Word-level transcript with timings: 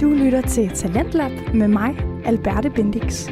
Du 0.00 0.10
lytter 0.10 0.40
til 0.40 0.70
Talentlab 0.70 1.54
med 1.54 1.68
mig, 1.68 1.96
Alberte 2.24 2.70
Bendix. 2.70 3.28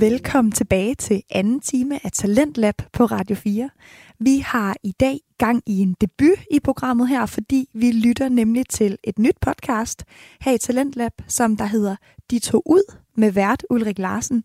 Velkommen 0.00 0.52
tilbage 0.52 0.94
til 0.94 1.22
anden 1.30 1.60
time 1.60 2.04
af 2.04 2.12
Talentlab 2.12 2.74
på 2.92 3.04
Radio 3.04 3.36
4. 3.36 3.70
Vi 4.18 4.38
har 4.38 4.76
i 4.82 4.92
dag 5.00 5.18
gang 5.38 5.62
i 5.66 5.78
en 5.78 5.96
debut 6.00 6.38
i 6.50 6.60
programmet 6.60 7.08
her, 7.08 7.26
fordi 7.26 7.68
vi 7.74 7.90
lytter 7.90 8.28
nemlig 8.28 8.66
til 8.68 8.98
et 9.04 9.18
nyt 9.18 9.36
podcast 9.40 10.04
her 10.40 10.52
i 10.52 10.58
Talentlab, 10.58 11.12
som 11.26 11.56
der 11.56 11.64
hedder 11.64 11.96
De 12.30 12.38
tog 12.38 12.62
ud 12.66 12.96
med 13.16 13.32
vært 13.32 13.62
Ulrik 13.70 13.98
Larsen. 13.98 14.44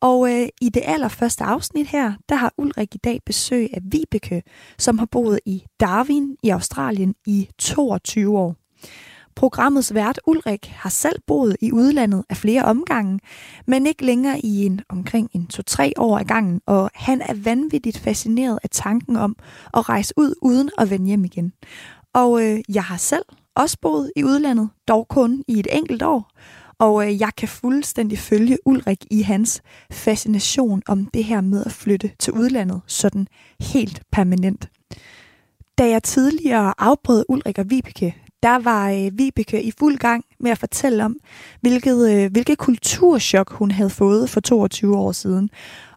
Og 0.00 0.32
øh, 0.32 0.48
i 0.60 0.68
det 0.68 0.82
allerførste 0.86 1.44
afsnit 1.44 1.86
her, 1.86 2.12
der 2.28 2.34
har 2.34 2.52
Ulrik 2.58 2.94
i 2.94 2.98
dag 2.98 3.20
besøg 3.26 3.68
af 3.72 3.80
Vibeke, 3.82 4.42
som 4.78 4.98
har 4.98 5.06
boet 5.06 5.40
i 5.46 5.64
Darwin 5.80 6.36
i 6.42 6.48
Australien 6.48 7.14
i 7.26 7.48
22 7.58 8.38
år. 8.38 8.56
Programmets 9.38 9.94
vært 9.94 10.20
Ulrik 10.26 10.66
har 10.66 10.90
selv 10.90 11.20
boet 11.26 11.56
i 11.60 11.72
udlandet 11.72 12.24
af 12.28 12.36
flere 12.36 12.64
omgange, 12.64 13.20
men 13.66 13.86
ikke 13.86 14.04
længere 14.04 14.40
i 14.40 14.66
en 14.66 14.80
omkring 14.88 15.30
en 15.32 15.48
2-3 15.54 15.90
år 15.96 16.18
ad 16.18 16.24
gangen, 16.24 16.60
og 16.66 16.90
han 16.94 17.20
er 17.20 17.34
vanvittigt 17.34 17.98
fascineret 17.98 18.58
af 18.62 18.70
tanken 18.70 19.16
om 19.16 19.36
at 19.74 19.88
rejse 19.88 20.14
ud 20.16 20.34
uden 20.42 20.70
at 20.78 20.90
vende 20.90 21.06
hjem 21.06 21.24
igen. 21.24 21.52
Og 22.14 22.42
øh, 22.42 22.60
jeg 22.68 22.84
har 22.84 22.96
selv 22.96 23.24
også 23.54 23.76
boet 23.80 24.12
i 24.16 24.24
udlandet, 24.24 24.68
dog 24.88 25.08
kun 25.08 25.44
i 25.48 25.58
et 25.58 25.66
enkelt 25.72 26.02
år, 26.02 26.30
og 26.78 27.06
øh, 27.06 27.20
jeg 27.20 27.30
kan 27.36 27.48
fuldstændig 27.48 28.18
følge 28.18 28.58
Ulrik 28.64 29.04
i 29.10 29.22
hans 29.22 29.62
fascination 29.90 30.82
om 30.88 31.06
det 31.06 31.24
her 31.24 31.40
med 31.40 31.64
at 31.64 31.72
flytte 31.72 32.10
til 32.18 32.32
udlandet, 32.32 32.80
sådan 32.86 33.26
helt 33.60 34.02
permanent. 34.12 34.68
Da 35.78 35.88
jeg 35.88 36.02
tidligere 36.02 36.74
afbrød 36.78 37.24
Ulrik 37.28 37.58
og 37.58 37.70
Vibeke, 37.70 38.16
der 38.42 38.58
var 38.58 38.90
øh, 38.90 39.18
Vibeke 39.18 39.62
i 39.62 39.72
fuld 39.78 39.98
gang 39.98 40.24
med 40.40 40.50
at 40.50 40.58
fortælle 40.58 41.04
om, 41.04 41.16
hvilket, 41.60 42.10
øh, 42.10 42.32
hvilket 42.32 42.58
kulturschok 42.58 43.52
hun 43.52 43.70
havde 43.70 43.90
fået 43.90 44.30
for 44.30 44.40
22 44.40 44.96
år 44.96 45.12
siden. 45.12 45.50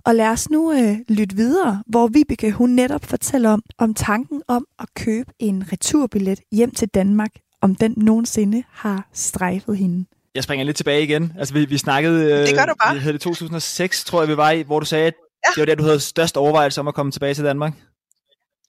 Og 0.05 0.15
lad 0.15 0.27
os 0.27 0.49
nu 0.49 0.71
øh, 0.71 0.97
lytte 1.09 1.35
videre, 1.35 1.83
hvor 1.87 2.07
Vibeke 2.07 2.51
hun 2.51 2.69
netop 2.69 3.05
fortæller 3.05 3.49
om, 3.49 3.63
om 3.77 3.93
tanken 3.93 4.41
om 4.47 4.65
at 4.79 4.93
købe 4.93 5.31
en 5.39 5.71
returbillet 5.71 6.39
hjem 6.51 6.71
til 6.71 6.87
Danmark, 6.87 7.31
om 7.61 7.75
den 7.75 7.93
nogensinde 7.97 8.63
har 8.69 9.09
strejfet 9.13 9.77
hende. 9.77 10.05
Jeg 10.35 10.43
springer 10.43 10.65
lidt 10.65 10.77
tilbage 10.77 11.03
igen. 11.03 11.33
Altså, 11.39 11.53
vi, 11.53 11.65
vi 11.65 11.77
snakkede... 11.77 12.47
Det 12.47 12.55
gør 12.55 12.65
du 12.65 12.73
bare. 12.83 12.93
Vi 12.93 12.99
havde 12.99 13.13
det 13.13 13.21
2006, 13.21 14.03
tror 14.03 14.21
jeg, 14.21 14.29
vi 14.29 14.37
var 14.37 14.51
i, 14.51 14.61
hvor 14.61 14.79
du 14.79 14.85
sagde, 14.85 15.07
at 15.07 15.13
ja. 15.45 15.49
det 15.55 15.59
var 15.59 15.65
der, 15.65 15.75
du 15.75 15.83
havde 15.83 15.99
størst 15.99 16.37
overvejelse 16.37 16.79
om 16.79 16.87
at 16.87 16.95
komme 16.95 17.11
tilbage 17.11 17.33
til 17.33 17.43
Danmark. 17.43 17.73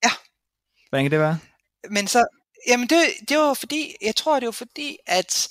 Ja. 0.05 0.11
Hvordan 0.89 1.05
kan 1.05 1.11
det 1.11 1.21
være? 1.21 1.39
Men 1.91 2.07
så... 2.07 2.25
Jamen, 2.69 2.87
det, 2.87 2.99
det 3.29 3.39
var 3.39 3.55
fordi... 3.55 3.95
Jeg 4.03 4.17
tror, 4.17 4.41
det 4.41 4.47
var 4.47 4.53
fordi, 4.53 4.97
at 5.07 5.49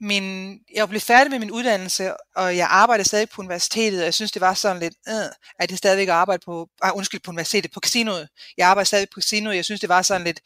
min, 0.00 0.58
jeg 0.74 0.88
blev 0.88 1.00
færdig 1.00 1.30
med 1.30 1.38
min 1.38 1.50
uddannelse, 1.50 2.12
og 2.36 2.56
jeg 2.56 2.66
arbejdede 2.70 3.08
stadig 3.08 3.28
på 3.28 3.42
universitetet, 3.42 3.98
og 4.00 4.04
jeg 4.04 4.14
synes, 4.14 4.32
det 4.32 4.40
var 4.40 4.54
sådan 4.54 4.80
lidt, 4.82 4.94
øh, 5.08 5.30
at 5.58 5.70
jeg 5.70 5.78
stadigvæk 5.78 6.08
arbejde 6.08 6.42
på, 6.44 6.68
ah, 6.82 6.96
undskyld, 6.96 7.20
på 7.20 7.30
universitetet, 7.30 7.72
på 7.72 7.80
casinoet. 7.80 8.28
Jeg 8.56 8.68
arbejder 8.68 8.86
stadig 8.86 9.08
på 9.14 9.20
casinoet, 9.20 9.56
jeg 9.56 9.64
synes, 9.64 9.80
det 9.80 9.88
var 9.88 10.02
sådan 10.02 10.24
lidt, 10.24 10.40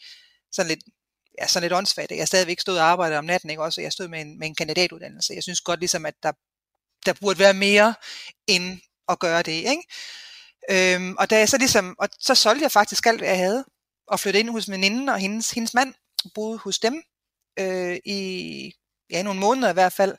sådan 0.53 0.69
lidt 0.69 0.81
ja, 1.41 1.47
sådan 1.47 1.65
lidt 1.65 1.73
åndssvagt. 1.73 2.11
Jeg 2.11 2.29
stadigvæk 2.29 2.61
stod 2.61 2.79
og 2.79 2.85
arbejdede 2.85 3.19
om 3.19 3.25
natten, 3.25 3.51
ikke? 3.51 3.63
Også, 3.63 3.81
jeg 3.81 3.93
stod 3.93 4.09
med 4.09 4.21
en, 4.21 4.39
med 4.39 4.47
en 4.47 4.55
kandidatuddannelse. 4.55 5.35
Jeg 5.35 5.43
synes 5.43 5.61
godt 5.61 5.81
ligesom, 5.81 6.07
at 6.07 6.15
der, 6.23 6.33
der 7.07 7.13
burde 7.21 7.39
være 7.39 7.55
mere 7.55 7.95
end 8.47 8.81
at 9.09 9.19
gøre 9.19 9.43
det. 9.43 9.53
Ikke? 9.53 9.83
Øhm, 10.71 11.17
og 11.19 11.31
da 11.31 11.39
jeg 11.39 11.49
så 11.49 11.59
ligesom, 11.59 11.97
og 11.99 12.09
så 12.21 12.35
solgte 12.35 12.63
jeg 12.63 12.73
faktisk 12.73 13.07
alt, 13.07 13.21
hvad 13.21 13.29
jeg 13.29 13.39
havde, 13.39 13.65
og 14.07 14.21
flyttede 14.21 14.41
ind 14.41 14.51
hos 14.51 14.71
veninden 14.71 15.09
og 15.09 15.19
hendes, 15.19 15.51
hendes 15.51 15.75
mand, 15.75 15.95
boede 16.35 16.59
hos 16.59 16.79
dem 16.79 17.03
øh, 17.59 17.99
i 18.05 18.73
ja, 19.11 19.23
nogle 19.23 19.41
måneder 19.41 19.71
i 19.71 19.73
hvert 19.73 19.93
fald. 19.93 20.15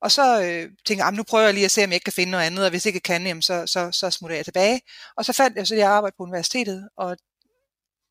Og 0.00 0.12
så 0.12 0.42
øh, 0.42 0.70
tænkte 0.86 1.04
jeg, 1.04 1.12
nu 1.12 1.22
prøver 1.22 1.44
jeg 1.44 1.54
lige 1.54 1.64
at 1.64 1.70
se, 1.70 1.84
om 1.84 1.90
jeg 1.90 1.94
ikke 1.94 2.04
kan 2.04 2.12
finde 2.12 2.30
noget 2.30 2.44
andet, 2.44 2.64
og 2.64 2.70
hvis 2.70 2.86
jeg 2.86 2.94
ikke 2.94 3.04
kan, 3.04 3.26
jamen, 3.26 3.42
så, 3.42 3.66
så, 3.66 3.90
så 3.92 4.10
smutter 4.10 4.36
jeg 4.36 4.44
tilbage. 4.44 4.80
Og 5.16 5.24
så 5.24 5.32
fandt 5.32 5.56
jeg 5.56 5.66
så, 5.66 5.74
det 5.74 5.82
arbejde 5.82 6.14
på 6.16 6.22
universitetet, 6.22 6.88
og 6.96 7.16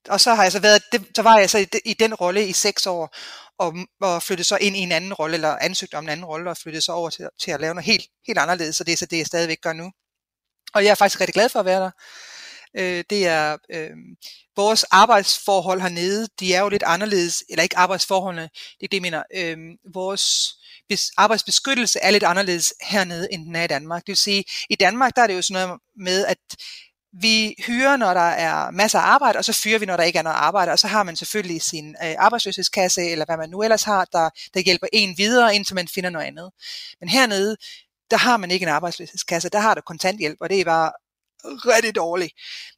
og 0.09 0.21
så 0.21 0.33
har 0.33 0.43
jeg 0.43 0.51
så 0.51 0.59
været, 0.59 0.81
det, 0.91 1.05
så 1.15 1.21
var 1.21 1.37
jeg 1.37 1.49
så 1.49 1.57
i, 1.57 1.67
i 1.85 1.93
den 1.93 2.13
rolle 2.13 2.47
i 2.47 2.53
seks 2.53 2.87
år, 2.87 3.15
og, 3.57 3.75
og 4.01 4.23
flyttede 4.23 4.47
så 4.47 4.57
ind 4.61 4.75
i 4.75 4.79
en 4.79 4.91
anden 4.91 5.13
rolle, 5.13 5.33
eller 5.33 5.57
ansøgte 5.61 5.95
om 5.95 6.03
en 6.03 6.09
anden 6.09 6.25
rolle, 6.25 6.49
og 6.49 6.57
flyttede 6.57 6.81
så 6.81 6.91
over 6.91 7.09
til, 7.09 7.29
til 7.41 7.51
at 7.51 7.61
lave 7.61 7.73
noget 7.73 7.85
helt, 7.85 8.05
helt 8.27 8.39
anderledes, 8.39 8.75
så 8.75 8.83
det 8.83 8.91
er 8.91 8.97
så 8.97 9.05
det, 9.05 9.17
jeg 9.17 9.27
stadigvæk 9.27 9.61
gør 9.61 9.73
nu. 9.73 9.91
Og 10.73 10.83
jeg 10.83 10.91
er 10.91 10.95
faktisk 10.95 11.21
rigtig 11.21 11.33
glad 11.33 11.49
for 11.49 11.59
at 11.59 11.65
være 11.65 11.81
der. 11.81 11.91
Øh, 12.77 13.03
det 13.09 13.27
er 13.27 13.57
øh, 13.69 13.91
vores 14.55 14.83
arbejdsforhold 14.83 15.81
hernede, 15.81 16.27
de 16.39 16.53
er 16.53 16.61
jo 16.61 16.69
lidt 16.69 16.83
anderledes, 16.83 17.43
eller 17.49 17.63
ikke 17.63 17.77
arbejdsforholdene, 17.77 18.49
det 18.79 18.83
er 18.83 18.87
det, 18.87 18.93
jeg 18.93 19.01
mener. 19.01 19.23
Øh, 19.35 19.57
vores 19.93 20.55
arbejdsbeskyttelse 21.17 21.99
er 21.99 22.11
lidt 22.11 22.23
anderledes 22.23 22.73
hernede, 22.81 23.27
end 23.33 23.45
den 23.45 23.55
er 23.55 23.63
i 23.63 23.67
Danmark. 23.67 24.01
Det 24.01 24.07
vil 24.07 24.17
sige, 24.17 24.43
i 24.69 24.75
Danmark 24.75 25.15
der 25.15 25.21
er 25.21 25.27
det 25.27 25.35
jo 25.35 25.41
sådan 25.41 25.67
noget 25.67 25.81
med, 25.97 26.25
at 26.25 26.37
vi 27.21 27.55
hyrer, 27.67 27.97
når 27.97 28.13
der 28.13 28.19
er 28.19 28.71
masser 28.71 28.99
af 28.99 29.03
arbejde, 29.03 29.39
og 29.39 29.45
så 29.45 29.53
fyrer 29.53 29.79
vi, 29.79 29.85
når 29.85 29.97
der 29.97 30.03
ikke 30.03 30.19
er 30.19 30.23
noget 30.23 30.37
arbejde, 30.37 30.71
og 30.71 30.79
så 30.79 30.87
har 30.87 31.03
man 31.03 31.15
selvfølgelig 31.15 31.61
sin 31.61 31.95
øh, 32.03 32.15
arbejdsløshedskasse, 32.17 33.01
eller 33.01 33.25
hvad 33.25 33.37
man 33.37 33.49
nu 33.49 33.63
ellers 33.63 33.83
har, 33.83 34.05
der, 34.05 34.29
der 34.53 34.59
hjælper 34.59 34.87
en 34.93 35.17
videre, 35.17 35.55
indtil 35.55 35.75
man 35.75 35.87
finder 35.87 36.09
noget 36.09 36.25
andet. 36.25 36.51
Men 36.99 37.09
hernede, 37.09 37.57
der 38.11 38.17
har 38.17 38.37
man 38.37 38.51
ikke 38.51 38.63
en 38.63 38.69
arbejdsløshedskasse, 38.69 39.49
der 39.49 39.59
har 39.59 39.75
du 39.75 39.81
kontanthjælp, 39.81 40.37
og 40.41 40.49
det 40.49 40.61
er 40.61 40.65
bare 40.65 40.91
rigtig 41.45 41.95
dårligt. 41.95 42.33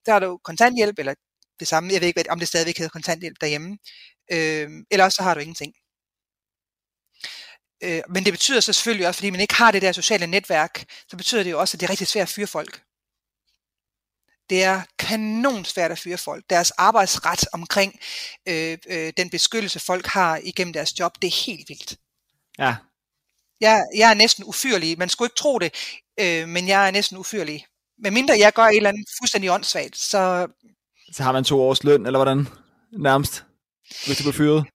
Der 0.06 0.12
har 0.12 0.20
du 0.20 0.40
kontanthjælp, 0.44 1.00
eller 1.00 1.14
det 1.60 1.68
samme, 1.68 1.94
jeg 1.94 2.02
ved 2.02 2.08
ikke, 2.08 2.32
om 2.32 2.40
det 2.40 2.48
stadigvæk 2.48 2.78
hedder 2.78 2.90
kontanthjælp 2.90 3.38
derhjemme, 3.42 3.78
øh, 4.32 4.70
eller 4.92 5.06
også 5.06 5.16
så 5.16 5.24
har 5.24 5.34
du 5.34 5.40
ingenting. 5.40 5.74
Øh, 7.84 8.02
men 8.10 8.26
det 8.26 8.34
betyder 8.34 8.60
så 8.60 8.74
selvfølgelig 8.74 9.08
også, 9.08 9.18
fordi 9.18 9.30
man 9.30 9.40
ikke 9.40 9.56
har 9.56 9.72
det 9.72 9.82
der 9.82 9.92
sociale 9.92 10.28
netværk, 10.28 10.86
så 11.10 11.18
betyder 11.18 11.44
det 11.44 11.52
jo 11.52 11.60
også, 11.60 11.76
at 11.76 11.80
det 11.80 11.86
er 11.86 11.90
rigtig 11.90 12.08
svært 12.08 12.28
at 12.28 12.34
fyre 12.34 12.48
folk 12.48 12.82
det 14.50 14.64
er 14.64 14.82
kanon 15.00 15.66
svært 15.66 15.92
at 15.92 16.00
fyre 16.00 16.18
folk. 16.18 16.44
Deres 16.50 16.72
arbejdsret 16.72 17.46
omkring 17.54 18.00
øh, 18.48 18.78
øh, 18.88 19.14
den 19.18 19.30
beskyttelse, 19.30 19.80
folk 19.80 20.06
har 20.06 20.40
igennem 20.44 20.74
deres 20.74 21.00
job, 21.00 21.22
det 21.22 21.28
er 21.28 21.46
helt 21.46 21.70
vildt. 21.70 21.96
Ja. 22.60 22.76
Jeg, 23.62 23.84
jeg 23.96 24.10
er 24.10 24.14
næsten 24.14 24.44
ufyrlig. 24.44 24.98
Man 24.98 25.10
skulle 25.10 25.26
ikke 25.26 25.36
tro 25.36 25.60
det, 25.60 25.74
øh, 26.20 26.48
men 26.48 26.68
jeg 26.68 26.88
er 26.88 26.92
næsten 26.92 27.18
ufyrlig. 27.18 27.66
Men 27.98 28.14
mindre 28.14 28.36
jeg 28.40 28.54
gør 28.54 28.64
et 28.64 28.78
eller 28.78 28.90
andet 28.90 29.08
fuldstændig 29.22 29.52
åndssvagt, 29.52 29.98
så... 29.98 30.48
Så 31.12 31.24
har 31.24 31.32
man 31.32 31.44
to 31.44 31.62
års 31.62 31.84
løn, 31.84 32.06
eller 32.06 32.18
hvordan? 32.18 32.48
Nærmest, 32.92 33.46
hvis 34.06 34.18
du 34.18 34.24
bliver 34.24 34.34
fyret? 34.34 34.66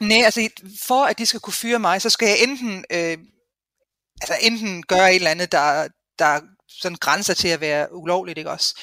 Nej, 0.00 0.22
altså 0.24 0.48
for 0.82 1.04
at 1.04 1.18
de 1.18 1.26
skal 1.26 1.40
kunne 1.40 1.52
fyre 1.52 1.78
mig, 1.78 2.02
så 2.02 2.10
skal 2.10 2.28
jeg 2.28 2.42
enten, 2.42 2.84
øh, 2.92 3.18
altså 4.20 4.34
enten 4.42 4.82
gøre 4.82 5.10
et 5.10 5.16
eller 5.16 5.30
andet, 5.30 5.52
der, 5.52 5.88
der 6.18 6.40
sådan 6.70 6.96
grænser 6.96 7.34
til 7.34 7.48
at 7.48 7.60
være 7.60 7.94
ulovligt, 7.94 8.38
ikke 8.38 8.50
også? 8.50 8.80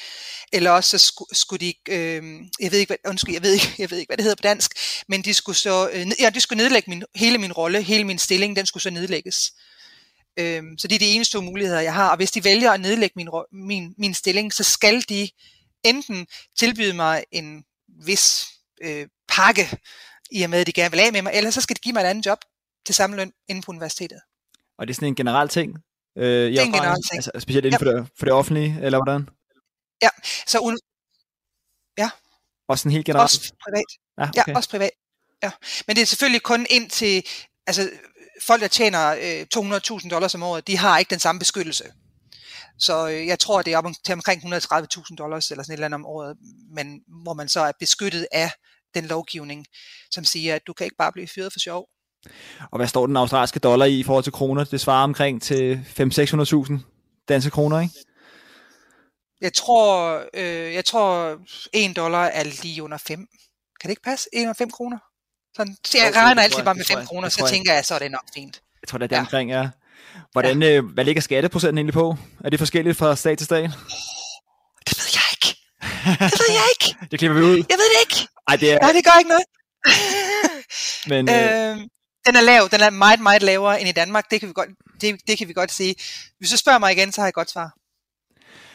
Eller 0.52 0.70
også 0.70 0.98
så 0.98 1.06
skulle, 1.06 1.36
skulle 1.36 1.66
de, 1.66 1.74
øh, 1.88 2.22
jeg 2.60 2.72
ved 2.72 2.78
ikke, 2.78 2.90
hvad, 2.90 3.10
undskyld, 3.10 3.34
jeg 3.34 3.42
ved 3.42 3.52
ikke, 3.52 3.74
jeg 3.82 3.90
ved 3.90 3.98
ikke, 3.98 4.08
hvad 4.08 4.16
det 4.16 4.24
hedder 4.24 4.36
på 4.36 4.42
dansk, 4.42 4.72
men 5.08 5.22
de 5.22 5.34
skulle 5.34 5.56
så, 5.56 5.90
øh, 5.92 6.06
ja, 6.20 6.30
de 6.30 6.40
skulle 6.40 6.62
nedlægge 6.62 6.90
min, 6.90 7.04
hele 7.14 7.38
min 7.38 7.52
rolle, 7.52 7.82
hele 7.82 8.04
min 8.04 8.18
stilling, 8.18 8.56
den 8.56 8.66
skulle 8.66 8.82
så 8.82 8.90
nedlægges. 8.90 9.52
Øh, 10.38 10.62
så 10.78 10.88
det 10.88 10.94
er 10.94 10.98
de 10.98 11.10
eneste 11.10 11.32
to 11.32 11.40
muligheder, 11.40 11.80
jeg 11.80 11.94
har. 11.94 12.10
Og 12.10 12.16
hvis 12.16 12.30
de 12.30 12.44
vælger 12.44 12.70
at 12.70 12.80
nedlægge 12.80 13.12
min, 13.16 13.28
min, 13.52 13.94
min 13.98 14.14
stilling, 14.14 14.54
så 14.54 14.64
skal 14.64 15.04
de 15.08 15.28
enten 15.84 16.26
tilbyde 16.58 16.92
mig 16.92 17.24
en 17.32 17.64
vis 18.04 18.46
øh, 18.82 19.06
pakke, 19.28 19.78
i 20.30 20.42
og 20.42 20.50
med, 20.50 20.60
at 20.60 20.66
de 20.66 20.72
gerne 20.72 20.90
vil 20.90 21.00
af 21.00 21.12
med 21.12 21.22
mig, 21.22 21.32
eller 21.34 21.50
så 21.50 21.60
skal 21.60 21.76
de 21.76 21.80
give 21.80 21.92
mig 21.92 22.00
et 22.00 22.06
andet 22.06 22.26
job 22.26 22.38
til 22.86 22.94
samme 22.94 23.16
løn 23.16 23.32
inde 23.48 23.62
på 23.62 23.72
universitetet. 23.72 24.20
Og 24.78 24.86
det 24.86 24.92
er 24.92 24.94
sådan 24.94 25.08
en 25.08 25.14
generel 25.14 25.48
ting? 25.48 25.76
Øh, 26.18 26.54
er 26.54 26.64
generelt 26.64 27.04
ting. 27.10 27.18
Altså, 27.18 27.30
specielt 27.40 27.66
inden 27.66 27.80
ja. 27.80 27.90
for, 27.90 27.98
det, 27.98 28.08
for 28.18 28.24
det 28.26 28.34
offentlige, 28.34 28.78
eller 28.82 28.98
hvordan? 28.98 29.28
Ja, 30.02 30.08
så 30.46 30.58
un... 30.58 30.78
ja. 31.98 32.10
Også 32.68 32.82
sådan 32.82 32.92
helt 32.92 33.06
generelt? 33.06 33.24
Også 33.24 33.52
privat. 33.64 33.84
Ja, 34.18 34.28
okay. 34.28 34.52
ja, 34.52 34.56
også 34.56 34.70
privat. 34.70 34.90
Ja. 35.42 35.50
Men 35.86 35.96
det 35.96 36.02
er 36.02 36.06
selvfølgelig 36.06 36.42
kun 36.42 36.66
ind 36.70 36.90
til, 36.90 37.26
altså 37.66 37.90
folk, 38.42 38.60
der 38.60 38.68
tjener 38.68 39.10
øh, 39.10 39.46
200.000 40.02 40.08
dollars 40.08 40.34
om 40.34 40.42
året, 40.42 40.66
de 40.66 40.76
har 40.76 40.98
ikke 40.98 41.10
den 41.10 41.18
samme 41.18 41.38
beskyttelse. 41.38 41.84
Så 42.78 43.08
øh, 43.08 43.26
jeg 43.26 43.38
tror, 43.38 43.62
det 43.62 43.72
er 43.72 43.78
op 43.78 43.84
til 44.04 44.12
omkring 44.12 44.54
130.000 44.54 45.16
dollars 45.16 45.50
eller 45.50 45.62
sådan 45.62 45.72
et 45.72 45.76
eller 45.76 45.84
andet 45.84 45.94
om 45.94 46.06
året, 46.06 46.36
men 46.74 47.00
hvor 47.22 47.34
man 47.34 47.48
så 47.48 47.60
er 47.60 47.72
beskyttet 47.80 48.26
af 48.32 48.50
den 48.94 49.06
lovgivning, 49.06 49.66
som 50.10 50.24
siger, 50.24 50.54
at 50.54 50.66
du 50.66 50.72
kan 50.72 50.84
ikke 50.84 50.96
bare 50.96 51.12
blive 51.12 51.28
fyret 51.28 51.52
for 51.52 51.58
sjov. 51.58 51.88
Og 52.70 52.76
hvad 52.76 52.86
står 52.86 53.06
den 53.06 53.16
australske 53.16 53.58
dollar 53.58 53.86
i 53.86 53.98
i 53.98 54.02
forhold 54.02 54.24
til 54.24 54.32
kroner? 54.32 54.64
Det 54.64 54.80
svarer 54.80 55.04
omkring 55.04 55.42
til 55.42 55.80
500-600.000 56.00 56.72
danske 57.28 57.50
kroner, 57.50 57.80
ikke? 57.80 57.94
Jeg 59.40 59.52
tror, 59.52 60.20
øh, 60.34 60.74
jeg 60.74 60.84
tror 60.84 61.36
1 61.72 61.96
dollar 61.96 62.24
er 62.24 62.44
lige 62.62 62.82
under 62.82 62.98
5. 62.98 63.18
Kan 63.80 63.88
det 63.88 63.90
ikke 63.90 64.02
passe? 64.02 64.28
1 64.32 64.40
under 64.40 64.54
5 64.54 64.70
kroner? 64.70 64.98
Sådan, 65.56 65.76
så 65.84 65.98
jeg 65.98 66.16
regner 66.16 66.42
altid 66.42 66.62
bare 66.64 66.74
med 66.74 66.84
5 66.84 67.06
kroner, 67.06 67.28
så 67.28 67.46
tænker 67.50 67.72
jeg, 67.72 67.84
så 67.84 67.94
er 67.94 67.98
det 67.98 68.10
nok 68.10 68.24
fint. 68.34 68.62
Jeg 68.82 68.88
tror, 68.88 68.98
det 68.98 69.12
er 69.12 69.16
ja. 69.16 69.20
omkring, 69.20 69.50
ja. 69.50 69.68
Hvordan, 70.32 70.62
ja. 70.62 70.76
Øh, 70.76 70.84
hvad 70.84 71.04
ligger 71.04 71.22
skatteprocenten 71.22 71.78
egentlig 71.78 71.94
på? 71.94 72.16
Er 72.44 72.50
det 72.50 72.58
forskelligt 72.58 72.96
fra 72.96 73.16
stat 73.16 73.38
til 73.38 73.44
stat? 73.44 73.64
Oh, 73.64 73.70
det 74.88 74.98
ved 74.98 75.08
jeg 75.14 75.22
ikke. 75.34 75.60
Det 76.32 76.40
ved 76.48 76.54
jeg 76.60 76.68
ikke. 76.74 76.96
det 77.10 77.18
klipper 77.18 77.38
vi 77.38 77.44
ud. 77.44 77.56
Jeg 77.56 77.78
ved 77.80 77.88
det 77.94 78.00
ikke. 78.00 78.28
Ej, 78.48 78.56
det 78.56 78.72
er... 78.72 78.78
Nej, 78.78 78.92
det 78.92 79.04
gør 79.04 79.18
ikke 79.18 79.30
noget. 79.30 79.44
Men, 81.06 81.28
øh, 81.34 81.78
Øh, 81.78 81.88
den 82.28 82.36
er 82.36 82.40
lav, 82.40 82.68
den 82.70 82.80
er 82.80 82.90
meget, 82.90 83.20
meget 83.20 83.42
lavere 83.42 83.80
end 83.80 83.88
i 83.88 83.92
Danmark, 83.92 84.30
det 84.30 84.40
kan 84.40 84.48
vi 84.48 84.52
godt, 84.52 84.68
det, 85.00 85.20
det 85.28 85.38
kan 85.38 85.48
vi 85.48 85.52
godt 85.52 85.72
sige. 85.72 85.94
Hvis 86.38 86.50
du 86.50 86.56
spørger 86.56 86.78
mig 86.78 86.92
igen, 86.92 87.12
så 87.12 87.20
har 87.20 87.26
jeg 87.26 87.28
et 87.28 87.34
godt 87.34 87.50
svar. 87.50 87.72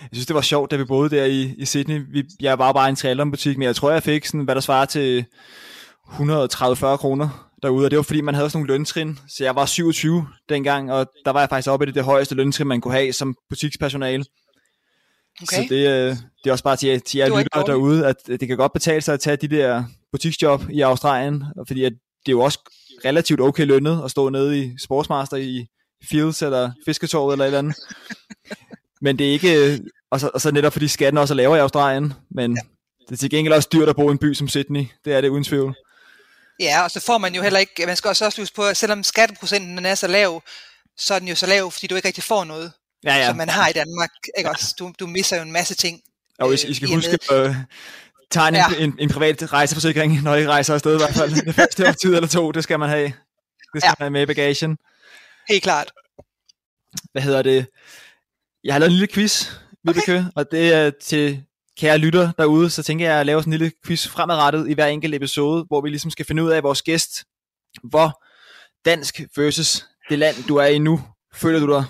jeg 0.01 0.09
synes, 0.13 0.25
det 0.25 0.35
var 0.35 0.41
sjovt, 0.41 0.71
da 0.71 0.75
vi 0.75 0.85
boede 0.85 1.09
der 1.09 1.25
i, 1.25 1.55
i 1.57 1.65
Sydney. 1.65 2.05
Vi, 2.11 2.23
jeg 2.39 2.59
var 2.59 2.73
bare 2.73 2.87
i 2.87 2.89
en 2.89 2.95
trailerbutik, 2.95 3.57
men 3.57 3.65
jeg 3.65 3.75
tror, 3.75 3.91
jeg 3.91 4.03
fik 4.03 4.25
sådan, 4.25 4.43
hvad 4.43 4.55
der 4.55 4.61
svarer 4.61 4.85
til 4.85 5.25
130-40 6.07 6.97
kroner 6.97 7.49
derude, 7.63 7.85
og 7.85 7.91
det 7.91 7.97
var 7.97 8.03
fordi, 8.03 8.21
man 8.21 8.35
havde 8.35 8.49
sådan 8.49 8.59
nogle 8.59 8.73
løntrin, 8.73 9.19
så 9.27 9.43
jeg 9.43 9.55
var 9.55 9.65
27 9.65 10.27
dengang, 10.49 10.91
og 10.91 11.07
der 11.25 11.31
var 11.31 11.39
jeg 11.39 11.49
faktisk 11.49 11.69
oppe 11.69 11.85
i 11.85 11.87
det, 11.87 11.95
det 11.95 12.03
højeste 12.03 12.35
løntrin, 12.35 12.67
man 12.67 12.81
kunne 12.81 12.93
have 12.93 13.13
som 13.13 13.35
butikspersonale. 13.49 14.25
Okay? 15.41 15.55
Så 15.55 15.65
det, 15.69 15.87
øh, 15.89 16.15
det 16.43 16.47
er 16.47 16.51
også 16.51 16.63
bare 16.63 16.75
til, 16.75 17.01
til 17.01 17.17
jer 17.17 17.39
lyttere 17.39 17.63
derude, 17.65 18.07
at 18.07 18.15
det 18.27 18.47
kan 18.47 18.57
godt 18.57 18.73
betale 18.73 19.01
sig 19.01 19.13
at 19.13 19.19
tage 19.19 19.37
de 19.37 19.47
der 19.47 19.83
butiksjob 20.11 20.61
i 20.69 20.81
Australien, 20.81 21.43
fordi 21.67 21.83
at 21.83 21.93
det 22.25 22.31
er 22.31 22.35
jo 22.35 22.41
også 22.41 22.59
relativt 23.05 23.41
okay 23.41 23.65
lønnet 23.65 24.01
at 24.05 24.11
stå 24.11 24.29
nede 24.29 24.59
i 24.59 24.71
Sportsmaster 24.77 25.37
i 25.37 25.67
Fields 26.09 26.41
eller 26.41 26.71
Fisketorvet 26.85 27.33
eller 27.33 27.45
et 27.45 27.47
eller 27.47 27.59
andet. 27.59 27.75
Men 29.01 29.19
det 29.19 29.27
er 29.27 29.31
ikke, 29.31 29.79
og 30.11 30.19
så, 30.19 30.31
og 30.33 30.41
så 30.41 30.51
netop 30.51 30.73
fordi 30.73 30.87
skatten 30.87 31.17
også 31.17 31.33
er 31.33 31.35
lavere 31.35 31.57
i 31.57 31.61
Australien, 31.61 32.13
men 32.31 32.55
ja. 32.55 32.61
det 33.05 33.11
er 33.11 33.17
til 33.17 33.29
gengæld 33.29 33.53
også 33.53 33.69
dyrt 33.73 33.89
at 33.89 33.95
bo 33.95 34.09
i 34.09 34.11
en 34.11 34.17
by 34.17 34.33
som 34.33 34.47
Sydney, 34.47 34.85
det 35.05 35.13
er 35.13 35.21
det 35.21 35.29
uden 35.29 35.43
tvivl. 35.43 35.75
Ja, 36.59 36.83
og 36.83 36.91
så 36.91 36.99
får 36.99 37.17
man 37.17 37.35
jo 37.35 37.41
heller 37.41 37.59
ikke, 37.59 37.85
man 37.85 37.95
skal 37.95 38.09
også 38.09 38.25
også 38.25 38.41
huske 38.41 38.55
på, 38.55 38.63
at 38.63 38.77
selvom 38.77 39.03
skatteprocenten 39.03 39.85
er 39.85 39.95
så 39.95 40.07
lav, 40.07 40.41
så 40.97 41.13
er 41.13 41.19
den 41.19 41.27
jo 41.27 41.35
så 41.35 41.45
lav, 41.45 41.71
fordi 41.71 41.87
du 41.87 41.95
ikke 41.95 42.07
rigtig 42.07 42.23
får 42.23 42.43
noget, 42.43 42.71
Ja, 43.03 43.13
ja. 43.13 43.19
ja. 43.19 43.27
som 43.27 43.37
man 43.37 43.49
har 43.49 43.67
i 43.69 43.73
Danmark. 43.73 44.11
Ikke 44.37 44.49
også? 44.49 44.75
Du, 44.79 44.93
du 44.99 45.07
misser 45.07 45.37
jo 45.37 45.43
en 45.43 45.51
masse 45.51 45.75
ting. 45.75 46.01
Og 46.39 46.51
I, 46.51 46.53
I 46.53 46.73
skal 46.73 46.89
i 46.89 46.91
og 46.91 46.95
huske 46.95 47.19
øh, 47.31 47.55
tegne 48.33 48.57
ja. 48.57 48.83
En, 48.83 48.95
en 48.99 49.09
privat 49.09 49.53
rejseforsikring, 49.53 50.21
når 50.23 50.35
I 50.35 50.47
rejser 50.47 50.73
afsted 50.73 50.93
i 50.93 50.97
hvert 50.97 51.15
fald. 51.15 51.45
Det 51.45 51.55
første 51.55 51.83
år 51.87 51.91
tid 51.91 52.15
eller 52.15 52.27
to, 52.27 52.51
det 52.51 52.63
skal 52.63 52.79
man 52.79 52.89
have. 52.89 53.13
Det 53.73 53.81
skal. 53.81 53.81
Ja. 53.83 53.93
man 53.99 54.05
have 54.05 54.09
med 54.09 54.21
i 54.21 54.25
bagagen. 54.25 54.77
Helt 55.49 55.63
klart. 55.63 55.91
hvad 57.11 57.21
hedder 57.21 57.41
det? 57.41 57.67
Jeg 58.63 58.73
har 58.73 58.79
lavet 58.79 58.91
en 58.91 58.97
lille 58.97 59.13
quiz, 59.13 59.51
Vibeke, 59.83 60.01
okay. 60.01 60.23
og 60.35 60.51
det 60.51 60.73
er 60.73 60.91
til 61.01 61.43
kære 61.79 61.97
lytter 61.97 62.31
derude, 62.37 62.69
så 62.69 62.83
tænker 62.83 63.09
jeg 63.09 63.19
at 63.19 63.25
lave 63.25 63.41
sådan 63.41 63.53
en 63.53 63.59
lille 63.59 63.71
quiz 63.85 64.07
fremadrettet 64.07 64.69
i 64.69 64.73
hver 64.73 64.87
enkelt 64.87 65.15
episode, 65.15 65.65
hvor 65.67 65.81
vi 65.81 65.89
ligesom 65.89 66.11
skal 66.11 66.25
finde 66.25 66.43
ud 66.43 66.49
af 66.49 66.63
vores 66.63 66.81
gæst, 66.81 67.23
hvor 67.83 68.23
dansk 68.85 69.21
versus 69.37 69.85
det 70.09 70.19
land, 70.19 70.35
du 70.47 70.55
er 70.55 70.65
i 70.65 70.77
nu, 70.77 71.01
føler 71.33 71.59
du 71.59 71.73
dig? 71.73 71.83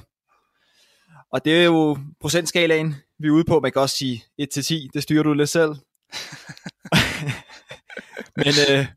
Og 1.34 1.46
det 1.46 1.60
er 1.60 1.64
jo 1.64 1.98
procentskalaen, 2.22 2.96
vi 3.20 3.28
er 3.28 3.32
ude 3.32 3.44
på. 3.44 3.60
Man 3.60 3.72
kan 3.72 3.82
også 3.82 3.96
sige 3.96 4.24
1-10, 4.42 4.90
det 4.94 5.04
styrer 5.04 5.24
du 5.24 5.34
lidt 5.34 5.50
selv. 5.50 5.76
Men 8.36 8.54
øh, 8.70 8.88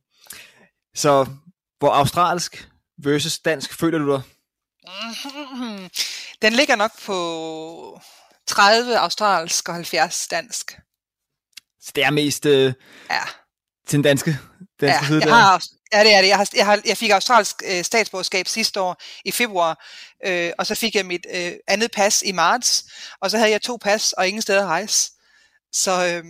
så 0.95 1.27
hvor 1.79 1.91
australsk 1.91 2.69
versus 2.99 3.39
dansk 3.39 3.79
føler 3.81 3.99
du 3.99 4.13
dig? 4.13 4.23
Mhm. 5.53 5.91
Den 6.43 6.53
ligger 6.53 6.77
nok 6.77 7.01
på 7.03 8.01
30 8.47 8.99
australsk 8.99 9.69
og 9.69 9.75
70 9.75 10.29
dansk. 10.29 10.79
Så 11.81 11.93
det 11.95 12.05
er 12.05 12.11
mest 12.11 12.47
øh, 12.47 12.73
Ja, 13.11 13.23
til 13.87 13.97
den 13.97 14.03
danske, 14.03 14.39
danske 14.81 14.99
ja, 15.03 15.07
side 15.07 15.19
jeg 15.19 15.29
der. 15.29 15.35
har, 15.35 15.65
ja 15.93 16.05
det 16.05 16.15
er 16.15 16.21
det. 16.21 16.29
Jeg, 16.29 16.37
har, 16.37 16.49
jeg, 16.57 16.67
har, 16.67 16.81
jeg 16.85 16.97
fik 16.97 17.11
australsk 17.11 17.63
øh, 17.67 17.85
statsborgerskab 17.85 18.49
sidste 18.49 18.81
år 18.81 19.03
i 19.25 19.31
februar, 19.31 19.85
øh, 20.27 20.53
og 20.59 20.67
så 20.67 20.75
fik 20.75 20.95
jeg 20.95 21.07
mit 21.07 21.27
øh, 21.35 21.53
andet 21.69 21.91
pas 21.91 22.23
i 22.23 22.33
marts, 22.33 22.85
og 23.21 23.31
så 23.31 23.39
havde 23.39 23.51
jeg 23.51 23.63
to 23.63 23.77
pas 23.77 24.13
og 24.13 24.29
ingen 24.29 24.43
steder 24.43 24.61
at 24.63 24.67
rejse. 24.67 25.13
Så 25.73 26.07
øh, 26.07 26.25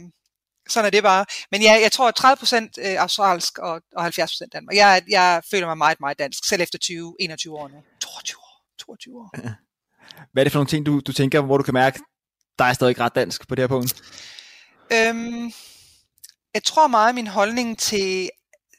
sådan 0.69 0.87
er 0.87 0.91
det 0.91 1.03
bare. 1.03 1.27
Men 1.51 1.63
ja, 1.63 1.73
jeg 1.83 1.93
tror 1.93 2.11
30 2.11 2.37
procent 2.37 2.79
øh, 2.79 3.03
australsk 3.03 3.59
og, 3.59 3.83
og 3.97 4.03
70 4.03 4.31
procent 4.31 4.53
Danmark. 4.53 4.77
Jeg, 4.77 5.03
jeg 5.09 5.43
føler 5.51 5.67
mig 5.67 5.79
meget, 5.79 6.01
meget 6.01 6.19
dansk, 6.19 6.49
selv 6.49 6.63
efter 6.63 6.79
20, 6.79 7.17
21 7.21 7.59
år 7.59 7.69
nu. 7.69 7.83
22 8.01 8.39
år. 8.39 8.63
22 8.79 9.17
år. 9.17 9.31
Hvad 10.33 10.43
er 10.43 10.45
det 10.45 10.53
for 10.53 10.59
nogle 10.59 10.69
ting, 10.69 10.87
du, 10.87 11.01
du 11.01 11.13
tænker, 11.13 11.41
hvor 11.41 11.59
du 11.59 11.65
kan 11.65 11.75
mærke, 11.75 12.01
der 12.59 12.65
er 12.65 12.73
stadig 12.73 13.01
ret 13.01 13.15
dansk 13.15 13.49
på 13.49 13.55
det 13.55 13.63
her 13.63 13.69
punkt? 13.69 14.03
Øhm, 14.93 15.53
jeg 16.55 16.63
tror 16.65 16.87
meget 16.87 17.15
min 17.15 17.27
holdning 17.27 17.79
til 17.79 18.31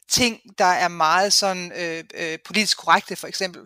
ting, 0.09 0.39
der 0.57 0.65
er 0.65 0.87
meget 0.87 1.33
sådan 1.33 1.71
øh, 1.75 2.03
øh, 2.15 2.37
politisk 2.45 2.77
korrekte, 2.77 3.15
for 3.15 3.27
eksempel. 3.27 3.61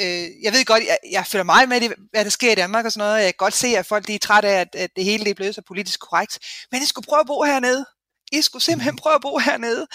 Øh, 0.00 0.42
jeg 0.42 0.52
ved 0.52 0.64
godt, 0.64 0.84
jeg, 0.84 0.98
jeg 1.10 1.26
følger 1.26 1.44
meget 1.44 1.68
med, 1.68 1.82
i, 1.82 1.88
hvad 2.10 2.24
der 2.24 2.30
sker 2.30 2.52
i 2.52 2.54
Danmark 2.54 2.84
og 2.84 2.92
sådan 2.92 3.06
noget. 3.06 3.18
Jeg 3.18 3.26
kan 3.26 3.34
godt 3.38 3.54
se, 3.54 3.66
at 3.66 3.86
folk 3.86 4.06
de 4.06 4.14
er 4.14 4.18
trætte 4.18 4.48
af, 4.48 4.60
at, 4.60 4.74
at 4.74 4.90
det 4.96 5.04
hele 5.04 5.24
det 5.24 5.30
er 5.30 5.34
blevet 5.34 5.54
så 5.54 5.62
politisk 5.66 6.00
korrekt. 6.00 6.38
Men 6.72 6.82
I 6.82 6.86
skulle 6.86 7.06
prøve 7.06 7.20
at 7.20 7.26
bo 7.26 7.42
hernede. 7.42 7.86
I 8.32 8.42
skulle 8.42 8.62
simpelthen 8.62 8.96
prøve 8.96 9.14
at 9.14 9.22
bo 9.22 9.38
hernede. 9.38 9.86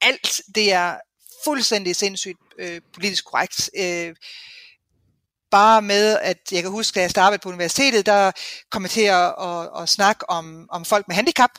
Alt 0.00 0.40
det 0.54 0.72
er 0.72 0.96
fuldstændig 1.44 1.96
sindssygt 1.96 2.38
øh, 2.58 2.80
politisk 2.94 3.24
korrekt. 3.24 3.70
Øh, 3.76 4.14
bare 5.50 5.82
med, 5.82 6.18
at 6.18 6.38
jeg 6.52 6.62
kan 6.62 6.70
huske, 6.70 6.94
da 6.94 7.00
jeg 7.00 7.10
startede 7.10 7.40
på 7.42 7.48
universitetet, 7.48 8.06
der 8.06 8.32
kom 8.70 8.82
jeg 8.82 8.90
til 8.90 9.04
at, 9.04 9.34
at, 9.42 9.82
at 9.82 9.88
snakke 9.88 10.30
om, 10.30 10.66
om 10.70 10.84
folk 10.84 11.08
med 11.08 11.16
handicap. 11.16 11.50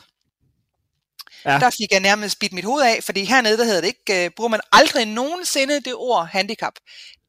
Ja. 1.44 1.58
Der 1.58 1.70
fik 1.70 1.92
jeg 1.92 2.00
nærmest 2.00 2.38
bidt 2.38 2.52
mit 2.52 2.64
hoved 2.64 2.82
af, 2.82 3.04
fordi 3.04 3.24
hernede, 3.24 3.58
der 3.58 3.64
hedder 3.64 3.80
det 3.80 3.88
ikke, 3.88 4.26
uh, 4.26 4.34
bruger 4.36 4.48
man 4.48 4.60
aldrig 4.72 5.06
nogensinde 5.06 5.80
det 5.80 5.94
ord 5.94 6.26
handicap. 6.26 6.74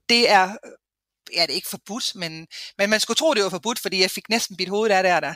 Det 0.09 0.29
er, 0.29 0.43
øh, 0.43 0.71
ja, 1.35 1.41
det 1.41 1.49
er 1.51 1.55
ikke 1.55 1.69
forbudt, 1.69 2.15
men, 2.15 2.47
men 2.77 2.89
man 2.89 2.99
skulle 2.99 3.15
tro, 3.15 3.33
det 3.33 3.43
var 3.43 3.49
forbudt, 3.49 3.79
fordi 3.79 4.01
jeg 4.01 4.11
fik 4.11 4.29
næsten 4.29 4.57
bidt 4.57 4.69
hovedet 4.69 4.95
af 4.95 5.03
der, 5.03 5.19
der. 5.19 5.29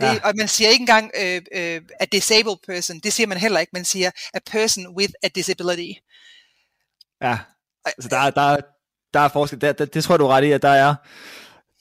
Det, 0.00 0.06
Ja. 0.06 0.18
Og 0.24 0.32
man 0.36 0.48
siger 0.48 0.70
ikke 0.70 0.82
engang 0.82 1.10
øh, 1.20 1.42
øh, 1.54 1.82
a 2.00 2.04
disabled 2.04 2.56
person, 2.66 3.00
det 3.00 3.12
siger 3.12 3.26
man 3.26 3.38
heller 3.38 3.60
ikke, 3.60 3.70
man 3.72 3.84
siger 3.84 4.10
a 4.34 4.38
person 4.50 4.88
with 4.96 5.12
a 5.22 5.28
disability. 5.28 5.98
Ja, 7.22 7.38
altså 7.84 8.08
der, 8.08 8.18
er- 8.18 8.30
der, 8.30 8.40
er- 8.42 8.60
der 9.14 9.20
er 9.20 9.28
forskel. 9.28 9.60
Der, 9.60 9.72
der, 9.72 9.84
det 9.84 10.04
tror 10.04 10.14
jeg, 10.14 10.18
du 10.18 10.24
er 10.26 10.28
ret 10.36 10.44
i, 10.44 10.52
at 10.52 10.62
der 10.62 10.68
er 10.68 10.94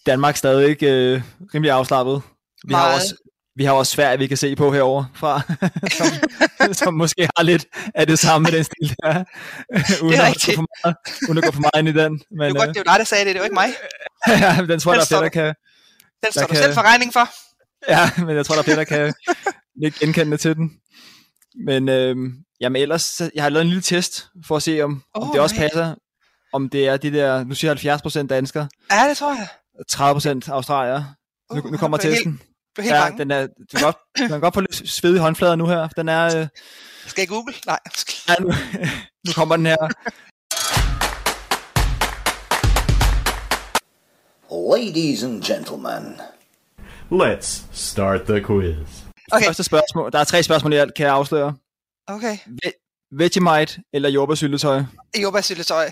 Danmark 0.06 0.38
stadig 0.38 0.70
ikke 0.70 0.88
øh, 0.88 1.22
rimelig 1.54 1.72
afslappet. 1.72 2.22
Vi 2.68 2.74
har, 2.74 2.94
også, 2.96 3.16
vi 3.58 3.64
har 3.66 3.72
også 3.74 3.92
Sverige, 3.92 4.18
vi 4.18 4.28
kan 4.28 4.38
se 4.38 4.56
på 4.56 4.72
herover 4.72 5.06
fra, 5.16 5.42
som, 5.98 6.74
som 6.74 6.94
måske 6.94 7.30
har 7.38 7.44
lidt 7.44 7.66
af 7.96 8.08
det 8.08 8.20
samme 8.20 8.44
med 8.46 8.52
den 8.52 8.64
stil 8.64 8.96
der. 9.04 9.24
uden, 10.06 10.22
at 10.22 10.34
gå 10.46 10.52
for 10.56 10.66
meget, 10.86 10.96
uden 11.30 11.38
at 11.38 11.44
gå 11.44 11.52
for 11.52 11.62
meget 11.62 11.80
ind 11.88 11.88
i 11.98 12.02
den. 12.04 12.12
Men, 12.12 12.42
Det 12.42 12.54
var 12.60 12.66
godt, 12.66 12.76
det 12.76 12.84
var 12.86 12.92
dig, 12.94 13.00
der 13.00 13.06
sagde 13.06 13.26
det, 13.26 13.34
det 13.36 13.40
var 13.40 13.46
ikke 13.46 13.54
mig. 13.54 13.70
øh, 14.30 14.42
ja, 14.42 14.66
den 14.74 14.80
tror 14.80 14.92
jeg, 14.94 14.98
der 14.98 15.02
er 15.04 15.08
flere, 15.08 15.22
der 15.24 15.30
kan, 15.30 15.54
Den 16.24 16.32
står 16.32 16.42
du 16.42 16.48
kan- 16.48 16.58
selv 16.58 16.74
for 16.74 16.82
regning 16.82 17.14
for. 17.14 17.30
Ja, 17.90 18.12
men 18.26 18.36
jeg 18.36 18.46
tror, 18.46 18.56
der 18.56 18.60
er 18.60 18.64
flere, 18.64 18.78
der 18.78 18.84
kan 18.84 19.14
ikke 19.84 20.00
genkende 20.00 20.38
til 20.38 20.56
den. 20.56 20.72
Men 21.66 21.90
øhm, 21.90 22.34
jamen 22.62 22.82
ellers, 22.82 23.22
jeg 23.36 23.44
har 23.44 23.50
lavet 23.50 23.62
en 23.62 23.68
lille 23.68 23.82
test, 23.82 24.28
for 24.48 24.56
at 24.56 24.64
se, 24.64 24.82
om, 24.82 25.04
oh, 25.14 25.28
om 25.28 25.32
det 25.34 25.42
også 25.42 25.56
nej. 25.56 25.64
passer. 25.68 25.96
Om 26.54 26.70
det 26.70 26.88
er 26.88 26.98
de 26.98 27.14
der, 27.14 27.44
nu 27.44 27.56
siger 27.56 27.76
jeg 27.84 28.00
70% 28.24 28.28
danskere, 28.28 28.68
Ja, 28.92 29.10
det 29.10 29.18
tror 29.18 29.36
jeg. 29.36 29.48
30% 29.92 30.52
australier. 30.52 31.04
Nu, 31.54 31.62
Uh, 31.62 31.72
nu 31.72 31.78
kommer 31.78 31.98
testen. 31.98 32.42
Er 32.42 32.47
helt 32.82 32.96
Ja, 32.96 33.02
bange. 33.04 33.18
den 33.18 33.32
er, 33.32 33.48
du 33.48 33.78
kan 33.78 33.82
godt, 33.84 33.98
du 34.20 34.28
kan 34.28 34.40
godt 34.42 34.54
få 34.54 34.62
lidt 34.62 34.90
svedige 34.90 35.20
håndflader 35.22 35.56
nu 35.56 35.68
her. 35.68 35.88
Den 35.88 36.10
er, 36.10 36.40
øh, 36.40 36.48
Skal 37.08 37.22
jeg 37.22 37.28
google? 37.30 37.54
Nej. 37.66 37.80
ja, 38.30 38.34
nu, 38.40 38.48
nu 39.28 39.34
kommer 39.36 39.56
den 39.56 39.66
her. 39.66 39.78
Ladies 44.52 45.24
and 45.24 45.44
gentlemen, 45.44 46.20
Let's 47.12 47.62
start 47.74 48.22
the 48.28 48.44
quiz. 48.44 48.76
Okay, 49.32 49.46
Første 49.46 49.64
spørgsmål. 49.64 50.12
Der 50.12 50.20
er 50.20 50.24
tre 50.24 50.44
spørgsmål 50.44 50.74
i 50.74 50.76
alt, 50.76 50.94
kan 50.94 51.06
jeg 51.06 51.14
afsløre. 51.14 51.56
okay. 52.08 52.38
Ve- 52.66 53.08
Vegemite 53.12 53.82
eller 53.94 54.10
jordbærsyltetøj? 54.10 54.84
Jordbærsyltetøj. 55.24 55.92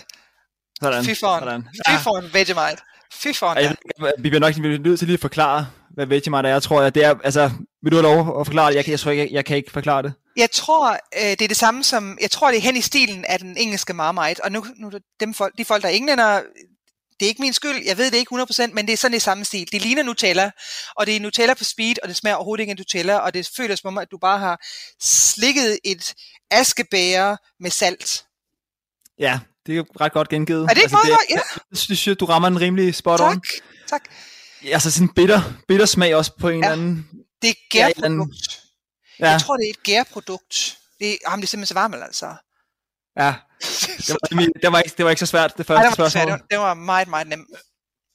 Sådan. 0.82 1.04
Fy 1.04 1.20
foran. 1.20 1.40
Sådan. 1.42 1.64
Fy 1.88 2.02
foran 2.04 2.24
Vegemite. 2.32 2.82
Fy 3.12 3.26
foran, 3.34 3.56
Ja, 3.58 3.62
ja. 3.62 3.72
jeg, 4.04 4.12
vi 4.18 4.28
bliver 4.30 4.40
nok 4.40 4.56
nødt 4.58 4.98
til 4.98 5.06
lige 5.08 5.14
at 5.14 5.20
forklare, 5.20 5.66
hvad 5.96 6.06
Vegemite 6.06 6.48
er. 6.48 6.52
Jeg 6.52 6.62
tror, 6.62 6.82
at 6.82 6.94
det 6.94 7.04
er, 7.04 7.14
altså, 7.24 7.50
vil 7.82 7.92
du 7.92 7.96
have 7.96 8.14
lov 8.14 8.40
at 8.40 8.46
forklare 8.46 8.70
det? 8.70 8.76
Jeg, 8.76 8.88
jeg 8.88 9.00
tror 9.00 9.10
ikke, 9.10 9.22
jeg, 9.22 9.32
jeg 9.32 9.44
kan 9.44 9.56
ikke 9.56 9.70
forklare 9.70 10.02
det. 10.02 10.12
Jeg 10.36 10.50
tror, 10.50 10.92
øh, 10.92 11.30
det 11.30 11.42
er 11.42 11.48
det 11.48 11.56
samme 11.56 11.84
som, 11.84 12.18
jeg 12.20 12.30
tror, 12.30 12.50
det 12.50 12.56
er 12.56 12.62
hen 12.62 12.76
i 12.76 12.80
stilen 12.80 13.24
af 13.24 13.38
den 13.38 13.56
engelske 13.56 13.94
Marmite, 13.94 14.44
og 14.44 14.52
nu, 14.52 14.66
nu 14.76 14.88
det 14.88 15.02
dem 15.20 15.34
folk, 15.34 15.58
de 15.58 15.64
folk, 15.64 15.82
der 15.82 15.88
er 15.88 15.92
englænder, 15.92 16.42
det 17.20 17.26
er 17.26 17.28
ikke 17.28 17.42
min 17.42 17.52
skyld, 17.52 17.82
jeg 17.86 17.98
ved 17.98 18.10
det 18.10 18.18
ikke 18.18 18.34
100%, 18.42 18.72
men 18.72 18.86
det 18.86 18.92
er 18.92 18.96
sådan 18.96 19.16
i 19.16 19.20
samme 19.20 19.44
stil. 19.44 19.72
Det 19.72 19.82
ligner 19.82 20.02
Nutella, 20.02 20.50
og 20.96 21.06
det 21.06 21.16
er 21.16 21.20
Nutella 21.20 21.54
på 21.54 21.64
speed, 21.64 21.94
og 22.02 22.08
det 22.08 22.16
smager 22.16 22.36
overhovedet 22.36 22.60
ikke 22.60 22.70
af 22.70 22.76
Nutella, 22.76 23.16
og 23.16 23.34
det 23.34 23.50
føles 23.56 23.80
som 23.80 23.88
om, 23.88 23.98
at 23.98 24.08
du 24.10 24.18
bare 24.18 24.38
har 24.38 24.60
slikket 25.02 25.78
et 25.84 26.14
askebæger 26.50 27.36
med 27.60 27.70
salt. 27.70 28.24
Ja, 29.18 29.38
det 29.66 29.78
er 29.78 29.84
ret 30.00 30.12
godt 30.12 30.28
gengivet. 30.28 30.62
Er 30.62 30.74
det 30.74 30.82
ikke 30.82 30.92
meget 30.92 31.08
godt? 31.08 31.30
Ja. 31.30 31.40
Jeg 31.70 31.78
synes, 31.78 32.16
du 32.18 32.24
rammer 32.24 32.48
en 32.48 32.60
rimelig 32.60 32.94
spot 32.94 33.20
on. 33.20 33.32
Tak, 33.32 33.42
tak. 33.88 34.02
Altså 34.64 34.90
sådan 34.90 35.08
bitter, 35.08 35.40
bitter 35.68 35.86
smag 35.86 36.16
også 36.16 36.32
på 36.40 36.48
en 36.48 36.60
Ja. 36.64 36.70
eller 36.72 36.72
anden... 36.82 37.08
Det 37.42 37.48
er 37.48 37.52
et 37.52 37.56
Ja, 37.74 37.86
gærprodukt. 38.00 38.60
Ja, 39.20 39.30
Jeg 39.30 39.40
tror, 39.40 39.56
det 39.56 39.66
er 39.66 39.70
et 39.70 39.82
gærprodukt. 39.82 40.78
Det, 40.98 41.12
er, 41.12 41.16
jamen, 41.28 41.40
det 41.40 41.46
er 41.46 41.48
simpelthen 41.48 41.66
så 41.66 41.74
varmt, 41.74 41.94
altså. 41.94 42.26
ja. 43.18 43.34
Det 44.06 44.08
var, 44.32 44.46
det, 44.62 44.72
var 44.72 44.78
ikke, 44.80 44.94
det 44.96 45.04
var 45.04 45.10
ikke 45.10 45.20
så 45.20 45.26
svært, 45.26 45.52
det 45.58 45.70
Ej, 45.70 45.76
første 45.76 45.90
det, 45.90 45.98
var 45.98 46.08
svært. 46.08 46.22
spørgsmål. 46.22 46.38
Det 46.50 46.58
var- 46.58 46.64
det 46.64 46.68
var 46.68 46.74
meget, 46.74 47.08
meget 47.08 47.26
nemt. 47.28 47.48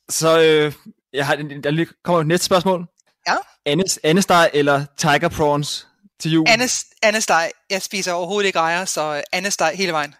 Så 0.09 0.39
øh, 0.39 0.73
jeg 1.13 1.25
har, 1.27 1.35
der 1.35 1.85
kommer 2.03 2.21
et 2.21 2.27
næste 2.27 2.45
spørgsmål. 2.45 2.85
Ja. 3.27 3.35
Andes, 3.65 3.99
andesteg 4.03 4.49
eller 4.53 4.85
tiger 4.97 5.29
prawns 5.29 5.87
til 6.19 6.31
jul. 6.31 6.45
Andes, 6.49 6.85
andesteg. 7.03 7.51
Jeg 7.69 7.81
spiser 7.81 8.13
overhovedet 8.13 8.47
ikke 8.47 8.59
rejer, 8.59 8.85
så 8.85 9.15
øh, 9.15 9.23
andesteg 9.33 9.71
hele 9.75 9.91
vejen. 9.91 10.15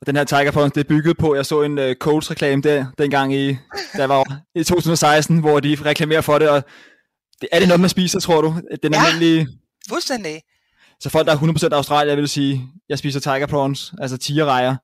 Og 0.00 0.06
den 0.06 0.16
her 0.16 0.24
Tiger 0.24 0.50
Prawns, 0.50 0.72
det 0.72 0.80
er 0.80 0.88
bygget 0.88 1.16
på, 1.18 1.34
jeg 1.34 1.46
så 1.46 1.62
en 1.62 1.78
uh, 1.78 1.92
Coles 2.00 2.30
reklame 2.30 2.62
der, 2.62 2.86
dengang 2.98 3.34
i, 3.34 3.56
der 3.96 4.06
var 4.06 4.40
i 4.54 4.64
2016, 4.64 5.38
hvor 5.38 5.60
de 5.60 5.78
reklamerer 5.84 6.20
for 6.20 6.38
det, 6.38 6.48
og 6.48 6.62
det, 7.40 7.48
er 7.52 7.58
det 7.58 7.68
noget, 7.68 7.80
man 7.80 7.90
spiser, 7.90 8.20
tror 8.20 8.40
du? 8.40 8.54
Den 8.82 8.92
Ja. 8.94 9.04
almindelige, 9.04 9.48
Fuldstændig. 9.88 10.42
så 11.00 11.10
folk, 11.10 11.26
der 11.26 11.32
er 11.32 11.38
100% 11.72 11.74
Australier, 11.74 12.14
vil 12.16 12.28
sige, 12.28 12.62
jeg 12.88 12.98
spiser 12.98 13.20
Tiger 13.20 13.46
Prawns, 13.46 13.92
altså 14.00 14.16
tigerrejer. 14.16 14.76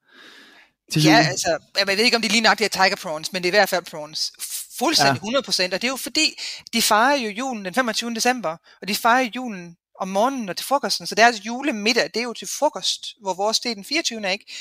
Til 0.93 1.03
Ja, 1.03 1.27
altså, 1.31 1.59
jeg 1.79 1.87
ved 1.87 2.05
ikke, 2.05 2.17
om 2.17 2.23
det 2.23 2.33
lige 2.33 2.41
nok 2.43 2.59
det 2.59 2.65
er 2.65 2.69
tiger 2.69 2.97
prawns, 2.97 3.33
men 3.33 3.43
det 3.43 3.49
er 3.49 3.53
i 3.53 3.57
hvert 3.59 3.69
fald 3.69 3.85
prawns. 3.85 4.33
Fuldstændig 4.79 5.23
100%, 5.23 5.65
og 5.65 5.83
det 5.83 5.85
er 5.85 5.89
jo 5.89 5.97
fordi, 5.97 6.35
de 6.73 6.83
fejrer 6.83 7.17
jo 7.17 7.29
julen 7.31 7.65
den 7.65 7.75
25. 7.75 8.15
december, 8.15 8.57
og 8.83 8.89
de 8.89 8.95
fejrer 8.95 9.31
julen 9.37 9.77
om 10.01 10.09
morgenen 10.09 10.49
og 10.49 10.57
til 10.57 10.67
frokosten, 10.67 11.07
så 11.07 11.15
deres 11.15 11.47
julemiddag, 11.47 12.05
det 12.15 12.17
er 12.17 12.23
jo 12.23 12.33
til 12.33 12.49
frokost, 12.59 13.07
hvor 13.23 13.35
vores 13.35 13.61
det 13.61 13.71
er 13.71 13.75
den 13.75 13.85
24. 13.85 14.33
ikke? 14.33 14.53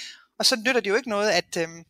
Og 0.41 0.45
så 0.45 0.55
nytter 0.55 0.81
det 0.81 0.89
jo 0.89 0.95
ikke 0.95 1.09
noget, 1.09 1.29
at, 1.31 1.57
øhm, 1.57 1.83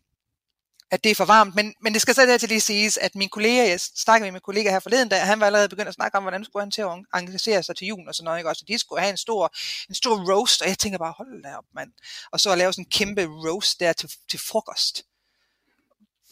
at 0.91 1.03
det 1.03 1.09
er 1.11 1.15
for 1.15 1.25
varmt, 1.25 1.55
men, 1.55 1.73
men 1.81 1.93
det 1.93 2.01
skal 2.01 2.15
så 2.15 2.21
dertil 2.21 2.49
lige 2.49 2.61
siges, 2.61 2.97
at 2.97 3.15
min 3.15 3.29
kollega, 3.29 3.69
jeg 3.69 3.79
snakkede 3.79 4.25
med 4.25 4.31
min 4.31 4.41
kollega 4.41 4.69
her 4.71 4.79
forleden 4.79 5.09
dag, 5.09 5.25
han 5.25 5.39
var 5.39 5.45
allerede 5.45 5.69
begyndt 5.69 5.87
at 5.87 5.93
snakke 5.93 6.17
om, 6.17 6.23
hvordan 6.23 6.45
skulle 6.45 6.63
han 6.63 6.71
til 6.71 6.81
at 6.81 6.89
engagere 7.13 7.63
sig 7.63 7.75
til 7.75 7.87
jul 7.87 8.07
og 8.07 8.15
sådan 8.15 8.25
noget, 8.25 8.39
ikke? 8.39 8.49
Også, 8.49 8.65
de 8.67 8.77
skulle 8.77 9.01
have 9.01 9.09
en 9.11 9.17
stor, 9.17 9.53
en 9.89 9.95
stor 9.95 10.33
roast, 10.33 10.61
og 10.61 10.67
jeg 10.67 10.77
tænker 10.79 10.97
bare, 10.97 11.13
hold 11.17 11.43
da 11.43 11.55
op, 11.57 11.63
mand. 11.75 11.91
Og 12.31 12.39
så 12.39 12.51
at 12.51 12.57
lave 12.57 12.73
sådan 12.73 12.85
en 12.85 12.89
kæmpe 12.89 13.25
roast 13.25 13.79
der 13.79 13.93
til, 13.93 14.11
til 14.29 14.39
frokost. 14.39 15.03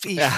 I, 0.06 0.14
Ja. 0.14 0.34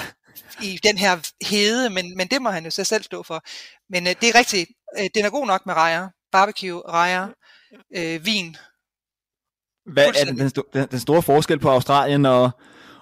i 0.64 0.80
den 0.84 0.98
her 0.98 1.30
hede, 1.46 1.90
men, 1.90 2.18
men 2.18 2.28
det 2.28 2.42
må 2.42 2.50
han 2.50 2.64
jo 2.66 2.72
så 2.72 2.84
selv 2.84 3.04
stå 3.04 3.24
for. 3.24 3.44
Men 3.90 4.08
øh, 4.08 4.16
det 4.22 4.30
er 4.30 4.36
rigtigt, 4.36 4.70
øh, 4.98 5.10
den 5.16 5.26
er 5.26 5.30
god 5.30 5.48
nok 5.48 5.66
med 5.66 5.74
rejer, 5.74 6.10
barbecue, 6.32 6.82
rejer, 6.88 7.28
øh, 7.96 8.26
vin. 8.26 8.58
Hvad 9.86 10.08
er 10.08 10.26
den, 10.26 10.38
den, 10.40 10.52
sto- 10.58 10.72
den, 10.92 11.00
store 11.00 11.22
forskel 11.22 11.60
på 11.60 11.70
Australien 11.70 12.26
og, 12.26 12.52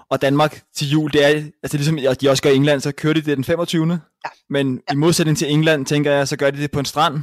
og 0.09 0.21
Danmark 0.21 0.61
til 0.75 0.89
jul, 0.89 1.11
det 1.13 1.25
er, 1.25 1.29
altså 1.63 1.77
ligesom 1.77 1.99
de 2.21 2.29
også 2.29 2.43
gør 2.43 2.49
i 2.49 2.55
England, 2.55 2.81
så 2.81 2.91
kører 2.91 3.13
de 3.13 3.21
det 3.21 3.37
den 3.37 3.43
25. 3.43 3.91
Ja. 3.91 4.29
Men 4.49 4.81
i 4.91 4.95
modsætning 4.95 5.37
til 5.37 5.51
England, 5.51 5.85
tænker 5.85 6.11
jeg, 6.11 6.27
så 6.27 6.35
gør 6.37 6.51
de 6.51 6.61
det 6.61 6.71
på 6.71 6.79
en 6.79 6.85
strand, 6.85 7.19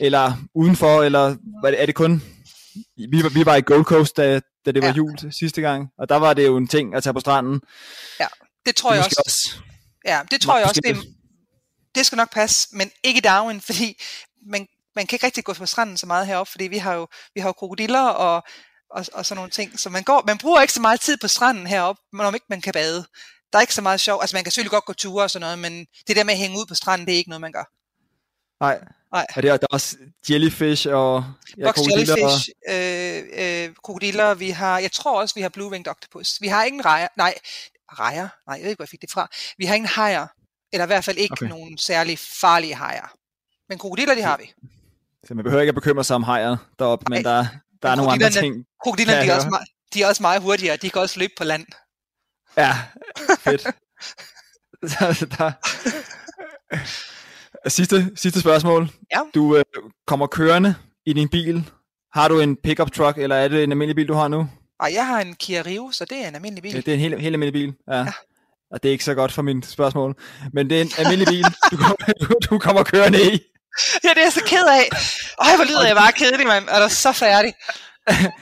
eller 0.00 0.32
udenfor, 0.54 1.02
eller 1.02 1.36
hvad 1.60 1.74
er 1.78 1.86
det, 1.86 1.94
kun, 1.94 2.22
vi 3.10 3.22
var, 3.22 3.28
vi 3.28 3.46
var 3.46 3.56
i 3.56 3.60
Gold 3.60 3.84
Coast, 3.84 4.16
da, 4.16 4.40
da 4.66 4.72
det 4.72 4.82
var 4.82 4.88
Ja. 4.88 4.94
jul 4.94 5.16
sidste 5.30 5.60
gang, 5.60 5.88
og 5.98 6.08
der 6.08 6.16
var 6.16 6.34
det 6.34 6.46
jo 6.46 6.56
en 6.56 6.68
ting 6.68 6.94
at 6.94 7.02
tage 7.02 7.14
på 7.14 7.20
stranden. 7.20 7.60
Det 8.66 8.76
tror 8.76 8.90
Det 8.90 8.96
jeg 8.96 9.04
også. 9.04 9.22
også 9.26 9.56
Ja, 10.06 10.20
det 10.30 10.40
tror 10.40 10.58
jeg 10.58 10.66
også, 10.68 10.80
det, 10.84 10.96
det 11.94 12.06
skal 12.06 12.16
nok 12.16 12.32
passe, 12.32 12.68
men 12.72 12.90
ikke 13.04 13.18
i 13.18 13.20
Darwin, 13.20 13.60
fordi 13.68 14.02
man, 14.46 14.66
man 14.96 15.06
kan 15.06 15.16
ikke 15.16 15.26
rigtig 15.26 15.44
gå 15.44 15.52
på 15.52 15.66
stranden 15.66 15.96
så 15.96 16.06
meget 16.06 16.26
heroppe, 16.26 16.50
fordi 16.50 16.64
vi 16.64 16.78
har 16.78 16.94
jo, 16.94 17.06
vi 17.34 17.40
har 17.40 17.48
jo 17.48 17.52
krokodiller 17.52 18.00
og, 18.00 18.42
og, 18.90 19.06
og 19.12 19.26
sådan 19.26 19.36
nogle 19.36 19.50
ting, 19.50 19.80
så 19.80 19.90
man, 19.90 20.02
går, 20.02 20.24
man 20.26 20.38
bruger 20.38 20.60
ikke 20.60 20.72
så 20.72 20.80
meget 20.80 21.00
tid 21.00 21.16
på 21.16 21.28
stranden 21.28 21.66
heroppe, 21.66 22.02
men 22.12 22.26
om 22.26 22.34
ikke 22.34 22.46
man 22.48 22.60
kan 22.60 22.72
bade. 22.72 23.06
Der 23.52 23.58
er 23.58 23.60
ikke 23.60 23.74
så 23.74 23.82
meget 23.82 24.00
sjov, 24.00 24.20
altså 24.20 24.36
man 24.36 24.44
kan 24.44 24.52
selvfølgelig 24.52 24.70
godt 24.70 24.84
gå 24.84 24.92
ture 24.92 25.24
og 25.24 25.30
sådan 25.30 25.40
noget, 25.40 25.58
men 25.58 25.86
det 26.06 26.16
der 26.16 26.24
med 26.24 26.32
at 26.34 26.38
hænge 26.38 26.58
ud 26.58 26.66
på 26.66 26.74
stranden, 26.74 27.06
det 27.06 27.14
er 27.14 27.18
ikke 27.18 27.30
noget, 27.30 27.40
man 27.40 27.52
gør. 27.52 27.64
Nej. 28.60 28.80
Nej. 29.12 29.26
Og 29.36 29.42
det 29.42 29.50
er, 29.50 29.56
der 29.56 29.66
er 29.70 29.74
også 29.74 29.96
jellyfish 30.30 30.88
og 30.88 31.24
ja, 31.58 31.64
Box 31.64 31.74
krokodiller 31.74 32.16
jellyfish, 32.16 32.48
øh, 32.68 33.66
øh, 33.66 33.74
krokodiller, 33.84 34.34
vi 34.34 34.50
har, 34.50 34.78
jeg 34.78 34.92
tror 34.92 35.20
også, 35.20 35.34
vi 35.34 35.40
har 35.40 35.48
blue 35.48 35.70
winged 35.70 35.90
octopus. 35.90 36.40
Vi 36.40 36.48
har 36.48 36.64
ingen 36.64 36.84
rejer, 36.84 37.08
nej, 37.16 37.34
rejer, 37.92 38.28
nej, 38.46 38.56
jeg 38.56 38.62
ved 38.62 38.70
ikke, 38.70 38.78
hvor 38.78 38.84
jeg 38.84 38.88
fik 38.88 39.02
det 39.02 39.10
fra. 39.10 39.28
Vi 39.58 39.64
har 39.64 39.74
ingen 39.74 39.88
hajer, 39.88 40.26
eller 40.72 40.84
i 40.84 40.86
hvert 40.86 41.04
fald 41.04 41.18
ikke 41.18 41.32
Okay. 41.32 41.46
nogen 41.46 41.78
særlig 41.78 42.18
farlige 42.18 42.74
hajer. 42.74 43.12
Men 43.68 43.78
krokodiller, 43.78 44.14
det 44.14 44.24
har 44.24 44.36
vi. 44.36 44.52
Så 45.26 45.34
man 45.34 45.44
behøver 45.44 45.60
ikke 45.60 45.68
at 45.68 45.74
bekymre 45.74 46.04
sig 46.04 46.16
om 46.16 46.22
hajer 46.22 46.56
deroppe, 46.78 47.04
men 47.08 47.22
Nej. 47.22 47.32
der, 47.32 47.46
der 47.82 47.88
er 47.88 47.94
nogle 47.94 48.12
andre 48.12 48.30
ting. 48.30 48.64
Krokodillerne, 48.84 49.22
de 49.22 49.30
er, 49.30 49.36
også 49.36 49.48
meget, 49.48 49.68
de 49.94 50.02
er 50.02 50.06
også 50.06 50.22
meget 50.22 50.42
hurtigere, 50.42 50.76
de 50.76 50.90
kan 50.90 51.02
også 51.02 51.18
løbe 51.18 51.32
på 51.38 51.44
land. 51.44 51.66
Ja, 52.56 52.72
fedt. 53.44 53.62
Så 54.90 55.26
der... 55.38 55.52
sidste, 57.68 58.12
sidste 58.16 58.40
spørgsmål. 58.40 58.90
Ja. 59.12 59.20
Du 59.34 59.56
øh, 59.56 59.64
kommer 60.06 60.26
kørende 60.26 60.74
i 61.06 61.12
din 61.12 61.28
bil. 61.28 61.70
Har 62.12 62.28
du 62.28 62.40
en 62.40 62.56
pickup 62.56 62.90
truck, 62.92 63.18
eller 63.18 63.36
er 63.36 63.48
det 63.48 63.64
en 63.64 63.72
almindelig 63.72 63.96
bil, 63.96 64.08
du 64.08 64.14
har 64.14 64.28
nu? 64.28 64.48
Og 64.80 64.92
jeg 64.92 65.06
har 65.06 65.20
en 65.20 65.34
Kia 65.34 65.62
Rio, 65.66 65.90
så 65.92 66.04
det 66.04 66.24
er 66.24 66.28
en 66.28 66.34
almindelig 66.34 66.62
bil. 66.62 66.72
Ja, 66.72 66.76
det 66.76 66.88
er 66.88 66.94
en 66.94 67.00
helt, 67.00 67.20
helt 67.20 67.34
almindelig 67.34 67.52
bil. 67.52 67.74
Ja. 67.88 67.98
ja. 67.98 68.12
Og 68.70 68.82
det 68.82 68.88
er 68.88 68.92
ikke 68.92 69.04
så 69.04 69.14
godt 69.14 69.32
for 69.32 69.42
min 69.42 69.62
spørgsmål. 69.62 70.16
Men 70.52 70.70
det 70.70 70.78
er 70.78 70.82
en 70.82 70.90
almindelig 70.98 71.26
bil, 71.28 71.44
du 71.70 71.76
kommer, 71.76 71.96
du, 72.20 72.34
du 72.50 72.58
kommer 72.58 72.82
kørende 72.82 73.34
i. 73.34 73.40
Ja, 74.04 74.08
det 74.08 74.18
er 74.18 74.22
jeg 74.22 74.32
så 74.32 74.44
ked 74.46 74.66
af. 74.66 74.88
Øj, 75.38 75.56
hvor 75.56 75.64
lyder 75.64 75.86
jeg 75.86 75.96
bare 75.96 76.12
kedelig, 76.12 76.46
mand. 76.46 76.68
Er 76.68 76.82
du 76.88 76.94
så 76.94 77.12
færdig? 77.12 77.54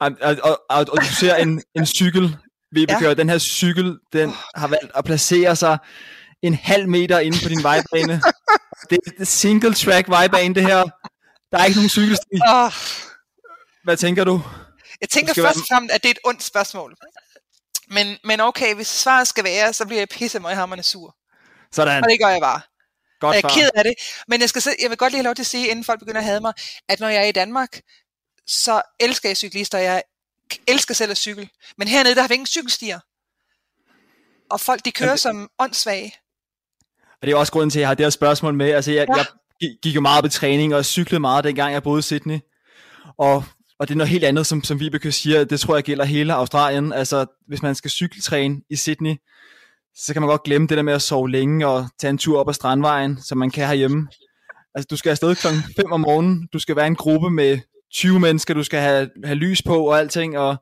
Og, 0.00 0.10
og, 0.22 0.36
og, 0.42 0.62
og, 0.70 0.86
og 0.92 1.00
du 1.00 1.06
ser 1.20 1.34
en, 1.36 1.62
en 1.76 1.86
cykel, 1.86 2.36
Vibeke, 2.72 3.04
Ja. 3.08 3.14
den 3.14 3.28
her 3.28 3.38
cykel, 3.38 3.98
den 4.12 4.34
har 4.54 4.66
valgt 4.68 4.90
at 4.94 5.04
placere 5.04 5.56
sig 5.56 5.78
en 6.42 6.54
halv 6.54 6.88
meter 6.88 7.18
inde 7.18 7.38
på 7.42 7.48
din 7.48 7.62
vejbane. 7.62 8.22
det 8.90 8.98
er 9.18 9.24
single 9.24 9.74
track 9.74 10.08
vejbane, 10.08 10.54
det 10.54 10.62
her. 10.62 10.82
Der 11.52 11.58
er 11.58 11.64
ikke 11.64 11.76
nogen 11.78 11.88
cykelsti. 11.88 12.36
Oh, 12.48 12.72
Hvad 13.84 13.96
tænker 13.96 14.24
du? 14.24 14.42
jeg 15.00 15.08
tænker 15.08 15.34
først 15.34 15.58
og 15.58 15.64
fremmest, 15.70 15.94
at 15.94 16.02
det 16.02 16.08
er 16.08 16.12
et 16.12 16.18
ondt 16.24 16.42
spørgsmål. 16.42 16.94
Men, 17.90 18.16
men 18.24 18.40
okay, 18.40 18.74
hvis 18.74 18.86
svaret 18.88 19.28
skal 19.28 19.44
være, 19.44 19.72
så 19.72 19.86
bliver 19.86 20.00
jeg 20.00 20.08
pisse 20.08 20.38
mig 20.38 20.56
hammerne 20.56 20.82
sur. 20.82 21.16
Sådan. 21.72 22.04
Og 22.04 22.10
det 22.10 22.18
gør 22.24 22.28
jeg 22.28 22.40
bare. 22.40 22.60
Godt 23.22 23.36
Og 23.36 23.42
jeg 23.42 23.50
er 23.50 23.54
ked 23.54 23.70
af 23.74 23.84
det. 23.84 23.94
Men 24.28 24.40
jeg, 24.40 24.48
skal, 24.48 24.62
jeg 24.82 24.90
vil 24.90 24.98
godt 24.98 25.12
lige 25.12 25.18
have 25.18 25.24
lov 25.24 25.34
til 25.34 25.42
at 25.42 25.46
sige, 25.46 25.68
inden 25.68 25.84
folk 25.84 25.98
begynder 26.00 26.18
at 26.20 26.24
hade 26.24 26.40
mig, 26.40 26.52
at 26.88 27.00
når 27.00 27.08
jeg 27.08 27.22
er 27.22 27.26
i 27.28 27.32
Danmark, 27.32 27.80
så 28.46 28.82
elsker 29.00 29.28
jeg 29.28 29.36
cyklister. 29.36 29.78
Jeg 29.78 30.02
elsker 30.68 30.94
selv 30.94 31.10
at 31.10 31.16
cykle. 31.16 31.48
Men 31.78 31.88
hernede, 31.88 32.14
der 32.14 32.20
har 32.20 32.28
vi 32.28 32.34
ingen 32.34 32.46
cykelstier. 32.46 33.00
Og 34.50 34.60
folk, 34.60 34.84
de 34.84 34.92
kører 34.92 35.08
Jamen, 35.08 35.18
som 35.18 35.50
åndssvage. 35.58 36.14
Og 37.22 37.26
det 37.26 37.32
er 37.32 37.36
også 37.36 37.52
grunden 37.52 37.70
til, 37.70 37.78
at 37.78 37.80
jeg 37.80 37.88
har 37.88 37.94
det 37.94 38.04
her 38.06 38.10
spørgsmål 38.10 38.54
med. 38.54 38.70
Altså, 38.70 38.92
jeg, 38.92 39.06
Ja. 39.08 39.16
jeg 39.16 39.26
gi- 39.60 39.78
gik 39.82 39.94
jo 39.94 40.00
meget 40.00 40.18
op 40.18 40.24
i 40.24 40.28
træning 40.28 40.74
og 40.74 40.84
cyklede 40.84 41.20
meget, 41.20 41.44
dengang 41.44 41.72
jeg 41.72 41.82
boede 41.82 41.98
i 41.98 42.02
Sydney. 42.02 42.38
Og, 43.18 43.44
og 43.78 43.88
det 43.88 43.94
er 43.94 43.98
noget 43.98 44.10
helt 44.10 44.24
andet, 44.24 44.46
som, 44.46 44.64
som 44.64 44.80
Vibeke 44.80 45.12
siger. 45.12 45.44
Det 45.44 45.60
tror 45.60 45.74
jeg 45.74 45.84
gælder 45.84 46.04
hele 46.04 46.34
Australien. 46.34 46.92
Altså, 46.92 47.26
hvis 47.48 47.62
man 47.62 47.74
skal 47.74 47.90
cykeltræne 47.90 48.56
i 48.70 48.76
Sydney, 48.76 49.14
så 49.96 50.12
kan 50.12 50.22
man 50.22 50.28
godt 50.28 50.42
glemme 50.42 50.66
det 50.66 50.76
der 50.76 50.82
med 50.82 50.92
at 50.92 51.02
sove 51.02 51.30
længe 51.30 51.66
og 51.66 51.86
tage 51.98 52.10
en 52.10 52.18
tur 52.18 52.40
op 52.40 52.48
ad 52.48 52.54
strandvejen, 52.54 53.22
som 53.22 53.38
man 53.38 53.50
kan 53.50 53.66
herhjemme. 53.66 54.08
Altså, 54.74 54.86
du 54.90 54.96
skal 54.96 55.10
afsted 55.10 55.34
klokken 55.34 55.62
5 55.76 55.92
om 55.92 56.00
morgenen. 56.00 56.48
Du 56.52 56.58
skal 56.58 56.76
være 56.76 56.86
en 56.86 56.96
gruppe 56.96 57.30
med 57.30 57.58
20 57.92 58.20
mennesker. 58.20 58.54
Du 58.54 58.62
skal 58.62 58.80
have, 58.80 59.10
have 59.24 59.34
lys 59.34 59.62
på 59.62 59.86
og 59.86 59.98
alting. 59.98 60.38
Og, 60.38 60.56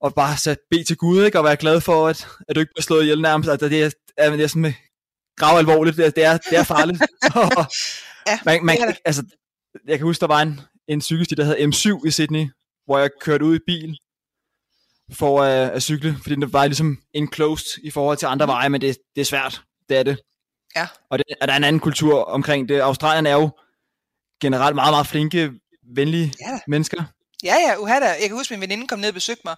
og 0.00 0.14
bare 0.14 0.36
så 0.36 0.56
bede 0.70 0.84
til 0.84 0.96
Gud, 0.96 1.24
ikke? 1.24 1.38
Og 1.38 1.44
være 1.44 1.56
glad 1.56 1.80
for, 1.80 2.08
at, 2.08 2.28
at 2.48 2.56
du 2.56 2.60
ikke 2.60 2.72
bliver 2.74 2.82
slået 2.82 3.02
ihjel 3.02 3.20
nærmest. 3.20 3.50
Altså, 3.50 3.68
det 3.68 3.82
er, 3.82 3.90
er, 4.16 4.30
det 4.30 4.40
er 4.40 4.46
sådan 4.46 4.62
med 4.62 4.72
grav 5.36 5.58
alvorligt. 5.58 5.96
Det 5.96 6.06
er, 6.06 6.10
det 6.10 6.24
er, 6.24 6.38
det 6.38 6.58
er 6.58 6.64
farligt. 6.64 7.02
Ja, 8.28 8.38
man, 8.44 8.64
man, 8.64 8.96
altså, 9.04 9.24
jeg 9.86 9.98
kan 9.98 10.06
huske, 10.06 10.20
der 10.20 10.26
var 10.26 10.42
en, 10.42 10.60
en 10.88 11.00
cykelsti, 11.00 11.34
der 11.34 11.44
hed 11.44 11.56
M7 11.56 12.06
i 12.06 12.10
Sydney, 12.10 12.46
hvor 12.86 12.98
jeg 12.98 13.10
kørte 13.20 13.44
ud 13.44 13.56
i 13.56 13.60
bil 13.66 13.98
for 15.12 15.42
at, 15.42 15.70
at 15.70 15.82
cykle, 15.82 16.16
fordi 16.22 16.34
den 16.34 16.52
var 16.52 16.66
ligesom 16.66 16.98
enclosed 17.14 17.84
i 17.84 17.90
forhold 17.90 18.18
til 18.18 18.26
andre 18.26 18.46
veje, 18.46 18.68
men 18.68 18.80
det, 18.80 18.98
det 19.14 19.20
er 19.20 19.24
svært. 19.24 19.62
Det 19.88 19.96
er 19.96 20.02
det. 20.02 20.18
Ja. 20.76 20.86
Og 21.10 21.18
det, 21.18 21.24
er 21.40 21.46
der 21.46 21.52
er 21.52 21.56
en 21.56 21.64
anden 21.64 21.80
kultur 21.80 22.24
omkring 22.24 22.68
det. 22.68 22.80
Australien 22.80 23.26
er 23.26 23.32
jo 23.32 23.50
generelt 24.40 24.74
meget, 24.74 24.92
meget 24.92 25.06
flinke, 25.06 25.52
venlige 25.94 26.34
Ja 26.40 26.58
mennesker. 26.66 27.04
Ja, 27.44 27.54
ja, 27.54 27.76
uha 27.76 28.00
da. 28.00 28.06
Jeg 28.06 28.28
kan 28.28 28.36
huske, 28.36 28.54
at 28.54 28.58
min 28.58 28.68
veninde 28.68 28.86
kom 28.86 28.98
ned 28.98 29.08
og 29.08 29.14
besøgte 29.14 29.42
mig, 29.44 29.56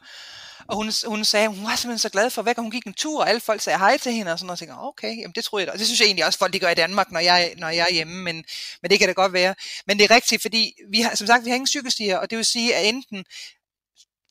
og 0.70 0.76
hun, 0.76 0.92
hun 1.06 1.24
sagde, 1.24 1.48
hun 1.48 1.64
var 1.64 1.76
simpelthen 1.76 1.98
så 1.98 2.08
glad 2.08 2.30
for, 2.30 2.42
hver 2.42 2.52
gang 2.52 2.64
hun 2.64 2.70
gik 2.70 2.84
en 2.84 2.94
tur, 2.94 3.20
og 3.20 3.28
alle 3.28 3.40
folk 3.40 3.60
sagde 3.60 3.78
hej 3.78 3.98
til 3.98 4.12
hende, 4.12 4.32
og 4.32 4.38
sådan 4.38 4.46
noget, 4.46 4.62
og 4.62 4.66
jeg 4.66 4.68
tænkte, 4.68 4.82
okay, 4.82 5.20
jamen 5.20 5.32
det 5.34 5.44
tror 5.44 5.58
jeg 5.58 5.66
da. 5.66 5.72
Og 5.72 5.78
det 5.78 5.86
synes 5.86 6.00
jeg 6.00 6.06
egentlig 6.06 6.26
også, 6.26 6.38
folk 6.38 6.52
de 6.52 6.58
gør 6.58 6.68
i 6.68 6.74
Danmark, 6.74 7.10
når 7.10 7.20
jeg, 7.20 7.54
når 7.56 7.68
jeg 7.68 7.86
er 7.90 7.94
hjemme, 7.94 8.22
men, 8.22 8.44
men 8.82 8.90
det 8.90 8.98
kan 8.98 9.08
da 9.08 9.12
godt 9.12 9.32
være. 9.32 9.54
Men 9.86 9.98
det 9.98 10.10
er 10.10 10.14
rigtigt, 10.14 10.42
fordi 10.42 10.72
vi 10.90 11.00
har, 11.00 11.14
som 11.14 11.26
sagt, 11.26 11.44
vi 11.44 11.50
har 11.50 11.54
ingen 11.54 11.66
cykelstier, 11.66 12.18
og 12.18 12.30
det 12.30 12.36
vil 12.36 12.44
sige, 12.44 12.74
at 12.74 12.88
enten 12.88 13.24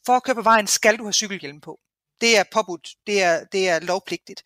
for 0.09 0.15
at 0.15 0.23
køre 0.23 0.35
på 0.35 0.41
vejen, 0.41 0.67
skal 0.67 0.97
du 0.97 1.03
have 1.03 1.13
cykelhjelm 1.13 1.61
på. 1.61 1.79
Det 2.21 2.37
er 2.37 2.43
påbudt, 2.51 2.89
det 3.07 3.23
er, 3.23 3.43
det 3.43 3.69
er 3.69 3.79
lovpligtigt. 3.79 4.43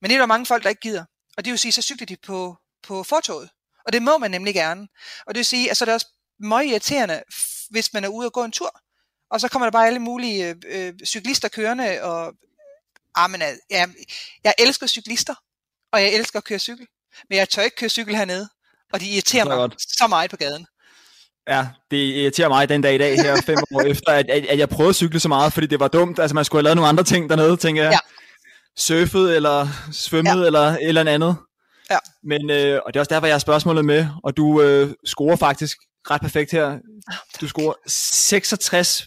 Men 0.00 0.10
det 0.10 0.14
er 0.14 0.18
der 0.18 0.26
mange 0.26 0.46
folk, 0.46 0.62
der 0.62 0.68
ikke 0.68 0.80
gider. 0.80 1.04
Og 1.36 1.44
det 1.44 1.50
vil 1.50 1.58
sige, 1.58 1.72
så 1.72 1.82
cykler 1.82 2.06
de 2.06 2.16
på, 2.16 2.56
på 2.82 3.02
fortoget. 3.02 3.50
Og 3.86 3.92
det 3.92 4.02
må 4.02 4.18
man 4.18 4.30
nemlig 4.30 4.54
gerne. 4.54 4.88
Og 5.26 5.34
det 5.34 5.38
vil 5.38 5.44
sige, 5.44 5.70
at 5.70 5.76
så 5.76 5.84
er 5.84 5.86
det 5.86 5.94
også 5.94 6.06
meget 6.40 6.66
irriterende, 6.66 7.22
hvis 7.70 7.92
man 7.92 8.04
er 8.04 8.08
ude 8.08 8.26
og 8.26 8.32
gå 8.32 8.44
en 8.44 8.52
tur. 8.52 8.80
Og 9.30 9.40
så 9.40 9.48
kommer 9.48 9.66
der 9.66 9.70
bare 9.70 9.86
alle 9.86 9.98
mulige 9.98 10.56
øh, 10.66 10.94
cyklister 11.06 11.48
kørende, 11.48 12.02
og 12.02 12.34
ah, 13.14 13.30
men, 13.30 13.42
øh, 13.42 13.48
ja, 13.70 13.86
jeg 14.44 14.54
elsker 14.58 14.86
cyklister, 14.86 15.34
og 15.92 16.02
jeg 16.02 16.14
elsker 16.14 16.38
at 16.38 16.44
køre 16.44 16.58
cykel. 16.58 16.86
Men 17.28 17.38
jeg 17.38 17.48
tør 17.48 17.62
ikke 17.62 17.76
køre 17.76 17.90
cykel 17.90 18.16
hernede, 18.16 18.48
og 18.92 19.00
de 19.00 19.10
irriterer 19.10 19.44
mig 19.44 19.56
godt. 19.56 19.74
så 19.98 20.06
meget 20.06 20.30
på 20.30 20.36
gaden. 20.36 20.66
Ja, 21.48 21.68
det 21.90 21.96
irriterer 21.96 22.48
mig 22.48 22.68
den 22.68 22.82
dag 22.82 22.94
i 22.94 22.98
dag 22.98 23.16
her, 23.16 23.36
fem 23.46 23.58
år 23.74 23.80
efter, 23.80 24.12
at, 24.12 24.30
at, 24.30 24.46
at 24.46 24.58
jeg 24.58 24.68
prøvede 24.68 24.88
at 24.88 24.94
cykle 24.96 25.20
så 25.20 25.28
meget, 25.28 25.52
fordi 25.52 25.66
det 25.66 25.80
var 25.80 25.88
dumt. 25.88 26.18
Altså, 26.18 26.34
man 26.34 26.44
skulle 26.44 26.58
have 26.58 26.64
lavet 26.64 26.76
nogle 26.76 26.88
andre 26.88 27.04
ting 27.04 27.30
dernede, 27.30 27.56
tænker 27.56 27.82
jeg. 27.82 27.92
Ja. 27.92 27.98
Surfet, 28.76 29.36
eller 29.36 29.68
svømmet, 29.92 30.40
Ja. 30.40 30.46
eller 30.46 30.60
et 30.60 30.78
eller 30.88 31.12
andet. 31.12 31.36
Ja. 31.90 31.98
Men, 32.24 32.50
øh, 32.50 32.80
og 32.86 32.94
det 32.94 32.98
er 32.98 33.00
også 33.00 33.14
derfor, 33.14 33.26
jeg 33.26 33.34
har 33.34 33.38
spørgsmålet 33.38 33.84
med, 33.84 34.06
og 34.24 34.36
du 34.36 34.62
øh, 34.62 34.90
scorer 35.06 35.36
faktisk 35.36 35.78
ret 36.10 36.20
perfekt 36.20 36.52
her. 36.52 36.78
Du 37.40 37.48
scorer 37.48 37.74
66 37.86 39.06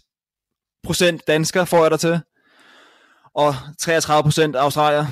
procent 0.83 1.27
dansker, 1.27 1.65
får 1.65 1.81
jeg 1.81 1.91
dig 1.91 2.00
til. 2.00 2.19
Og 3.36 3.55
33 3.79 4.24
procent 4.24 4.55
australier. 4.55 5.05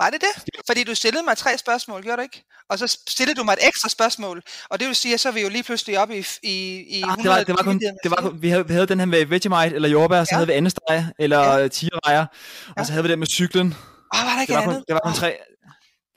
Var 0.00 0.10
det 0.10 0.20
det? 0.20 0.54
Fordi 0.66 0.84
du 0.84 0.94
stillede 0.94 1.24
mig 1.24 1.36
tre 1.36 1.58
spørgsmål, 1.58 2.02
gjorde 2.02 2.16
du 2.16 2.22
ikke? 2.22 2.44
Og 2.70 2.78
så 2.78 2.98
stillede 3.08 3.38
du 3.38 3.44
mig 3.44 3.52
et 3.52 3.66
ekstra 3.68 3.88
spørgsmål. 3.88 4.42
Og 4.70 4.80
det 4.80 4.86
vil 4.88 4.96
sige, 4.96 5.14
at 5.14 5.20
så 5.20 5.28
er 5.28 5.32
vi 5.32 5.40
jo 5.40 5.48
lige 5.48 5.62
pludselig 5.62 5.98
oppe 5.98 6.18
i, 6.18 6.24
i, 6.42 6.54
i 6.98 7.02
Ah, 7.08 7.16
det, 7.18 7.24
var, 7.30 7.38
det 7.38 7.48
var 7.56 7.62
kun, 7.62 7.78
det 7.78 8.10
var 8.10 8.16
kun, 8.16 8.42
vi, 8.42 8.48
havde, 8.48 8.66
vi 8.66 8.72
havde 8.72 8.86
den 8.86 8.98
her 8.98 9.06
med 9.06 9.26
Vegemite 9.26 9.74
eller 9.74 9.88
jordbær, 9.88 10.24
så 10.24 10.28
Ja. 10.32 10.36
havde 10.36 10.46
vi 10.46 10.52
andesteg 10.52 11.06
eller 11.18 11.58
Ja. 11.58 11.68
tigerrejer, 11.68 12.26
og 12.68 12.74
Ja. 12.78 12.84
så 12.84 12.92
havde 12.92 13.02
vi 13.04 13.10
den 13.10 13.18
med 13.18 13.26
cyklen. 13.26 13.66
Åh, 13.66 14.20
var 14.24 14.34
der 14.34 14.40
ikke 14.40 14.50
Det 14.50 14.56
var, 14.56 14.62
andet? 14.62 14.76
kun, 14.76 14.84
det 14.88 14.94
var 14.94 15.00
kun 15.04 15.12
tre. 15.12 15.36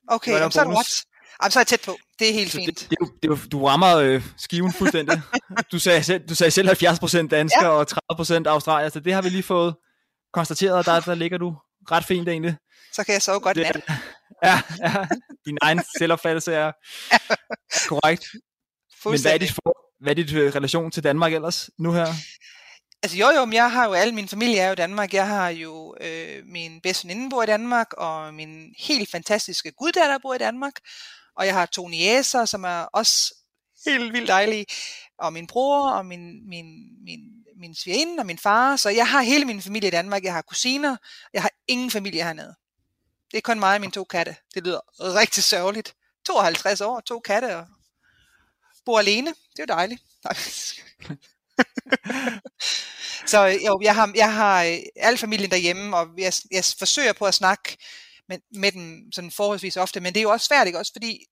Okay, 0.07 0.31
det 0.31 0.33
var 0.33 0.39
jamen, 0.39 0.51
så 0.51 0.59
er 0.61 0.65
bonus. 0.65 0.77
ret. 0.77 1.03
Jamen, 1.43 1.51
så 1.51 1.59
er 1.59 1.61
jeg 1.61 1.67
tæt 1.67 1.81
på. 1.85 1.97
Det 2.19 2.29
er 2.29 2.33
helt 2.33 2.51
Så 2.51 2.57
fint. 2.57 2.79
det, 2.79 2.89
det, 2.89 2.97
det, 3.23 3.27
jo- 3.27 3.37
du 3.51 3.65
rammer 3.65 3.95
øh, 3.97 4.23
skiven 4.37 4.73
fuldstændig. 4.73 5.21
du, 5.71 5.79
sagde 5.79 6.03
selv, 6.03 6.27
du 6.29 6.35
sagde 6.35 6.51
selv 6.51 6.69
70% 6.69 7.27
dansker 7.27 7.65
ja. 7.65 7.67
og 7.69 7.85
30% 8.21 8.47
australier, 8.47 8.89
så 8.89 8.99
det 8.99 9.13
har 9.13 9.21
vi 9.21 9.29
lige 9.29 9.43
fået 9.43 9.75
konstateret, 10.33 10.73
og 10.75 10.85
der, 10.85 10.99
der 10.99 11.15
ligger 11.15 11.37
du 11.37 11.55
ret 11.91 12.05
fint 12.05 12.29
egentlig. 12.29 12.55
Så 12.93 13.03
kan 13.03 13.13
jeg 13.13 13.21
sove 13.21 13.39
godt 13.39 13.57
nat. 13.57 13.75
ja, 14.43 14.61
ja, 14.79 15.05
din 15.45 15.57
egen 15.61 15.81
selvopfattelse 15.97 16.53
er, 16.53 16.71
er 17.11 17.35
korrekt. 17.91 18.25
Men 19.05 19.21
hvad 19.21 19.33
er 19.33 19.37
dit, 19.37 19.51
for, 19.51 19.77
hvad 20.03 20.11
er 20.11 20.15
dit 20.15 20.33
øh, 20.33 20.55
relation 20.55 20.91
til 20.91 21.03
Danmark 21.03 21.33
ellers 21.33 21.69
nu 21.79 21.91
her? 21.91 22.07
Altså 23.03 23.17
jo 23.17 23.29
jo, 23.29 23.45
men 23.45 23.53
jeg 23.53 23.71
har 23.71 23.85
jo 23.85 23.93
alle, 23.93 24.15
min 24.15 24.27
familie 24.27 24.59
er 24.59 24.67
jo 24.67 24.73
i 24.73 24.75
Danmark. 24.75 25.13
Jeg 25.13 25.27
har 25.27 25.49
jo 25.49 25.95
øh, 26.01 26.43
min 26.45 26.81
bedste 26.81 27.07
veninde 27.07 27.29
bor 27.29 27.43
i 27.43 27.45
Danmark, 27.45 27.87
og 27.97 28.33
min 28.33 28.73
helt 28.77 29.11
fantastiske 29.11 29.71
guddatter 29.71 30.17
bor 30.21 30.33
i 30.33 30.37
Danmark. 30.37 30.73
Og 31.37 31.45
jeg 31.45 31.53
har 31.53 31.65
to 31.65 31.87
niæser, 31.87 32.45
som 32.45 32.63
er 32.63 32.81
også 32.93 33.35
helt 33.85 34.13
vildt 34.13 34.27
dejlige. 34.27 34.65
Og 35.19 35.33
min 35.33 35.47
bror, 35.47 35.89
og 35.89 36.05
min, 36.05 36.49
min, 36.49 36.65
min, 37.03 37.19
min 37.57 37.75
svigerinde, 37.75 38.21
og 38.21 38.25
min 38.25 38.37
far. 38.37 38.75
Så 38.75 38.89
jeg 38.89 39.07
har 39.07 39.21
hele 39.21 39.45
min 39.45 39.61
familie 39.61 39.87
i 39.87 39.91
Danmark. 39.91 40.23
Jeg 40.23 40.33
har 40.33 40.41
kusiner. 40.41 40.97
Jeg 41.33 41.41
har 41.41 41.51
ingen 41.67 41.91
familie 41.91 42.23
hernede. 42.23 42.55
Det 43.31 43.37
er 43.37 43.41
kun 43.41 43.59
mig 43.59 43.75
og 43.75 43.81
mine 43.81 43.91
to 43.91 44.03
katte. 44.03 44.35
Det 44.53 44.63
lyder 44.63 44.79
rigtig 44.99 45.43
sørgeligt. 45.43 45.95
52 46.25 46.81
år, 46.81 46.99
to 46.99 47.19
katte, 47.19 47.57
og 47.57 47.65
bor 48.85 48.99
alene. 48.99 49.29
Det 49.29 49.59
er 49.59 49.63
jo 49.63 49.75
dejligt. 49.75 50.01
Nej. 50.23 50.33
Så 53.25 53.45
jo, 53.45 53.79
jeg 53.83 53.95
har, 53.95 54.11
jeg 54.15 54.33
har 54.33 54.63
øh, 54.63 54.77
al 54.95 55.17
familien 55.17 55.51
derhjemme, 55.51 55.97
og 55.97 56.07
jeg, 56.17 56.33
jeg 56.51 56.63
forsøger 56.79 57.13
på 57.13 57.25
at 57.25 57.33
snakke 57.33 57.77
med, 58.29 58.37
med 58.55 58.71
dem 58.71 59.11
sådan 59.11 59.31
forholdsvis 59.31 59.77
ofte, 59.77 59.99
men 59.99 60.13
det 60.13 60.19
er 60.19 60.23
jo 60.23 60.31
også 60.31 60.45
svært, 60.45 60.67
ikke? 60.67 60.79
Også 60.79 60.93
fordi, 60.93 61.25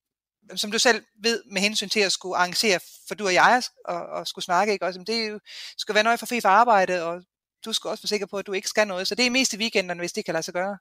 som 0.55 0.71
du 0.71 0.79
selv 0.79 1.03
ved, 1.19 1.43
med 1.51 1.61
hensyn 1.61 1.89
til 1.89 1.99
at 1.99 2.11
skulle 2.11 2.37
arrangere 2.37 2.79
for 3.07 3.15
du 3.15 3.25
og 3.25 3.33
jeg 3.33 3.63
og, 3.85 4.05
og 4.05 4.27
skulle 4.27 4.45
snakke, 4.45 4.73
ikke? 4.73 4.85
Også, 4.85 4.99
men 4.99 5.07
det 5.07 5.23
er 5.23 5.27
jo, 5.27 5.39
skal 5.77 5.95
være 5.95 6.03
nøje 6.03 6.17
for 6.17 6.25
fri 6.25 6.41
for 6.41 6.49
arbejde, 6.49 7.03
og 7.03 7.23
du 7.65 7.73
skal 7.73 7.89
også 7.89 8.03
være 8.03 8.07
sikker 8.07 8.25
på, 8.25 8.37
at 8.37 8.47
du 8.47 8.53
ikke 8.53 8.67
skal 8.67 8.87
noget. 8.87 9.07
Så 9.07 9.15
det 9.15 9.25
er 9.25 9.29
mest 9.29 9.53
i 9.53 9.57
weekenderne, 9.57 9.99
hvis 9.99 10.13
det 10.13 10.25
kan 10.25 10.33
lade 10.33 10.43
sig 10.43 10.53
gøre. 10.53 10.77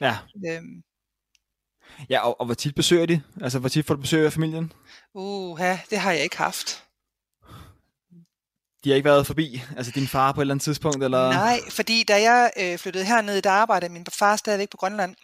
Ja, 0.00 0.18
Øhm, 0.48 0.82
ja 2.10 2.20
og, 2.20 2.40
og 2.40 2.46
hvor 2.46 2.54
tit 2.54 2.74
besøger 2.74 3.06
de? 3.06 3.22
Altså, 3.42 3.58
hvor 3.58 3.68
tit 3.68 3.86
får 3.86 3.94
du 3.94 4.00
besøg 4.00 4.26
af 4.26 4.32
familien? 4.32 4.72
uha, 5.14 5.76
det 5.90 5.98
har 5.98 6.12
jeg 6.12 6.22
ikke 6.22 6.36
haft. 6.36 6.84
De 8.84 8.90
har 8.90 8.96
ikke 8.96 9.08
været 9.08 9.26
forbi, 9.26 9.62
altså 9.76 9.92
din 9.92 10.08
far 10.08 10.32
på 10.32 10.40
et 10.40 10.42
eller 10.42 10.54
andet 10.54 10.64
tidspunkt, 10.64 11.04
eller? 11.04 11.28
Nej, 11.28 11.60
fordi 11.70 12.02
da 12.02 12.22
jeg 12.22 12.52
øh, 12.56 12.78
flyttede 12.78 13.04
herned, 13.04 13.42
der 13.42 13.50
arbejdede 13.50 13.92
min 13.92 14.06
far 14.12 14.36
stadigvæk 14.36 14.70
på 14.70 14.76
Grønland. 14.76 15.14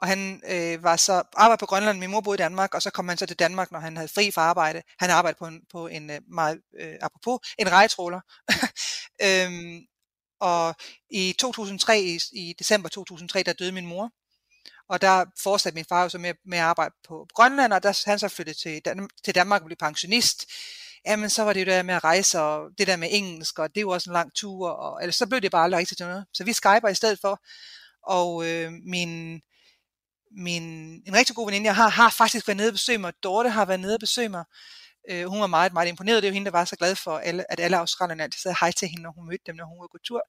Og 0.00 0.08
han 0.08 0.42
øh, 0.48 0.82
var 0.82 0.96
så 0.96 1.22
arbejdet 1.32 1.60
på 1.60 1.66
Grønland, 1.66 1.98
min 1.98 2.10
mor 2.10 2.20
boede 2.20 2.36
i 2.36 2.44
Danmark, 2.44 2.74
og 2.74 2.82
så 2.82 2.90
kom 2.90 3.08
han 3.08 3.18
så 3.18 3.26
til 3.26 3.38
Danmark, 3.38 3.72
når 3.72 3.78
han 3.78 3.96
havde 3.96 4.08
fri 4.08 4.30
fra 4.30 4.42
arbejde. 4.42 4.82
Han 4.98 5.10
arbejdede 5.10 5.38
på 5.38 5.46
en, 5.46 5.60
på 5.72 5.86
en 5.86 6.10
øh, 6.10 6.20
meget, 6.28 6.60
øh, 6.80 6.94
apropos, 7.00 7.38
en 7.58 7.72
rejtråler. 7.72 8.20
øhm, 9.26 9.80
og 10.40 10.74
i 11.10 11.34
2003, 11.38 12.00
i, 12.00 12.20
i 12.32 12.54
december 12.58 12.88
2003, 12.88 13.42
der 13.42 13.52
døde 13.52 13.72
min 13.72 13.86
mor. 13.86 14.10
Og 14.88 15.00
der 15.00 15.24
fortsatte 15.42 15.74
min 15.74 15.84
far 15.88 16.02
jo 16.02 16.08
så 16.08 16.18
med, 16.18 16.34
med 16.46 16.58
at 16.58 16.64
arbejde 16.64 16.94
på 17.08 17.26
Grønland, 17.34 17.72
og 17.72 17.82
der 17.82 18.02
han 18.06 18.18
så 18.18 18.28
flyttede 18.28 18.58
til, 18.58 18.80
Dan- 18.84 19.08
til 19.24 19.34
Danmark 19.34 19.62
og 19.62 19.66
blev 19.66 19.76
pensionist. 19.76 20.46
Jamen, 21.06 21.30
så 21.30 21.42
var 21.42 21.52
det 21.52 21.60
jo 21.60 21.64
det 21.64 21.72
der 21.72 21.82
med 21.82 21.94
at 21.94 22.04
rejse, 22.04 22.40
og 22.40 22.70
det 22.78 22.86
der 22.86 22.96
med 22.96 23.08
engelsk, 23.10 23.58
og 23.58 23.74
det 23.74 23.86
var 23.86 23.92
også 23.92 24.10
en 24.10 24.14
lang 24.14 24.34
tur, 24.34 24.68
og 24.68 25.02
ellers 25.02 25.16
så 25.16 25.26
blev 25.26 25.40
det 25.40 25.50
bare 25.50 25.64
aldrig 25.64 25.78
rigtigt 25.78 25.98
til 25.98 26.06
noget. 26.06 26.26
Så 26.32 26.44
vi 26.44 26.52
skyper 26.52 26.88
i 26.88 26.94
stedet 26.94 27.18
for, 27.20 27.42
og 28.02 28.46
øh, 28.46 28.72
min, 28.72 29.40
min, 30.30 30.62
en 31.06 31.14
rigtig 31.14 31.36
god 31.36 31.46
veninde, 31.46 31.66
jeg 31.66 31.76
har, 31.76 31.88
har 31.88 32.10
faktisk 32.10 32.48
været 32.48 32.56
nede 32.56 32.68
og 32.68 32.72
besøge 32.72 32.98
mig. 32.98 33.12
Dorte 33.22 33.50
har 33.50 33.64
været 33.64 33.80
nede 33.80 33.94
og 33.94 34.00
besøge 34.00 34.28
mig. 34.28 34.44
Øh, 35.10 35.26
hun 35.26 35.40
var 35.40 35.46
meget, 35.46 35.72
meget 35.72 35.88
imponeret. 35.88 36.22
Det 36.22 36.28
er 36.28 36.30
jo 36.30 36.34
hende, 36.34 36.44
der 36.50 36.58
var 36.58 36.64
så 36.64 36.76
glad 36.76 36.96
for, 36.96 37.18
alle, 37.18 37.52
at 37.52 37.60
alle 37.60 37.78
australierne 37.78 38.22
altid 38.22 38.38
sagde 38.40 38.56
hej 38.60 38.72
til 38.72 38.88
hende, 38.88 39.02
når 39.02 39.12
hun 39.12 39.26
mødte 39.26 39.42
dem, 39.46 39.54
når 39.56 39.64
hun 39.64 39.80
var 39.80 39.88
på 39.92 39.98
tur. 40.04 40.22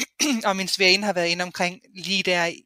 og 0.48 0.56
min 0.56 0.68
svigerinde 0.68 1.04
har 1.06 1.12
været 1.12 1.28
inde 1.28 1.42
omkring 1.44 1.80
lige 1.94 2.22
der, 2.22 2.46
i- 2.46 2.62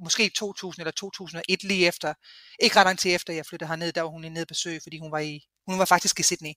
måske 0.00 0.28
2000 0.28 0.80
eller 0.82 0.92
2001, 0.92 1.62
lige 1.64 1.86
efter, 1.86 2.14
ikke 2.60 2.76
ret 2.76 2.84
lang 2.86 2.98
tid 2.98 3.14
efter, 3.14 3.32
jeg 3.32 3.46
flyttede 3.46 3.68
herned, 3.68 3.92
der 3.92 4.02
var 4.02 4.08
hun 4.08 4.20
nede 4.22 4.40
og 4.42 4.46
besøge, 4.48 4.80
fordi 4.82 4.98
hun 4.98 5.12
var, 5.12 5.18
i, 5.18 5.40
hun 5.68 5.78
var 5.78 5.84
faktisk 5.84 6.20
i 6.20 6.22
Sydney, 6.22 6.52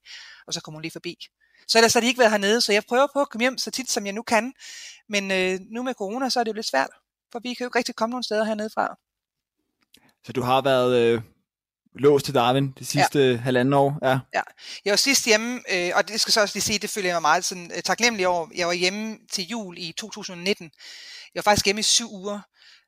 og 0.48 0.54
så 0.54 0.62
kom 0.62 0.74
hun 0.74 0.82
lige 0.82 0.92
forbi. 0.92 1.18
Så 1.68 1.78
ellers 1.78 1.94
har 1.94 2.02
de 2.02 2.08
ikke 2.08 2.20
været 2.20 2.32
hernede, 2.32 2.62
så 2.62 2.74
jeg 2.74 2.84
prøver 2.90 3.08
på 3.14 3.22
at 3.22 3.30
komme 3.30 3.44
hjem 3.44 3.58
så 3.58 3.72
tit, 3.72 3.92
som 3.92 4.06
jeg 4.06 4.14
nu 4.14 4.22
kan. 4.24 4.54
Men 5.10 5.32
øh, 5.32 5.60
nu 5.72 5.84
med 5.84 5.94
corona, 5.94 6.30
så 6.30 6.40
er 6.40 6.44
det 6.44 6.52
jo 6.52 6.56
lidt 6.56 6.66
svært, 6.68 6.90
for 7.32 7.40
vi 7.40 7.54
kan 7.54 7.64
jo 7.64 7.68
ikke 7.68 7.78
rigtig 7.78 7.96
komme 7.96 8.12
nogen 8.12 8.24
steder 8.24 8.44
hernede 8.44 8.70
fra. 8.74 8.96
Så 10.26 10.34
du 10.34 10.42
har 10.42 10.62
været 10.62 10.98
øh, 10.98 11.22
låst 11.96 12.26
til 12.26 12.34
Darwin 12.34 12.72
de 12.80 12.86
sidste 12.86 13.20
ja. 13.20 13.38
halvanden 13.38 13.74
år? 13.74 14.00
Ja. 14.02 14.20
Jeg 14.86 14.92
var 14.92 14.96
sidst 14.96 15.26
hjemme, 15.26 15.62
øh, 15.74 15.92
og 15.96 16.08
det 16.08 16.22
skal 16.22 16.34
så 16.34 16.42
også 16.42 16.56
lige 16.56 16.64
sige, 16.64 16.80
det 16.80 16.90
føler 16.90 17.08
jeg 17.08 17.16
mig 17.16 17.22
meget 17.22 17.46
sådan, 17.46 17.72
øh, 17.76 17.82
taknemmelig 17.84 18.28
over. 18.28 18.48
Jeg 18.56 18.68
var 18.68 18.74
hjemme 18.74 19.18
til 19.32 19.48
jul 19.48 19.78
i 19.78 19.94
2019. 19.98 20.72
Jeg 21.36 21.40
var 21.40 21.42
faktisk 21.52 21.66
hjemme 21.66 21.80
i 21.80 21.84
syv 21.84 22.12
uger. 22.12 22.40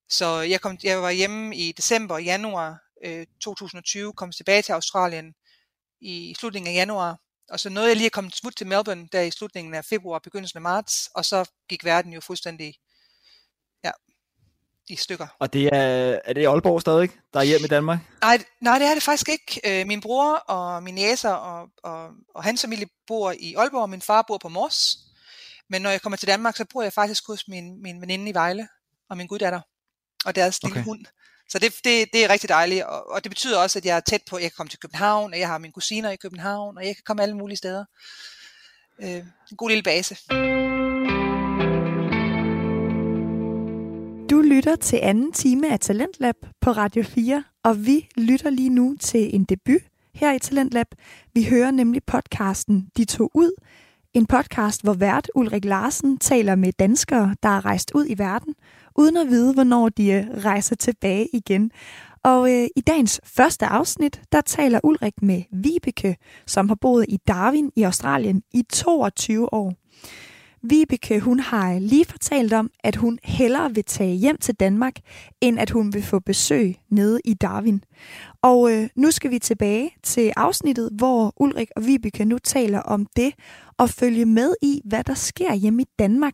Så 0.10 0.40
jeg, 0.40 0.62
kom, 0.62 0.78
jeg 0.84 1.02
var 1.02 1.12
hjemme 1.12 1.56
i 1.56 1.72
december 1.72 2.16
og 2.16 2.24
januar 2.24 2.78
øh, 3.06 3.26
2020, 3.42 4.14
kom 4.14 4.32
tilbage 4.32 4.62
til 4.62 4.72
Australien 4.72 5.34
i 6.02 6.36
slutningen 6.40 6.72
af 6.72 6.76
januar. 6.76 7.18
Og 7.50 7.60
så 7.60 7.70
nåede 7.70 7.90
jeg 7.90 7.98
lige 7.98 8.06
at 8.06 8.12
komme 8.12 8.32
smut 8.32 8.56
til 8.56 8.68
Melbourne 8.68 9.08
der 9.12 9.22
i 9.22 9.32
slutningen 9.32 9.74
af 9.74 9.86
februar, 9.86 10.20
begyndelsen 10.20 10.58
af 10.58 10.62
marts, 10.62 11.10
og 11.16 11.26
så 11.26 11.52
gik 11.70 11.86
verden 11.86 12.14
jo 12.14 12.22
fuldstændig 12.22 12.76
ja, 13.84 13.92
i 14.92 14.96
stykker. 14.96 15.28
Og 15.40 15.54
det 15.54 15.70
er, 15.74 16.20
er 16.26 16.34
det 16.34 16.48
Aalborg 16.48 16.82
stadig, 16.82 17.10
der 17.34 17.40
er 17.40 17.44
hjemme 17.44 17.66
i 17.66 17.68
Danmark? 17.68 18.00
Nej, 18.22 18.44
nej, 18.62 18.80
det 18.80 18.88
er 18.88 18.94
det 18.94 19.04
faktisk 19.04 19.30
ikke. 19.30 19.62
Øh, 19.82 19.88
min 19.88 20.02
bror 20.02 20.34
og 20.34 20.84
min 20.84 20.98
jæser 20.98 21.30
og, 21.30 21.70
og, 21.84 22.10
og 22.36 22.44
hans 22.44 22.62
familie 22.62 22.88
bor 23.08 23.34
i 23.40 23.54
Aalborg, 23.54 23.82
og 23.82 23.90
min 23.90 24.02
far 24.02 24.26
bor 24.28 24.38
på 24.38 24.50
Mors. 24.50 24.98
Men 25.70 25.82
når 25.82 25.90
jeg 25.90 26.02
kommer 26.02 26.18
til 26.18 26.28
Danmark, 26.28 26.56
så 26.56 26.66
bor 26.74 26.82
jeg 26.82 26.94
faktisk 26.94 27.28
hos 27.28 27.48
min, 27.48 27.82
min 27.82 28.02
veninde 28.02 28.30
i 28.30 28.34
Vejle 28.34 28.68
og 29.10 29.18
min 29.18 29.28
guddatter 29.28 29.62
og 30.26 30.36
deres 30.36 30.64
lille 30.64 30.74
Okay. 30.74 30.84
hund. 30.84 31.06
Så 31.50 31.60
det, 31.60 31.74
det, 31.84 32.08
det 32.14 32.24
er 32.24 32.30
rigtig 32.30 32.50
dejligt, 32.50 32.84
og, 32.84 33.10
og 33.10 33.24
det 33.24 33.30
betyder 33.30 33.58
også, 33.60 33.80
at 33.80 33.86
jeg 33.86 33.96
er 33.96 34.00
tæt 34.00 34.22
på, 34.30 34.36
at 34.36 34.44
jeg 34.44 34.52
kan 34.52 34.56
komme 34.58 34.70
til 34.70 34.80
København, 34.80 35.34
og 35.34 35.40
jeg 35.40 35.48
har 35.48 35.58
mine 35.58 35.74
kusiner 35.74 36.10
i 36.10 36.16
København, 36.16 36.78
og 36.78 36.86
jeg 36.86 36.96
kan 36.96 37.04
komme 37.06 37.24
alle 37.24 37.38
mulige 37.38 37.58
steder. 37.58 37.86
Øh, 39.02 39.24
en 39.52 39.58
god 39.58 39.70
lille 39.70 39.84
base. 39.84 40.18
Lytter 44.52 44.76
til 44.76 45.00
anden 45.02 45.32
time 45.32 45.72
af 45.72 45.80
Talentlab 45.80 46.36
på 46.62 46.72
Radio 46.72 47.04
4, 47.04 47.44
og 47.64 47.86
vi 47.86 48.10
lytter 48.18 48.50
lige 48.50 48.70
nu 48.70 48.96
til 49.00 49.36
en 49.36 49.44
debut 49.44 49.82
her 50.16 50.34
i 50.34 50.40
Talentlab. 50.40 50.88
Vi 51.34 51.44
hører 51.44 51.72
nemlig 51.72 52.04
podcasten 52.04 52.88
De 52.98 53.06
tog 53.06 53.32
ud. 53.34 53.52
En 54.14 54.26
podcast, 54.26 54.84
hvor 54.84 54.94
vært 54.94 55.32
Ulrik 55.36 55.66
Larsen 55.66 56.18
taler 56.18 56.56
med 56.56 56.74
danskere, 56.80 57.36
der 57.44 57.50
er 57.50 57.66
rejst 57.66 57.92
ud 57.96 58.06
i 58.10 58.18
verden, 58.18 58.56
uden 58.96 59.18
at 59.18 59.28
vide, 59.28 59.54
hvornår 59.54 59.90
de 59.90 60.12
øh, 60.12 60.26
rejser 60.46 60.76
tilbage 60.76 61.28
igen. 61.34 61.72
Og 62.24 62.52
øh, 62.52 62.68
i 62.76 62.82
dagens 62.82 63.22
første 63.24 63.66
afsnit, 63.66 64.22
der 64.32 64.42
taler 64.42 64.80
Ulrik 64.84 65.22
med 65.22 65.44
Vibeke, 65.52 66.18
som 66.48 66.68
har 66.68 66.76
boet 66.76 67.06
i 67.10 67.18
Darwin 67.28 67.72
i 67.76 67.84
Australien 67.84 68.44
i 68.54 68.64
22 68.74 69.54
år. 69.54 69.81
Vibeke, 70.64 71.20
hun 71.20 71.40
har 71.40 71.80
lige 71.80 72.06
fortalt 72.06 72.54
om, 72.54 72.72
at 72.84 72.96
hun 72.96 73.20
hellere 73.24 73.74
vil 73.74 73.84
tage 73.84 74.16
hjem 74.16 74.38
til 74.38 74.56
Danmark, 74.56 74.94
end 75.42 75.60
at 75.60 75.70
hun 75.70 75.94
vil 75.94 76.04
få 76.04 76.20
besøg 76.20 76.76
nede 76.90 77.20
i 77.26 77.34
Darwin. 77.34 77.84
Og 78.42 78.72
øh, 78.72 78.90
nu 78.96 79.12
skal 79.12 79.32
vi 79.32 79.40
tilbage 79.40 79.92
til 80.04 80.34
afsnittet, 80.38 80.90
hvor 80.98 81.34
Ulrik 81.38 81.68
og 81.76 81.86
Vibeke 81.86 82.26
nu 82.26 82.38
taler 82.38 82.80
om 82.80 83.08
det 83.16 83.34
og 83.78 83.90
følge 83.90 84.26
med 84.26 84.56
i, 84.62 84.82
hvad 84.86 85.04
der 85.04 85.14
sker 85.14 85.54
hjemme 85.54 85.82
i 85.82 85.86
Danmark, 86.00 86.34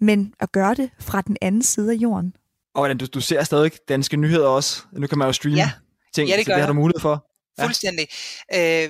men 0.00 0.32
at 0.40 0.52
gøre 0.52 0.74
det 0.74 0.90
fra 1.00 1.20
den 1.20 1.36
anden 1.40 1.62
side 1.62 1.90
af 1.92 1.96
jorden. 1.96 2.32
Og 2.74 2.80
hvordan 2.80 2.98
du, 2.98 3.06
du 3.06 3.20
ser 3.20 3.44
stadig 3.44 3.72
danske 3.88 4.16
nyheder 4.16 4.46
også. 4.48 4.82
Nu 4.92 5.06
kan 5.06 5.18
man 5.18 5.28
jo 5.28 5.32
streame 5.32 5.56
Ja. 5.56 5.70
ting, 6.14 6.28
Ja, 6.28 6.36
det 6.36 6.44
så 6.44 6.48
det 6.48 6.54
har 6.54 6.60
jeg. 6.60 6.68
du 6.68 6.72
mulighed 6.72 7.00
for. 7.00 7.26
Ja. 7.58 7.64
Fuldstændig. 7.64 8.06
Øh, 8.54 8.88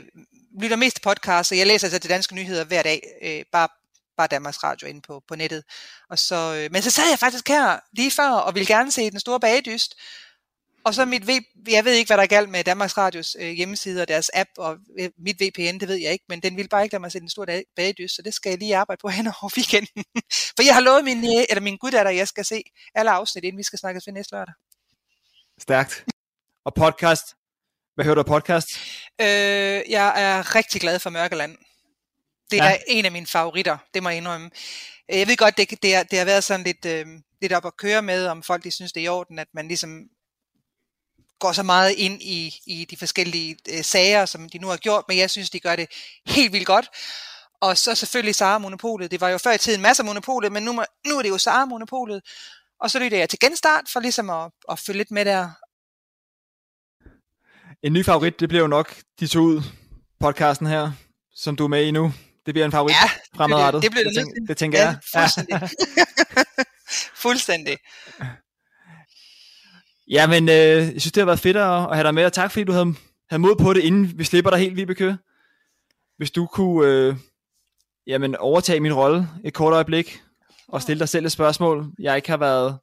lytter 0.62 0.76
mest 0.76 0.96
til 0.96 1.02
podcast, 1.02 1.52
og 1.52 1.58
jeg 1.58 1.66
læser 1.66 1.86
altså 1.86 1.98
de 1.98 2.08
danske 2.14 2.34
nyheder 2.34 2.64
hver 2.64 2.82
dag, 2.82 3.02
øh, 3.22 3.42
bare, 3.52 3.68
bare 4.18 4.26
Danmarks 4.26 4.62
Radio 4.64 4.88
inde 4.88 5.00
på, 5.00 5.22
på 5.28 5.34
nettet. 5.34 5.62
Og 6.10 6.18
så, 6.18 6.54
øh, 6.54 6.72
men 6.72 6.82
så 6.82 6.90
sad 6.90 7.08
jeg 7.10 7.18
faktisk 7.18 7.48
her 7.48 7.78
lige 7.92 8.10
før, 8.10 8.30
og 8.30 8.54
ville 8.54 8.66
gerne 8.66 8.90
se 8.90 9.10
den 9.10 9.20
store 9.20 9.40
bagedyst. 9.40 9.94
Og 10.84 10.94
så 10.94 11.04
mit 11.04 11.26
v, 11.26 11.30
jeg 11.68 11.84
ved 11.84 11.92
ikke, 11.92 12.08
hvad 12.08 12.16
der 12.16 12.22
er 12.22 12.26
galt 12.26 12.48
med 12.48 12.64
Danmarks 12.64 12.96
Radios 12.98 13.36
øh, 13.40 13.50
hjemmeside 13.50 14.02
og 14.02 14.08
deres 14.08 14.30
app, 14.34 14.50
og 14.58 14.76
øh, 15.00 15.10
mit 15.18 15.36
VPN, 15.40 15.78
det 15.80 15.88
ved 15.88 15.96
jeg 15.96 16.12
ikke, 16.12 16.24
men 16.28 16.40
den 16.40 16.56
vil 16.56 16.68
bare 16.68 16.82
ikke 16.82 16.92
lade 16.92 17.00
mig 17.00 17.12
sætte 17.12 17.24
en 17.24 17.28
stor 17.30 17.44
dag- 17.44 17.64
bagdys, 17.76 18.12
så 18.12 18.22
det 18.22 18.34
skal 18.34 18.50
jeg 18.50 18.58
lige 18.58 18.76
arbejde 18.76 19.00
på 19.00 19.08
hen 19.18 19.26
over 19.26 19.50
weekenden. 19.56 20.04
For 20.56 20.62
jeg 20.62 20.74
har 20.74 20.80
lovet 20.80 21.04
min, 21.04 21.24
øh, 21.24 21.44
eller 21.48 21.60
min 21.60 21.76
guddatter, 21.76 22.10
at 22.10 22.16
jeg 22.16 22.28
skal 22.28 22.44
se 22.44 22.62
alle 22.94 23.10
afsnit, 23.10 23.44
inden 23.44 23.58
vi 23.58 23.62
skal 23.62 23.78
snakkes 23.78 24.06
ved 24.06 24.14
næste 24.14 24.34
lørdag. 24.34 24.54
Stærkt. 25.60 26.04
Og 26.64 26.74
podcast. 26.74 27.24
Hvad 27.94 28.04
hører 28.04 28.14
du 28.14 28.20
af 28.20 28.26
podcast? 28.26 28.68
Øh, 29.20 29.26
jeg 29.96 30.12
er 30.16 30.54
rigtig 30.54 30.80
glad 30.80 30.98
for 30.98 31.10
Mørkeland. 31.10 31.56
Det 32.50 32.58
er 32.58 32.64
Ja. 32.64 32.70
ja. 32.70 32.76
en 32.88 33.04
af 33.04 33.12
mine 33.12 33.26
favoritter, 33.26 33.78
det 33.94 34.02
må 34.02 34.08
jeg 34.08 34.18
indrømme. 34.18 34.50
Jeg 35.08 35.26
ved 35.28 35.36
godt, 35.36 35.56
det, 35.56 35.82
det, 35.82 35.94
er, 35.94 36.02
det 36.02 36.18
har 36.18 36.26
været 36.26 36.44
sådan 36.44 36.66
lidt, 36.66 36.84
øh, 36.84 37.06
lidt 37.42 37.52
op 37.52 37.66
at 37.66 37.76
køre 37.76 38.02
med, 38.02 38.26
om 38.26 38.42
folk 38.42 38.64
de 38.64 38.70
synes, 38.70 38.92
det 38.92 39.00
er 39.00 39.04
i 39.04 39.08
orden, 39.08 39.38
at 39.38 39.48
man 39.54 39.68
ligesom 39.68 40.04
går 41.38 41.52
så 41.52 41.62
meget 41.62 41.90
ind 41.92 42.22
i, 42.22 42.54
i 42.66 42.84
de 42.84 42.96
forskellige 42.96 43.56
øh, 43.72 43.84
sager, 43.84 44.26
som 44.26 44.48
de 44.48 44.58
nu 44.58 44.66
har 44.68 44.76
gjort, 44.76 45.04
men 45.08 45.18
jeg 45.18 45.30
synes, 45.30 45.50
de 45.50 45.60
gør 45.60 45.76
det 45.76 45.88
helt 46.26 46.52
vildt 46.52 46.66
godt. 46.66 46.88
Og 47.60 47.78
så 47.78 47.94
selvfølgelig 47.94 48.34
Sara 48.34 48.58
Monopolet. 48.58 49.10
Det 49.10 49.20
var 49.20 49.28
jo 49.28 49.38
før 49.38 49.52
i 49.52 49.58
tiden 49.58 49.80
masser 49.82 50.02
af 50.02 50.06
Monopolet, 50.06 50.52
men 50.52 50.62
nu, 50.62 50.72
må- 50.72 50.84
nu 51.06 51.18
er 51.18 51.22
det 51.22 51.28
jo 51.28 51.38
Sara 51.38 51.64
Monopolet. 51.64 52.22
Og 52.80 52.90
så 52.90 52.98
lytter 52.98 53.18
jeg 53.18 53.28
til 53.28 53.38
genstart 53.38 53.84
for 53.92 54.00
ligesom 54.00 54.30
at, 54.30 54.50
at 54.70 54.78
følge 54.78 54.98
lidt 54.98 55.10
med 55.10 55.24
der. 55.24 55.50
En 57.82 57.92
ny 57.92 58.04
favorit, 58.04 58.40
det 58.40 58.48
bliver 58.48 58.62
jo 58.62 58.68
nok 58.68 58.96
de 59.20 59.26
to 59.26 59.38
ud 59.40 59.62
podcasten 60.20 60.66
her, 60.66 60.92
som 61.34 61.56
du 61.56 61.64
er 61.64 61.68
med 61.68 61.84
i 61.86 61.90
nu. 61.90 62.12
Det 62.48 62.54
bliver 62.54 62.64
en 62.66 62.72
favorit 62.72 62.92
Ja, 62.94 63.10
fremadrettet. 63.36 63.82
det 63.82 63.90
det 63.92 63.98
det, 63.98 64.04
nødt 64.06 64.16
tænk, 64.16 64.34
til. 64.34 64.48
det 64.48 64.56
tænker 64.56 64.78
Ja, 64.78 64.86
jeg. 64.86 64.98
fuldstændig. 65.14 65.70
fuldstændig. 67.24 67.78
Ja, 70.10 70.26
men 70.26 70.48
øh, 70.48 70.54
jeg 70.54 70.86
synes, 71.00 71.12
det 71.12 71.16
har 71.20 71.24
været 71.26 71.40
fedt 71.40 71.56
at, 71.56 71.62
at 71.90 71.94
have 71.94 72.02
dig 72.04 72.14
med, 72.14 72.24
og 72.24 72.32
tak 72.32 72.50
fordi 72.50 72.64
du 72.64 72.72
havde, 72.72 72.94
havde 73.30 73.40
mod 73.40 73.56
på 73.56 73.72
det, 73.72 73.80
inden 73.84 74.18
vi 74.18 74.24
slipper 74.24 74.50
dig 74.50 74.60
helt, 74.60 74.76
Vibeke. 74.76 75.18
Hvis 76.16 76.30
du 76.30 76.46
kunne 76.46 76.88
øh, 76.92 77.16
jamen, 78.06 78.36
overtage 78.36 78.80
min 78.80 78.92
rolle 78.94 79.28
et 79.44 79.54
kort 79.54 79.72
øjeblik, 79.72 80.22
og 80.68 80.82
stille 80.82 80.98
dig 81.00 81.08
selv 81.08 81.26
et 81.26 81.32
spørgsmål, 81.32 81.92
jeg 81.98 82.16
ikke 82.16 82.28
har 82.28 82.36
været 82.36 82.78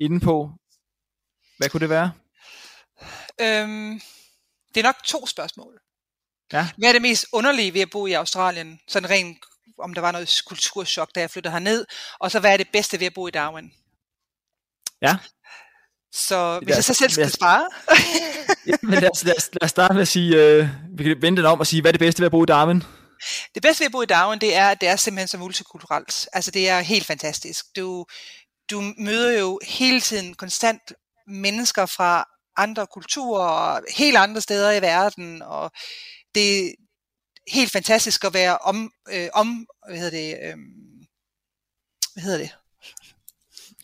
inde 0.00 0.20
på. 0.20 0.50
Hvad 1.58 1.68
kunne 1.68 1.80
det 1.80 1.88
være? 1.90 2.12
Øhm, 3.40 4.00
det 4.74 4.80
er 4.80 4.82
nok 4.82 4.96
to 5.04 5.26
spørgsmål. 5.26 5.80
Ja. 6.52 6.68
Hvad 6.76 6.88
er 6.88 6.92
det 6.92 7.02
mest 7.02 7.26
underlige 7.32 7.74
ved 7.74 7.80
at 7.80 7.90
bo 7.90 8.06
i 8.06 8.12
Australien? 8.12 8.80
Sådan 8.88 9.10
rent, 9.10 9.38
om 9.78 9.94
der 9.94 10.00
var 10.00 10.12
noget 10.12 10.42
kulturschok, 10.46 11.08
da 11.14 11.20
jeg 11.20 11.30
flyttede 11.30 11.52
herned. 11.52 11.84
Og 12.20 12.30
så 12.30 12.40
hvad 12.40 12.52
er 12.52 12.56
det 12.56 12.68
bedste 12.72 13.00
ved 13.00 13.06
at 13.06 13.14
bo 13.14 13.26
i 13.26 13.30
Darwin? 13.30 13.72
Ja. 15.02 15.16
Så 16.12 16.58
hvis 16.58 16.68
Lad 16.68 16.76
jeg 16.76 16.84
så 16.84 16.94
selv 16.94 17.10
skal 17.10 17.30
spare. 17.30 17.68
Ja, 18.66 18.72
men 18.82 18.94
lad 19.00 19.10
os, 19.10 19.24
lad, 19.24 19.36
os, 19.36 19.50
lad 19.52 19.64
os 19.64 19.70
starte 19.70 19.94
med 19.94 20.02
at 20.02 20.08
sige, 20.08 20.36
øh, 20.36 20.68
vi 20.98 21.04
kan 21.04 21.22
vende 21.22 21.36
den 21.36 21.46
om 21.46 21.60
og 21.60 21.66
sige, 21.66 21.80
hvad 21.80 21.88
er 21.88 21.92
det 21.92 21.98
bedste 21.98 22.20
ved 22.20 22.26
at 22.26 22.30
bo 22.30 22.42
i 22.42 22.46
Darwin? 22.46 22.82
Det 23.54 23.62
bedste 23.62 23.80
ved 23.80 23.86
at 23.86 23.92
bo 23.92 24.02
i 24.02 24.06
Darwin, 24.06 24.38
det 24.38 24.56
er, 24.56 24.68
at 24.68 24.80
det 24.80 24.88
er 24.88 24.96
simpelthen 24.96 25.28
så 25.28 25.38
multikulturelt. 25.38 26.28
Altså 26.32 26.50
det 26.50 26.68
er 26.68 26.80
helt 26.80 27.06
fantastisk. 27.06 27.64
Du, 27.76 28.06
du 28.70 28.80
møder 28.98 29.38
jo 29.38 29.60
hele 29.66 30.00
tiden 30.00 30.34
konstant 30.34 30.92
mennesker 31.26 31.86
fra 31.86 32.24
andre 32.56 32.86
kulturer 32.86 33.48
og 33.48 33.82
helt 33.96 34.16
andre 34.16 34.40
steder 34.40 34.72
i 34.72 34.82
verden, 34.82 35.42
og 35.42 35.70
det 36.34 36.66
er 36.66 36.72
helt 37.48 37.72
fantastisk 37.72 38.24
at 38.24 38.34
være 38.34 38.58
om, 38.58 38.92
øh, 39.12 39.28
om 39.32 39.66
hvad 39.88 39.98
hedder 39.98 40.10
det, 40.10 40.38
øh, 40.42 40.56
hvad 42.14 42.22
hedder 42.22 42.38
det? 42.38 42.50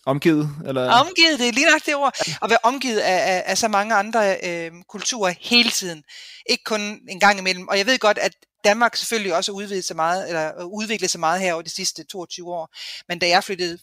Omgivet? 0.06 0.50
Eller? 0.66 0.92
Omgivet, 0.92 1.38
det 1.38 1.48
er 1.48 1.52
lige 1.52 1.70
nok 1.70 1.86
det 1.86 1.94
ord, 1.94 2.12
at 2.42 2.50
være 2.50 2.58
omgivet 2.62 3.00
af, 3.00 3.36
af, 3.36 3.42
af 3.46 3.58
så 3.58 3.68
mange 3.68 3.94
andre 3.94 4.36
øh, 4.42 4.72
kulturer 4.88 5.34
hele 5.40 5.70
tiden. 5.70 6.04
Ikke 6.46 6.64
kun 6.64 7.00
en 7.08 7.20
gang 7.20 7.38
imellem. 7.38 7.68
Og 7.68 7.78
jeg 7.78 7.86
ved 7.86 7.98
godt, 7.98 8.18
at 8.18 8.32
Danmark 8.64 8.96
selvfølgelig 8.96 9.34
også 9.34 9.52
har 9.52 9.56
udvidet 9.56 9.84
sig 9.84 9.96
meget, 9.96 10.28
eller 10.28 10.60
øh, 10.60 10.66
udviklet 10.66 11.10
sig 11.10 11.20
meget 11.20 11.40
her 11.40 11.52
over 11.52 11.62
de 11.62 11.70
sidste 11.70 12.04
22 12.04 12.52
år. 12.54 12.74
Men 13.08 13.18
da 13.18 13.28
jeg 13.28 13.44
flyttede 13.44 13.78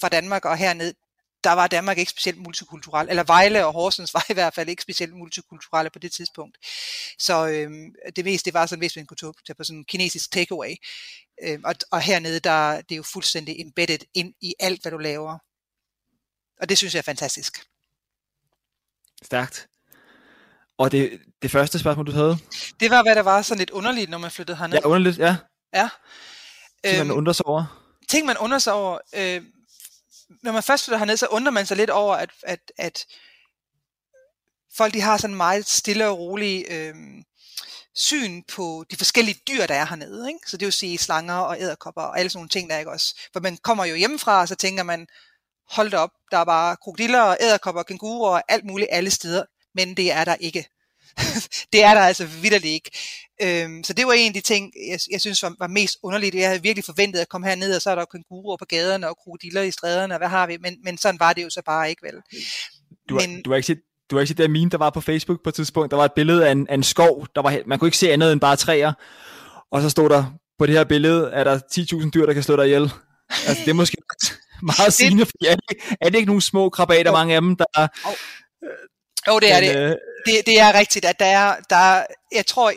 fra 0.00 0.08
Danmark 0.08 0.44
og 0.44 0.56
herned, 0.56 0.94
der 1.44 1.52
var 1.52 1.66
Danmark 1.66 1.98
ikke 1.98 2.10
specielt 2.10 2.38
multikulturel. 2.38 3.08
Eller 3.08 3.22
Vejle 3.24 3.66
og 3.66 3.72
Horsens 3.72 4.14
var 4.18 4.26
i 4.30 4.32
hvert 4.32 4.54
fald 4.54 4.68
ikke 4.68 4.82
specielt 4.82 5.16
multikulturelle 5.16 5.90
på 5.90 5.98
det 5.98 6.12
tidspunkt. 6.12 6.58
Så 7.18 7.46
øh, 7.48 7.70
det 8.16 8.24
meste 8.24 8.44
det 8.44 8.54
var 8.54 8.66
sådan, 8.66 8.80
hvis 8.80 8.96
man 8.96 9.06
kunne 9.06 9.16
tage- 9.16 9.54
på 9.54 9.64
sådan 9.64 9.78
en 9.78 9.84
kinesisk 9.84 10.32
takeaway. 10.32 10.74
Øh, 11.42 11.58
og, 11.64 11.74
og 11.90 12.00
hernede, 12.00 12.40
der 12.40 12.76
det 12.80 12.92
er 12.92 12.96
jo 12.96 13.02
fuldstændig 13.02 13.60
embedded 13.60 13.98
ind 14.14 14.34
i 14.40 14.54
alt, 14.60 14.82
hvad 14.82 14.92
du 14.92 14.98
laver. 14.98 15.38
Og 16.60 16.68
det 16.68 16.78
synes 16.78 16.94
jeg 16.94 16.98
er 16.98 17.02
fantastisk. 17.02 17.64
Stærkt. 19.22 19.66
Og 20.78 20.92
det, 20.92 21.20
det 21.42 21.50
første 21.50 21.78
spørgsmål, 21.78 22.06
du 22.06 22.12
havde? 22.12 22.38
Det 22.80 22.90
var, 22.90 23.02
hvad 23.02 23.14
der 23.14 23.22
var 23.22 23.42
sådan 23.42 23.58
lidt 23.58 23.70
underligt, 23.70 24.10
når 24.10 24.18
man 24.18 24.30
flyttede 24.30 24.56
herned. 24.58 24.78
Ja, 24.78 24.86
underligt, 24.86 25.18
ja. 25.18 25.36
ja. 25.74 25.88
Man 26.84 27.00
Øhm, 27.00 27.10
undrer 27.10 27.32
sig 27.32 27.46
over. 27.46 27.92
ting, 28.08 28.26
man 28.26 28.36
undrer 28.38 28.58
sig 28.58 28.72
over, 28.72 28.98
øh, 29.14 29.42
når 30.42 30.52
man 30.52 30.62
først 30.62 30.84
flytter 30.84 30.98
herned, 30.98 31.16
så 31.16 31.26
undrer 31.26 31.52
man 31.52 31.66
sig 31.66 31.76
lidt 31.76 31.90
over, 31.90 32.14
at, 32.16 32.30
at, 32.42 32.72
at 32.76 33.06
folk 34.76 34.94
de 34.94 35.00
har 35.00 35.16
sådan 35.16 35.36
meget 35.36 35.68
stille 35.68 36.08
og 36.08 36.18
rolig 36.18 36.66
øh, 36.70 36.94
syn 37.94 38.42
på 38.42 38.84
de 38.90 38.96
forskellige 38.96 39.40
dyr, 39.48 39.66
der 39.66 39.74
er 39.74 39.86
hernede. 39.86 40.28
Ikke? 40.28 40.40
Så 40.46 40.56
det 40.56 40.66
vil 40.66 40.72
sige 40.72 40.98
slanger 40.98 41.34
og 41.34 41.60
æderkopper 41.60 42.02
og 42.02 42.18
alle 42.18 42.30
sådan 42.30 42.38
nogle 42.38 42.48
ting, 42.48 42.68
der 42.68 42.74
er 42.74 42.78
ikke 42.78 42.90
også. 42.90 43.14
For 43.32 43.40
man 43.40 43.56
kommer 43.56 43.84
jo 43.84 43.94
hjemmefra, 43.94 44.40
og 44.40 44.48
så 44.48 44.54
tænker 44.54 44.82
man, 44.82 45.06
hold 45.70 45.90
da 45.90 45.96
op, 45.96 46.10
der 46.30 46.38
er 46.38 46.44
bare 46.44 46.76
krokodiller 46.76 47.20
og 47.20 47.36
æderkopper 47.40 47.80
og 47.80 47.86
kænguruer 47.86 48.30
og 48.30 48.42
alt 48.48 48.64
muligt 48.64 48.88
alle 48.92 49.10
steder. 49.10 49.44
Men 49.74 49.96
det 49.96 50.12
er 50.12 50.24
der 50.24 50.34
ikke. 50.34 50.68
det 51.72 51.84
er 51.84 51.94
der 51.94 52.00
altså 52.00 52.26
vidderligt 52.26 52.64
ikke. 52.64 52.90
Øhm, 53.42 53.84
så 53.84 53.92
det 53.92 54.06
var 54.06 54.12
en 54.12 54.26
af 54.28 54.34
de 54.34 54.40
ting, 54.40 54.72
jeg, 54.90 54.98
jeg 55.10 55.20
synes 55.20 55.42
var, 55.42 55.54
var 55.58 55.66
mest 55.66 55.98
underligt. 56.02 56.34
Jeg 56.34 56.48
havde 56.48 56.62
virkelig 56.62 56.84
forventet 56.84 57.20
at 57.20 57.28
komme 57.28 57.46
herned, 57.46 57.76
og 57.76 57.82
så 57.82 57.90
er 57.90 57.94
der 57.94 58.04
kænguruer 58.04 58.56
på 58.56 58.64
gaderne 58.64 59.08
og 59.08 59.16
krokodiller 59.16 59.62
i 59.62 59.70
stræderne, 59.70 60.14
og 60.14 60.18
hvad 60.18 60.28
har 60.28 60.46
vi? 60.46 60.56
Men, 60.60 60.76
men 60.84 60.98
sådan 60.98 61.20
var 61.20 61.32
det 61.32 61.42
jo 61.44 61.50
så 61.50 61.62
bare 61.66 61.90
ikke, 61.90 62.02
vel? 62.02 62.14
Du 63.08 63.18
har, 63.18 63.26
men- 63.26 63.42
du 63.42 63.50
har 63.50 63.56
ikke 63.56 63.66
set, 63.66 63.80
du 64.10 64.16
har 64.16 64.20
ikke 64.20 64.28
set 64.28 64.38
det 64.38 64.50
meme, 64.50 64.70
der 64.70 64.78
var 64.78 64.90
på 64.90 65.00
Facebook 65.00 65.42
på 65.44 65.48
et 65.48 65.54
tidspunkt. 65.54 65.90
Der 65.90 65.96
var 65.96 66.04
et 66.04 66.12
billede 66.12 66.48
af 66.48 66.52
en, 66.52 66.66
af 66.68 66.74
en 66.74 66.82
skov. 66.82 67.26
Der 67.34 67.42
var, 67.42 67.58
man 67.66 67.78
kunne 67.78 67.88
ikke 67.88 67.98
se 67.98 68.12
andet 68.12 68.32
end 68.32 68.40
bare 68.40 68.56
træer. 68.56 68.92
Og 69.72 69.82
så 69.82 69.90
stod 69.90 70.08
der, 70.08 70.24
på 70.58 70.66
det 70.66 70.74
her 70.74 70.84
billede, 70.84 71.30
er 71.32 71.44
der 71.44 71.58
10.000 71.58 72.10
dyr, 72.10 72.26
der 72.26 72.32
kan 72.32 72.42
slå 72.42 72.56
dig 72.56 72.64
ihjel. 72.64 72.82
Altså, 73.46 73.62
det 73.64 73.68
er 73.70 73.74
måske 73.74 73.96
meget 74.76 74.92
sigende, 74.92 75.26
fordi 75.26 75.46
er 75.46 75.54
det, 75.56 75.76
er 76.00 76.08
det 76.08 76.14
ikke 76.14 76.26
nogle 76.26 76.42
små 76.42 76.68
krabater, 76.68 77.12
mange 77.12 77.34
af 77.34 77.40
dem, 77.40 77.56
der 77.56 77.88
Jo, 79.28 79.38
det 79.38 79.52
er 79.52 79.60
kan, 79.60 79.68
det. 79.68 79.76
øh, 79.76 79.96
det. 80.26 80.46
Det 80.46 80.60
er 80.60 80.74
rigtigt, 80.74 81.04
at 81.04 81.18
der 81.18 81.26
er, 81.26 81.56
der 81.70 81.76
er, 81.76 82.06
jeg 82.32 82.46
tror, 82.46 82.72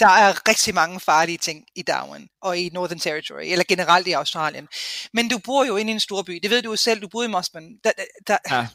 der 0.00 0.08
er 0.08 0.48
rigtig 0.48 0.74
mange 0.74 1.00
farlige 1.00 1.38
ting 1.38 1.66
i 1.74 1.82
Darwin 1.82 2.28
og 2.42 2.58
i 2.58 2.70
Northern 2.72 2.98
Territory, 2.98 3.42
eller 3.44 3.64
generelt 3.68 4.06
i 4.06 4.12
Australien. 4.12 4.68
Men 5.12 5.28
du 5.28 5.38
bor 5.38 5.64
jo 5.64 5.76
inde 5.76 5.90
i 5.90 5.94
en 5.94 6.00
stor 6.00 6.22
by. 6.22 6.38
Det 6.42 6.50
ved 6.50 6.62
du 6.62 6.70
jo 6.70 6.76
selv, 6.76 7.00
du 7.00 7.08
boede 7.08 7.28
i 7.28 7.30
Mosman. 7.30 7.78
Der, 7.84 7.92
der, 7.96 8.04
der, 8.26 8.38
Ja. 8.56 8.66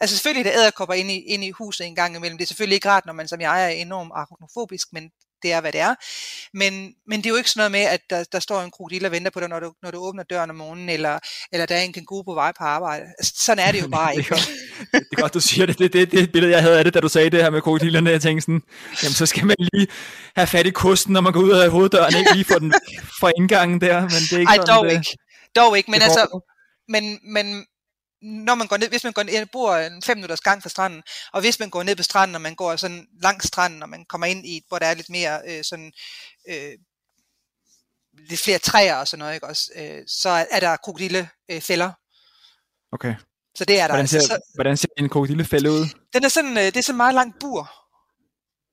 Altså 0.00 0.16
selvfølgelig 0.16 0.48
er 0.48 0.52
der 0.52 0.60
æderkopper 0.60 0.94
inde 0.94 1.14
i, 1.14 1.20
inde 1.20 1.46
i 1.46 1.50
huset 1.50 1.86
en 1.86 1.94
gang 1.94 2.16
imellem. 2.16 2.38
Det 2.38 2.44
er 2.44 2.46
selvfølgelig 2.46 2.74
ikke 2.74 2.88
rart, 2.88 3.06
når 3.06 3.12
man 3.12 3.28
som 3.28 3.40
jeg 3.40 3.64
er 3.64 3.68
enormt 3.68 4.12
arachnofobisk, 4.14 4.88
men 4.92 5.10
det 5.42 5.52
er, 5.52 5.60
hvad 5.60 5.72
det 5.72 5.80
er. 5.80 5.94
Men, 6.54 6.94
men 7.06 7.18
det 7.18 7.26
er 7.26 7.30
jo 7.30 7.36
ikke 7.36 7.50
sådan 7.50 7.60
noget 7.60 7.72
med, 7.72 7.80
at 7.80 8.00
der, 8.10 8.24
der 8.32 8.40
står 8.40 8.62
en 8.62 8.70
krokodil 8.70 9.06
og 9.06 9.12
venter 9.12 9.30
på 9.30 9.40
dig, 9.40 9.48
når 9.48 9.60
du, 9.60 9.72
når 9.82 9.90
du 9.90 9.98
åbner 9.98 10.22
døren 10.22 10.50
om 10.50 10.56
morgenen, 10.56 10.88
eller, 10.88 11.18
eller 11.52 11.66
der 11.66 11.76
er 11.76 11.80
en 11.80 11.92
kænguru 11.92 12.22
på 12.22 12.34
vej 12.34 12.52
på 12.58 12.64
arbejde. 12.64 13.04
Altså, 13.18 13.32
sådan 13.36 13.68
er 13.68 13.72
det 13.72 13.82
jo 13.82 13.88
bare 13.98 14.12
det, 14.12 14.18
ikke. 14.18 14.34
er 14.34 14.36
godt, 14.36 14.50
det 14.92 15.18
er 15.18 15.20
godt, 15.20 15.34
du 15.34 15.40
siger 15.40 15.66
det. 15.66 15.78
Det, 15.78 15.92
det, 15.92 16.12
det 16.12 16.32
billede, 16.32 16.52
jeg 16.52 16.62
havde 16.62 16.78
af 16.78 16.84
det, 16.84 16.94
da 16.94 17.00
du 17.00 17.08
sagde 17.08 17.30
det 17.30 17.42
her 17.42 17.50
med 17.50 17.62
krokodillerne. 17.62 18.10
Jeg 18.10 18.22
tænkte 18.22 18.42
sådan, 18.42 18.62
jamen 19.02 19.14
så 19.14 19.26
skal 19.26 19.46
man 19.46 19.56
lige 19.72 19.86
have 20.36 20.46
fat 20.46 20.66
i 20.66 20.70
kosten, 20.70 21.12
når 21.12 21.20
man 21.20 21.32
går 21.32 21.40
ud 21.40 21.50
af 21.50 21.70
hoveddøren, 21.70 22.16
ikke 22.18 22.32
lige 22.34 22.44
få 22.44 22.58
den 22.58 22.72
fra 23.20 23.30
indgangen 23.38 23.80
der. 23.80 24.00
Men 24.00 24.10
det 24.10 24.32
er 24.32 24.38
ikke 24.38 24.50
Ej, 24.50 24.56
sådan, 24.56 24.74
dog 24.76 24.84
det, 24.84 24.92
ikke. 24.92 25.16
Dog 25.56 25.76
ikke, 25.76 25.90
men 25.90 26.00
det 26.00 26.04
altså, 26.04 26.40
men, 26.88 27.18
men 27.22 27.66
når 28.26 28.54
man 28.54 28.66
går 28.66 28.76
ned, 28.76 28.88
hvis 28.88 29.04
man 29.04 29.12
går 29.12 29.22
ned, 29.22 29.32
jeg 29.32 29.50
bor 29.50 29.76
en 29.76 30.02
fem 30.02 30.16
minutters 30.16 30.40
gang 30.40 30.62
fra 30.62 30.68
stranden, 30.68 31.02
og 31.32 31.40
hvis 31.40 31.58
man 31.60 31.70
går 31.70 31.82
ned 31.82 31.96
på 31.96 32.02
stranden, 32.02 32.34
og 32.34 32.40
man 32.40 32.54
går 32.54 32.76
sådan 32.76 33.06
langs 33.22 33.46
stranden, 33.46 33.82
og 33.82 33.88
man 33.88 34.04
kommer 34.04 34.26
ind 34.26 34.46
i, 34.46 34.62
hvor 34.68 34.78
der 34.78 34.86
er 34.86 34.94
lidt 34.94 35.10
mere 35.10 35.40
øh, 35.48 35.64
sådan, 35.64 35.92
øh, 36.48 36.72
lidt 38.28 38.40
flere 38.40 38.58
træer 38.58 38.94
og 38.96 39.08
sådan 39.08 39.18
noget, 39.18 39.34
ikke 39.34 39.46
også, 39.46 39.70
øh, 39.76 40.02
så 40.08 40.28
er, 40.28 40.44
er 40.50 40.60
der 40.60 40.76
krokodille 40.76 41.28
øh. 41.48 41.62
Okay. 42.92 43.14
Så 43.56 43.64
det 43.64 43.80
er 43.80 43.86
der. 43.86 43.94
Hvordan 43.94 44.00
Altså. 44.00 44.20
ser, 44.20 44.26
Så, 44.26 44.40
hvordan 44.54 44.76
ser 44.76 44.88
en 44.98 45.08
krokodillefælde 45.08 45.70
ud? 45.70 45.86
den 46.12 46.24
er 46.24 46.28
sådan, 46.28 46.56
øh, 46.56 46.64
det 46.64 46.76
er 46.76 46.82
sådan 46.82 46.96
meget 46.96 47.14
lang 47.14 47.34
bur. 47.40 47.72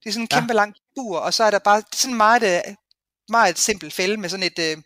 Det 0.04 0.10
er 0.10 0.14
sådan 0.14 0.24
en 0.24 0.28
Ja. 0.32 0.40
kæmpe 0.40 0.54
lang 0.54 0.76
bur, 0.96 1.20
og 1.20 1.34
så 1.34 1.44
er 1.44 1.52
der 1.52 1.60
bare 1.60 1.78
det 1.78 1.94
er 1.94 1.98
sådan 1.98 2.18
meget, 2.18 2.44
øh, 2.68 2.76
meget 3.30 3.50
et 3.50 3.60
simpelt 3.60 3.94
fælde 3.94 4.18
med 4.18 4.30
sådan 4.30 4.44
et, 4.46 4.60
øh, 4.60 4.78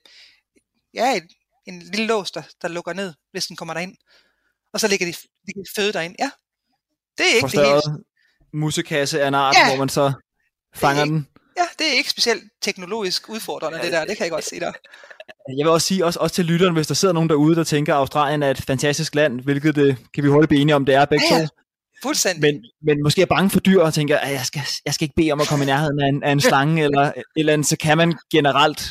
ja, 0.94 1.16
et, 1.18 1.28
en 1.66 1.80
lille 1.82 2.06
lås, 2.08 2.32
der, 2.32 2.44
der 2.62 2.68
lukker 2.68 2.94
ned, 2.94 3.14
hvis 3.32 3.48
den 3.48 3.56
kommer 3.56 3.74
derind. 3.74 3.96
Og 4.78 4.82
så 4.82 4.88
ligger 4.88 5.06
de, 5.06 5.14
de 5.48 5.54
føde 5.76 5.94
derind. 5.94 6.16
Ja, 6.20 6.30
det 7.18 7.26
er 7.32 7.36
ikke 7.36 7.48
det 7.48 7.52
hele. 7.52 7.66
Forstørret 7.66 8.04
musekasse 8.54 9.22
af 9.22 9.28
en 9.28 9.34
art, 9.34 9.56
Ja. 9.56 9.68
hvor 9.70 9.78
man 9.78 9.90
så 9.90 10.14
fanger 10.76 11.04
ikke- 11.04 11.14
den. 11.16 11.28
Ja, 11.58 11.64
det 11.80 11.88
er 11.88 11.92
ikke 11.98 12.10
specielt 12.10 12.44
teknologisk 12.62 13.30
udfordrende, 13.30 13.80
det 13.82 13.92
der. 13.92 14.06
Det 14.06 14.18
kan 14.18 14.24
jeg 14.24 14.32
godt 14.32 14.44
sige 14.46 14.60
dig. 14.60 14.74
Jeg 15.58 15.66
vil 15.66 15.68
også 15.68 15.88
sige, 15.88 16.06
også, 16.06 16.20
også 16.20 16.36
til 16.36 16.46
lytteren, 16.46 16.74
hvis 16.74 16.88
der 16.88 16.94
sidder 16.94 17.14
nogen 17.14 17.30
derude, 17.30 17.56
der 17.56 17.64
tænker, 17.64 17.94
at 17.94 17.98
Australien 18.00 18.44
er 18.44 18.52
et 18.52 18.62
fantastisk 18.62 19.16
land, 19.16 19.42
hvilket 19.42 19.76
det 19.76 19.98
kan 20.14 20.24
vi 20.24 20.30
hurtigt 20.30 20.50
blive 20.50 20.62
enige 20.62 20.76
om, 20.76 20.86
det 20.86 20.96
er 20.96 21.06
begge 21.06 21.26
Ja, 21.32 21.40
to. 21.42 21.48
Fuldstændig. 22.04 22.42
men, 22.42 22.66
men 22.84 23.04
måske 23.04 23.22
er 23.22 23.26
bange 23.26 23.50
for 23.50 23.60
dyr 23.60 23.82
og 23.82 23.94
tænker, 23.94 24.18
at 24.18 24.32
jeg 24.34 24.46
skal, 24.46 24.62
jeg 24.86 24.94
skal 24.94 25.06
ikke 25.06 25.16
bede 25.16 25.32
om 25.32 25.42
at 25.42 25.48
komme 25.48 25.64
i 25.64 25.66
nærheden 25.66 26.00
af 26.02 26.08
en, 26.08 26.24
af 26.24 26.32
en 26.32 26.42
slange 26.50 26.84
eller 26.84 27.02
et 27.02 27.24
eller 27.36 27.54
andet, 27.54 27.68
så 27.68 27.78
kan 27.78 27.98
man 27.98 28.18
generelt 28.32 28.82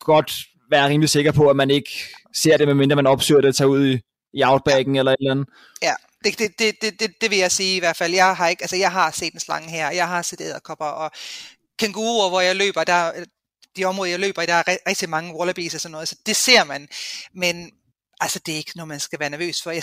godt 0.00 0.32
være 0.70 0.88
rimelig 0.88 1.08
sikker 1.08 1.32
på, 1.32 1.48
at 1.50 1.56
man 1.56 1.70
ikke 1.70 1.90
ser 2.34 2.56
det, 2.56 2.66
medmindre 2.68 2.96
man 2.96 3.06
opsøger 3.06 3.40
det 3.40 3.48
og 3.48 3.54
tager 3.56 3.68
ud 3.68 3.86
i, 3.86 3.98
i 4.34 4.42
outbacken 4.44 4.96
eller 4.96 5.12
et 5.12 5.16
eller 5.20 5.30
andet. 5.30 5.48
Ja, 5.82 5.94
det, 6.24 6.38
det, 6.38 6.58
det, 6.58 6.74
det, 6.82 7.00
det, 7.00 7.20
det 7.20 7.30
vil 7.30 7.38
jeg 7.38 7.52
sige 7.52 7.76
i 7.76 7.78
hvert 7.78 7.96
fald. 7.96 8.14
Jeg 8.14 8.36
har 8.36 8.48
ikke, 8.48 8.62
altså 8.62 8.76
jeg 8.76 8.92
har 8.92 9.10
set 9.10 9.34
en 9.34 9.40
slange 9.40 9.70
her, 9.70 9.90
jeg 9.90 10.08
har 10.08 10.22
set 10.22 10.40
æderkopper 10.40 10.84
og 10.84 11.10
kænguruer, 11.78 12.28
hvor 12.28 12.40
jeg 12.40 12.56
løber, 12.56 12.84
der, 12.84 13.24
de 13.76 13.84
områder, 13.84 14.10
jeg 14.10 14.20
løber 14.20 14.42
i, 14.42 14.46
der 14.46 14.54
er 14.54 14.62
ri- 14.62 14.82
rigtig 14.88 15.08
mange 15.08 15.34
wallabies 15.34 15.74
og 15.74 15.80
sådan 15.80 15.92
noget, 15.92 16.08
så 16.08 16.16
det 16.26 16.36
ser 16.36 16.64
man. 16.64 16.88
Men 17.34 17.70
altså, 18.20 18.38
det 18.46 18.52
er 18.52 18.56
ikke 18.56 18.72
noget, 18.76 18.88
man 18.88 19.00
skal 19.00 19.20
være 19.20 19.30
nervøs 19.30 19.62
for. 19.62 19.70
Jeg, 19.70 19.82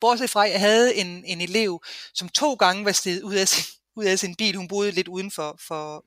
bortset 0.00 0.30
fra, 0.30 0.46
at 0.46 0.52
jeg 0.52 0.60
havde 0.60 0.94
en, 0.94 1.24
en 1.24 1.40
elev, 1.40 1.82
som 2.14 2.28
to 2.28 2.54
gange 2.54 2.84
var 2.84 2.92
steget 2.92 3.22
ud 3.22 3.34
af 3.34 3.48
sin, 3.48 3.64
ud 3.96 4.04
af 4.04 4.18
sin 4.18 4.34
bil. 4.36 4.56
Hun 4.56 4.68
boede 4.68 4.90
lidt 4.90 5.08
uden 5.08 5.30
for, 5.30 5.58
for 5.68 6.04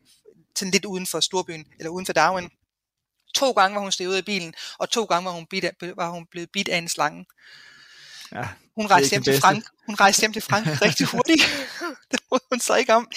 sådan 0.56 0.72
lidt 0.72 0.86
uden 0.86 1.08
for 1.08 1.20
storbyen, 1.20 1.66
eller 1.80 1.90
uden 1.90 2.06
for 2.06 2.14
Darwin. 2.14 2.50
To 3.36 3.52
gange 3.52 3.76
var 3.76 3.82
hun 3.82 3.91
steget 3.91 4.10
ud 4.10 4.15
af 4.15 4.26
bilen, 4.26 4.54
og 4.78 4.89
to 4.89 5.04
gange 5.04 5.26
var 5.26 5.32
hun, 5.32 5.46
bit 5.46 5.63
af, 5.63 5.72
var 5.96 6.10
hun 6.10 6.26
blevet 6.32 6.50
bidt 6.54 6.67
af 6.70 6.78
en 6.78 6.89
slange. 6.89 7.26
Ja, 8.32 8.48
Hun 8.76 8.88
rejste 8.88 9.10
hjem 9.10 9.24
til. 9.24 9.39
Frank. 9.39 9.65
Hun 9.86 9.96
rejste 9.96 10.20
hjem 10.20 10.34
til 10.34 10.41
Frank 10.41 10.67
rigtig 10.86 11.08
hurtigt. 11.08 11.41
det 12.12 12.20
brød 12.30 12.39
hun 12.52 12.60
sig 12.60 12.80
ikke 12.80 12.94
om. 12.94 13.08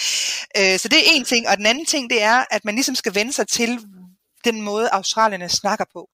Øh, 0.58 0.78
så 0.78 0.88
det 0.88 0.98
er 0.98 1.02
en 1.04 1.24
ting. 1.24 1.48
Og 1.48 1.56
den 1.56 1.66
anden 1.66 1.86
ting, 1.86 2.10
det 2.10 2.22
er, 2.22 2.44
at 2.50 2.64
man 2.64 2.74
ligesom 2.74 2.94
skal 2.94 3.14
vende 3.14 3.32
sig 3.32 3.48
til 3.48 3.80
den 4.44 4.62
måde, 4.62 4.88
australierne 4.92 5.48
snakker 5.48 5.84
på. 5.92 6.10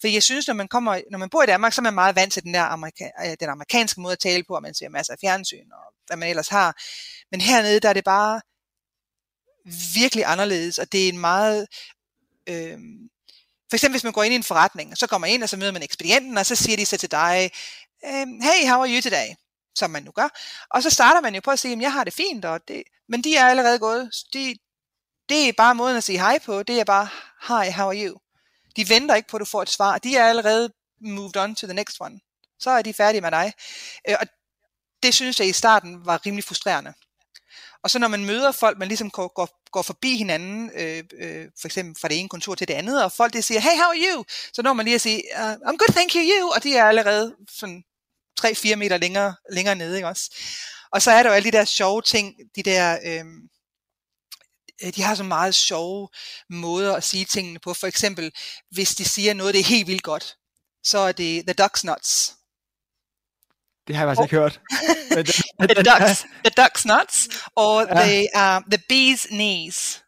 For 0.00 0.08
jeg 0.08 0.22
synes, 0.22 0.46
når 0.46 0.54
man, 0.54 0.68
kommer, 0.68 1.00
når 1.10 1.18
man 1.18 1.30
bor 1.30 1.42
i 1.42 1.46
Danmark, 1.46 1.72
så 1.72 1.80
er 1.80 1.82
man 1.82 1.94
meget 1.94 2.16
vant 2.16 2.32
til 2.32 2.42
den 2.42 2.54
der 2.54 2.64
amerika- 2.64 3.26
øh, 3.26 3.36
den 3.40 3.48
amerikanske 3.48 4.00
måde 4.00 4.12
at 4.12 4.18
tale 4.18 4.44
på, 4.48 4.54
og 4.54 4.62
man 4.62 4.74
ser 4.74 4.88
masser 4.88 5.12
af 5.12 5.18
fjernsyn, 5.20 5.72
og 5.72 5.94
hvad 6.06 6.16
man 6.16 6.28
ellers 6.28 6.48
har. 6.48 6.76
Men 7.30 7.40
hernede, 7.40 7.80
der 7.80 7.88
er 7.88 7.92
det 7.92 8.04
bare 8.04 8.40
virkelig 9.94 10.24
anderledes, 10.26 10.78
og 10.78 10.92
det 10.92 11.04
er 11.04 11.08
en 11.08 11.18
meget... 11.18 11.66
Øh, 12.48 12.78
for 13.72 13.76
eksempel, 13.76 13.94
hvis 13.94 14.04
man 14.04 14.12
går 14.12 14.22
ind 14.22 14.32
i 14.32 14.36
en 14.36 14.42
forretning, 14.42 14.98
så 14.98 15.06
kommer 15.06 15.26
man 15.26 15.34
ind, 15.34 15.42
og 15.42 15.48
så 15.48 15.56
møder 15.56 15.72
man 15.72 15.82
ekspedienten, 15.82 16.38
og 16.38 16.46
så 16.46 16.56
siger 16.56 16.76
de 16.76 16.86
så 16.86 16.96
til 16.96 17.10
dig, 17.10 17.50
øhm, 18.04 18.40
hey, 18.40 18.68
how 18.68 18.80
are 18.80 18.90
you 18.94 19.00
today? 19.00 19.28
Som 19.74 19.90
man 19.90 20.02
nu 20.02 20.10
gør. 20.10 20.28
Og 20.70 20.82
så 20.82 20.90
starter 20.90 21.20
man 21.20 21.34
jo 21.34 21.40
på 21.40 21.50
at 21.50 21.58
sige, 21.58 21.80
jeg 21.80 21.92
har 21.92 22.04
det 22.04 22.14
fint, 22.14 22.44
og 22.44 22.68
det, 22.68 22.82
men 23.08 23.24
de 23.24 23.36
er 23.36 23.46
allerede 23.46 23.78
gået. 23.78 24.10
De, 24.32 24.54
det 25.28 25.48
er 25.48 25.52
bare 25.56 25.74
måden 25.74 25.96
at 25.96 26.04
sige 26.04 26.18
hej 26.18 26.38
på, 26.38 26.62
det 26.62 26.80
er 26.80 26.84
bare, 26.84 27.08
hi, 27.48 27.70
how 27.70 27.86
are 27.88 28.06
you? 28.06 28.18
De 28.76 28.88
venter 28.88 29.14
ikke 29.14 29.28
på, 29.28 29.36
at 29.36 29.40
du 29.40 29.44
får 29.44 29.62
et 29.62 29.70
svar. 29.70 29.98
De 29.98 30.16
er 30.16 30.24
allerede 30.24 30.72
moved 31.00 31.36
on 31.36 31.54
to 31.54 31.66
the 31.66 31.74
next 31.74 31.96
one. 32.00 32.20
Så 32.58 32.70
er 32.70 32.82
de 32.82 32.94
færdige 32.94 33.20
med 33.20 33.30
dig. 33.30 33.52
Øh, 34.08 34.16
og 34.20 34.26
det 35.02 35.14
synes 35.14 35.40
jeg 35.40 35.48
i 35.48 35.52
starten 35.52 36.06
var 36.06 36.26
rimelig 36.26 36.44
frustrerende. 36.44 36.94
Og 37.84 37.90
så 37.90 37.98
når 37.98 38.08
man 38.08 38.24
møder 38.24 38.52
folk, 38.52 38.78
man 38.78 38.88
ligesom 38.88 39.10
går, 39.10 39.32
går, 39.34 39.48
går 39.70 39.82
forbi 39.82 40.16
hinanden, 40.16 40.70
øh, 40.74 41.04
øh, 41.18 41.46
for 41.60 41.68
eksempel 41.68 42.00
fra 42.00 42.08
det 42.08 42.18
ene 42.18 42.28
kontor 42.28 42.54
til 42.54 42.68
det 42.68 42.74
andet, 42.74 43.04
og 43.04 43.12
folk 43.12 43.32
det 43.32 43.44
siger, 43.44 43.60
hey, 43.60 43.76
how 43.76 43.90
are 43.90 43.98
you? 43.98 44.24
Så 44.52 44.62
når 44.62 44.72
man 44.72 44.84
lige 44.84 44.94
at 44.94 45.00
sige, 45.00 45.22
uh, 45.36 45.52
I'm 45.52 45.76
good, 45.76 45.92
thank 45.92 46.14
you, 46.14 46.22
you, 46.22 46.52
og 46.54 46.62
de 46.62 46.76
er 46.76 46.84
allerede 46.84 47.36
sådan 47.50 47.84
3-4 48.40 48.74
meter 48.74 48.96
længere, 48.96 49.34
længere 49.50 49.74
nede, 49.74 49.96
ikke 49.96 50.08
også? 50.08 50.30
Og 50.92 51.02
så 51.02 51.10
er 51.10 51.22
der 51.22 51.30
jo 51.30 51.34
alle 51.34 51.52
de 51.52 51.56
der 51.56 51.64
sjove 51.64 52.02
ting, 52.02 52.34
de 52.56 52.62
der, 52.62 52.98
øh, 53.04 53.24
øh, 54.82 54.94
de 54.94 55.02
har 55.02 55.14
så 55.14 55.22
meget 55.22 55.54
sjove 55.54 56.08
måder 56.50 56.96
at 56.96 57.04
sige 57.04 57.24
tingene 57.24 57.58
på. 57.58 57.74
For 57.74 57.86
eksempel, 57.86 58.32
hvis 58.70 58.94
de 58.94 59.04
siger 59.04 59.34
noget, 59.34 59.54
det 59.54 59.60
er 59.60 59.64
helt 59.64 59.86
vildt 59.86 60.02
godt, 60.02 60.36
så 60.84 60.98
er 60.98 61.12
det 61.12 61.44
the 61.46 61.64
duck's 61.64 61.82
nuts. 61.84 62.34
Det 63.86 63.96
har 63.96 64.06
jeg 64.06 64.16
faktisk 64.16 64.32
ikke 64.32 64.40
hørt. 64.42 64.60
The 65.74 65.82
ducks, 65.82 66.24
the 66.44 66.52
duck's 66.60 66.84
nuts, 66.98 67.28
og 67.56 67.86
Ja. 67.88 67.94
the, 68.04 68.28
uh, 68.36 68.62
the 68.72 68.82
bee's 68.92 69.28
knees. 69.28 70.02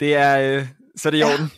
det 0.00 0.14
er, 0.14 0.38
øh, 0.38 0.66
så 0.98 1.08
er 1.08 1.10
det 1.10 1.18
i 1.18 1.20
Ja. 1.20 1.32
orden. 1.32 1.50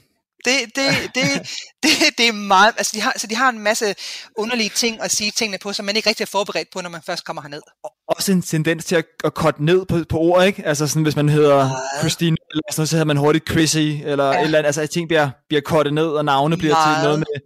Det, 0.44 0.54
det, 0.76 0.84
det, 1.14 1.22
det, 1.82 1.90
det 2.18 2.28
er 2.28 2.32
meget, 2.32 2.74
altså 2.78 2.92
de 2.94 3.00
har, 3.00 3.12
så 3.16 3.26
de 3.26 3.34
har 3.36 3.48
en 3.48 3.58
masse 3.58 3.94
underlige 4.38 4.68
ting 4.68 5.00
at 5.02 5.10
sige 5.10 5.30
tingene 5.30 5.58
på, 5.58 5.72
som 5.72 5.84
man 5.84 5.96
ikke 5.96 6.08
rigtig 6.08 6.22
er 6.24 6.26
forberedt 6.26 6.68
på, 6.72 6.80
når 6.80 6.90
man 6.90 7.02
først 7.06 7.24
kommer 7.24 7.42
herned. 7.42 7.62
Også 8.08 8.32
en 8.32 8.42
tendens 8.42 8.84
til 8.84 8.96
at, 8.96 9.04
at 9.24 9.34
korte 9.34 9.64
ned 9.64 9.86
på, 9.86 9.98
på 10.08 10.18
ord, 10.18 10.44
ikke? 10.46 10.66
Altså 10.66 10.86
sådan, 10.86 11.02
hvis 11.02 11.16
man 11.16 11.28
hedder. 11.28 11.70
Christine, 11.98 12.36
eller 12.50 12.62
sådan 12.70 12.80
noget, 12.80 12.88
så 12.88 12.96
hedder 12.96 13.06
man 13.06 13.16
hurtigt 13.16 13.50
Chrissy, 13.50 13.76
eller 13.78 14.24
Ja. 14.24 14.30
ja. 14.32 14.38
et 14.38 14.44
eller 14.44 14.58
andet. 14.58 14.66
Altså, 14.66 14.80
at 14.82 14.90
ting 14.90 15.08
bliver, 15.08 15.30
bliver 15.48 15.60
kortet 15.60 15.94
ned, 15.94 16.06
og 16.08 16.24
navne 16.24 16.56
bliver 16.56 16.74
til 16.74 16.90
Meget. 16.90 17.02
noget 17.04 17.18
med, 17.18 17.40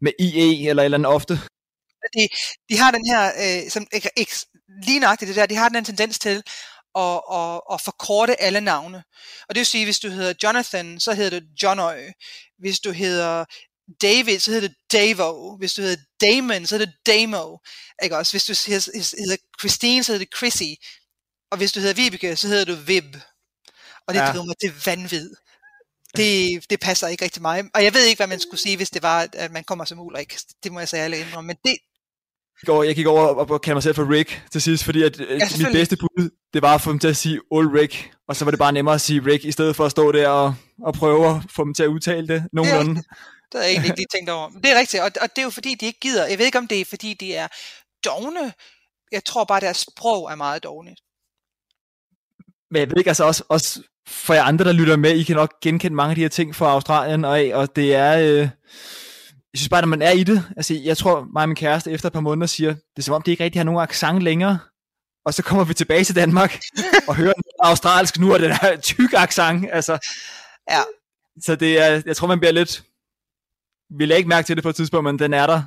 med 0.00 0.12
IE, 0.20 0.68
eller 0.68 0.82
et 0.82 0.84
eller 0.84 0.98
andet 0.98 1.12
ofte. 1.12 1.40
De, 2.16 2.28
de 2.70 2.78
har 2.78 2.90
den 2.90 3.06
her, 3.06 3.32
øh, 3.64 3.70
som, 3.70 3.86
ikke, 3.92 4.10
ikke, 4.16 4.32
lige 4.82 5.00
nøjagtigt 5.00 5.28
det 5.28 5.36
der, 5.36 5.46
de 5.46 5.54
har 5.56 5.68
den 5.68 5.84
tendens 5.84 6.18
til 6.18 6.42
at, 6.98 7.20
at, 7.32 7.60
at 7.72 7.80
forkorte 7.80 8.40
alle 8.40 8.60
navne. 8.60 9.02
Og 9.48 9.54
det 9.54 9.60
vil 9.60 9.66
sige, 9.66 9.84
hvis 9.84 9.98
du 10.00 10.08
hedder 10.08 10.34
Jonathan, 10.42 11.00
så 11.00 11.12
hedder 11.14 11.40
det 11.40 11.48
Johnø. 11.62 12.10
Hvis 12.58 12.80
du 12.80 12.90
hedder 12.92 13.44
David, 14.02 14.38
så 14.40 14.50
hedder 14.50 14.68
det 14.68 14.76
Davo. 14.92 15.56
Hvis 15.56 15.74
du 15.74 15.82
hedder 15.82 16.02
Damon, 16.20 16.66
så 16.66 16.74
hedder 16.78 16.86
det 16.86 17.06
Damo. 17.06 17.56
Ikke 18.02 18.16
også? 18.16 18.32
Hvis 18.32 18.44
du 18.44 18.70
hedder, 18.70 19.36
Christine, 19.60 20.04
så 20.04 20.12
hedder 20.12 20.24
det 20.24 20.36
Chrissy. 20.36 20.72
Og 21.50 21.56
hvis 21.58 21.72
du 21.72 21.80
hedder 21.80 21.94
Vibeke, 21.94 22.36
så 22.36 22.48
hedder 22.48 22.64
du 22.64 22.74
Vib. 22.74 23.16
Og 24.06 24.14
det 24.14 24.20
Ja. 24.20 24.24
ja. 24.26 24.32
driver 24.32 24.44
mig 24.44 24.56
til 24.60 24.72
vanvid. 24.86 25.30
Det, 26.16 26.64
det 26.70 26.80
passer 26.80 27.08
ikke 27.08 27.24
rigtig 27.24 27.42
mig. 27.42 27.64
Og 27.74 27.84
jeg 27.84 27.94
ved 27.94 28.04
ikke, 28.04 28.18
hvad 28.18 28.26
man 28.26 28.40
skulle 28.40 28.60
sige, 28.60 28.76
hvis 28.76 28.90
det 28.90 29.02
var, 29.02 29.28
at 29.32 29.52
man 29.52 29.64
kommer 29.64 29.84
som 29.84 30.00
Ulrik. 30.00 30.36
Det 30.64 30.72
må 30.72 30.78
jeg 30.78 30.88
så 30.88 30.96
ærligt 30.96 31.26
indrømme. 31.26 31.46
Men 31.46 31.56
det, 31.64 31.78
Over, 32.68 32.84
jeg 32.84 32.94
gik 32.94 33.06
over 33.06 33.22
og, 33.22 33.50
og 33.50 33.60
kaldte 33.60 33.74
mig 33.74 33.82
selv 33.82 33.94
for 33.94 34.10
Rick 34.10 34.42
til 34.52 34.62
sidst, 34.62 34.84
fordi 34.84 35.02
at, 35.02 35.20
ja, 35.20 35.24
mit 35.58 35.66
bedste 35.72 35.96
bud, 35.96 36.30
det 36.54 36.62
var 36.62 36.74
at 36.74 36.80
få 36.80 36.90
dem 36.90 36.98
til 36.98 37.08
at 37.08 37.16
sige 37.16 37.40
Ulrik, 37.52 38.12
og 38.28 38.36
så 38.36 38.44
var 38.44 38.50
det 38.50 38.58
bare 38.58 38.72
nemmere 38.72 38.94
at 38.94 39.00
sige 39.00 39.20
Rick, 39.26 39.44
i 39.44 39.52
stedet 39.52 39.76
for 39.76 39.84
at 39.84 39.90
stå 39.90 40.12
der 40.12 40.28
og, 40.28 40.54
og 40.82 40.94
prøve 40.94 41.28
at 41.28 41.42
få 41.50 41.64
dem 41.64 41.74
til 41.74 41.82
at 41.82 41.86
udtale 41.88 42.28
det 42.28 42.44
nogenlunde. 42.52 42.94
Det 42.94 43.04
havde 43.54 43.64
jeg 43.64 43.70
egentlig 43.70 43.88
ikke 43.88 44.00
lige 44.00 44.06
tænkt 44.14 44.30
over. 44.30 44.48
Men 44.48 44.62
det 44.62 44.70
er 44.70 44.78
rigtigt, 44.78 45.02
og, 45.02 45.10
og 45.20 45.28
det 45.36 45.38
er 45.38 45.42
jo 45.42 45.50
fordi, 45.50 45.74
de 45.74 45.86
ikke 45.86 46.00
gider. 46.00 46.26
Jeg 46.26 46.38
ved 46.38 46.46
ikke, 46.46 46.58
om 46.58 46.68
det 46.68 46.80
er 46.80 46.84
fordi, 46.84 47.14
de 47.14 47.34
er 47.34 47.48
dogne. 48.04 48.52
Jeg 49.12 49.24
tror 49.24 49.44
bare, 49.44 49.60
deres 49.60 49.76
sprog 49.76 50.30
er 50.30 50.34
meget 50.34 50.62
dogne. 50.62 50.94
Men 52.70 52.80
jeg 52.80 52.88
ved 52.90 52.98
ikke, 52.98 53.10
altså 53.10 53.24
også, 53.24 53.44
også 53.48 53.82
for 54.06 54.34
jer 54.34 54.42
andre, 54.42 54.64
der 54.64 54.72
lytter 54.72 54.96
med, 54.96 55.16
I 55.16 55.22
kan 55.22 55.36
nok 55.36 55.60
genkende 55.60 55.96
mange 55.96 56.10
af 56.10 56.14
de 56.14 56.22
her 56.22 56.28
ting 56.28 56.54
fra 56.54 56.66
Australien, 56.66 57.24
og, 57.24 57.38
af, 57.38 57.54
og 57.54 57.76
det 57.76 57.94
er, 57.94 58.18
øh, 58.18 58.48
jeg 59.52 59.58
synes 59.58 59.68
bare, 59.68 59.82
når 59.82 59.88
man 59.88 60.02
er 60.02 60.10
i 60.10 60.24
det, 60.24 60.44
altså 60.56 60.74
jeg 60.74 60.96
tror, 60.96 61.26
mig 61.32 61.42
og 61.42 61.48
min 61.48 61.56
kæreste 61.56 61.90
efter 61.90 62.06
et 62.06 62.12
par 62.12 62.20
måneder 62.20 62.46
siger, 62.46 62.70
det 62.70 62.98
er 62.98 63.02
som 63.02 63.14
om, 63.14 63.22
de 63.22 63.30
ikke 63.30 63.44
rigtig 63.44 63.58
har 63.58 63.64
nogen 63.64 63.80
accent 63.80 64.22
længere, 64.22 64.58
og 65.24 65.34
så 65.34 65.42
kommer 65.42 65.64
vi 65.64 65.74
tilbage 65.74 66.04
til 66.04 66.14
Danmark, 66.14 66.60
og 67.08 67.14
hører 67.16 67.32
australsk 67.58 68.18
nu, 68.18 68.32
og 68.34 68.40
den 68.40 68.52
her 68.52 68.80
tyk 68.90 69.12
accent, 69.16 69.66
altså, 69.72 69.98
Ja. 70.70 70.80
så 71.42 71.56
det 71.56 71.78
er, 71.78 72.02
jeg 72.06 72.16
tror, 72.16 72.26
man 72.26 72.40
bliver 72.40 72.52
lidt, 72.52 72.82
vi 73.98 74.06
lagde 74.06 74.18
ikke 74.18 74.28
mærke 74.28 74.46
til 74.46 74.56
det 74.56 74.62
på 74.62 74.68
et 74.68 74.76
tidspunkt, 74.76 75.04
men 75.04 75.18
den 75.18 75.34
er 75.34 75.46
der, 75.46 75.62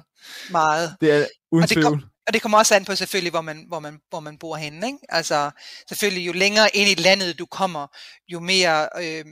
Meget. 0.51 0.95
det 1.01 1.11
er 1.11 1.25
uden 1.51 1.63
Og 1.63 1.69
det 1.69 1.83
kom-. 1.83 2.03
Og 2.27 2.33
det 2.33 2.41
kommer 2.41 2.57
også 2.57 2.75
an 2.75 2.85
på 2.85 2.95
selvfølgelig, 2.95 3.31
hvor 3.31 3.41
man, 3.41 3.65
hvor 3.67 3.79
man, 3.79 3.99
hvor 4.09 4.19
man 4.19 4.37
bor 4.37 4.55
henne. 4.55 4.87
Ikke? 4.87 4.97
Altså 5.09 5.51
selvfølgelig, 5.89 6.27
jo 6.27 6.31
længere 6.33 6.75
ind 6.75 6.89
i 6.89 7.01
landet 7.01 7.39
du 7.39 7.45
kommer, 7.45 7.87
jo 8.27 8.39
mere, 8.39 8.89
øh, 9.01 9.25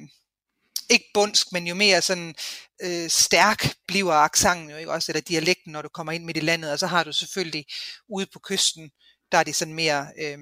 ikke 0.91 1.09
bundsk, 1.13 1.51
men 1.51 1.67
jo 1.67 1.75
mere 1.75 2.01
sådan 2.01 2.35
øh, 2.81 3.09
stærk 3.09 3.75
bliver 3.87 4.13
accenten 4.13 4.69
jo, 4.69 4.77
ikke? 4.77 4.91
Også, 4.91 5.11
eller 5.11 5.21
dialekten, 5.21 5.71
når 5.71 5.81
du 5.81 5.89
kommer 5.89 6.11
ind 6.11 6.23
midt 6.23 6.37
i 6.37 6.39
landet. 6.39 6.71
Og 6.71 6.79
så 6.79 6.87
har 6.87 7.03
du 7.03 7.13
selvfølgelig 7.13 7.65
ude 8.09 8.25
på 8.33 8.39
kysten, 8.39 8.91
der 9.31 9.37
er 9.37 9.43
de 9.43 9.53
sådan 9.53 9.73
mere 9.73 10.07
øh, 10.17 10.39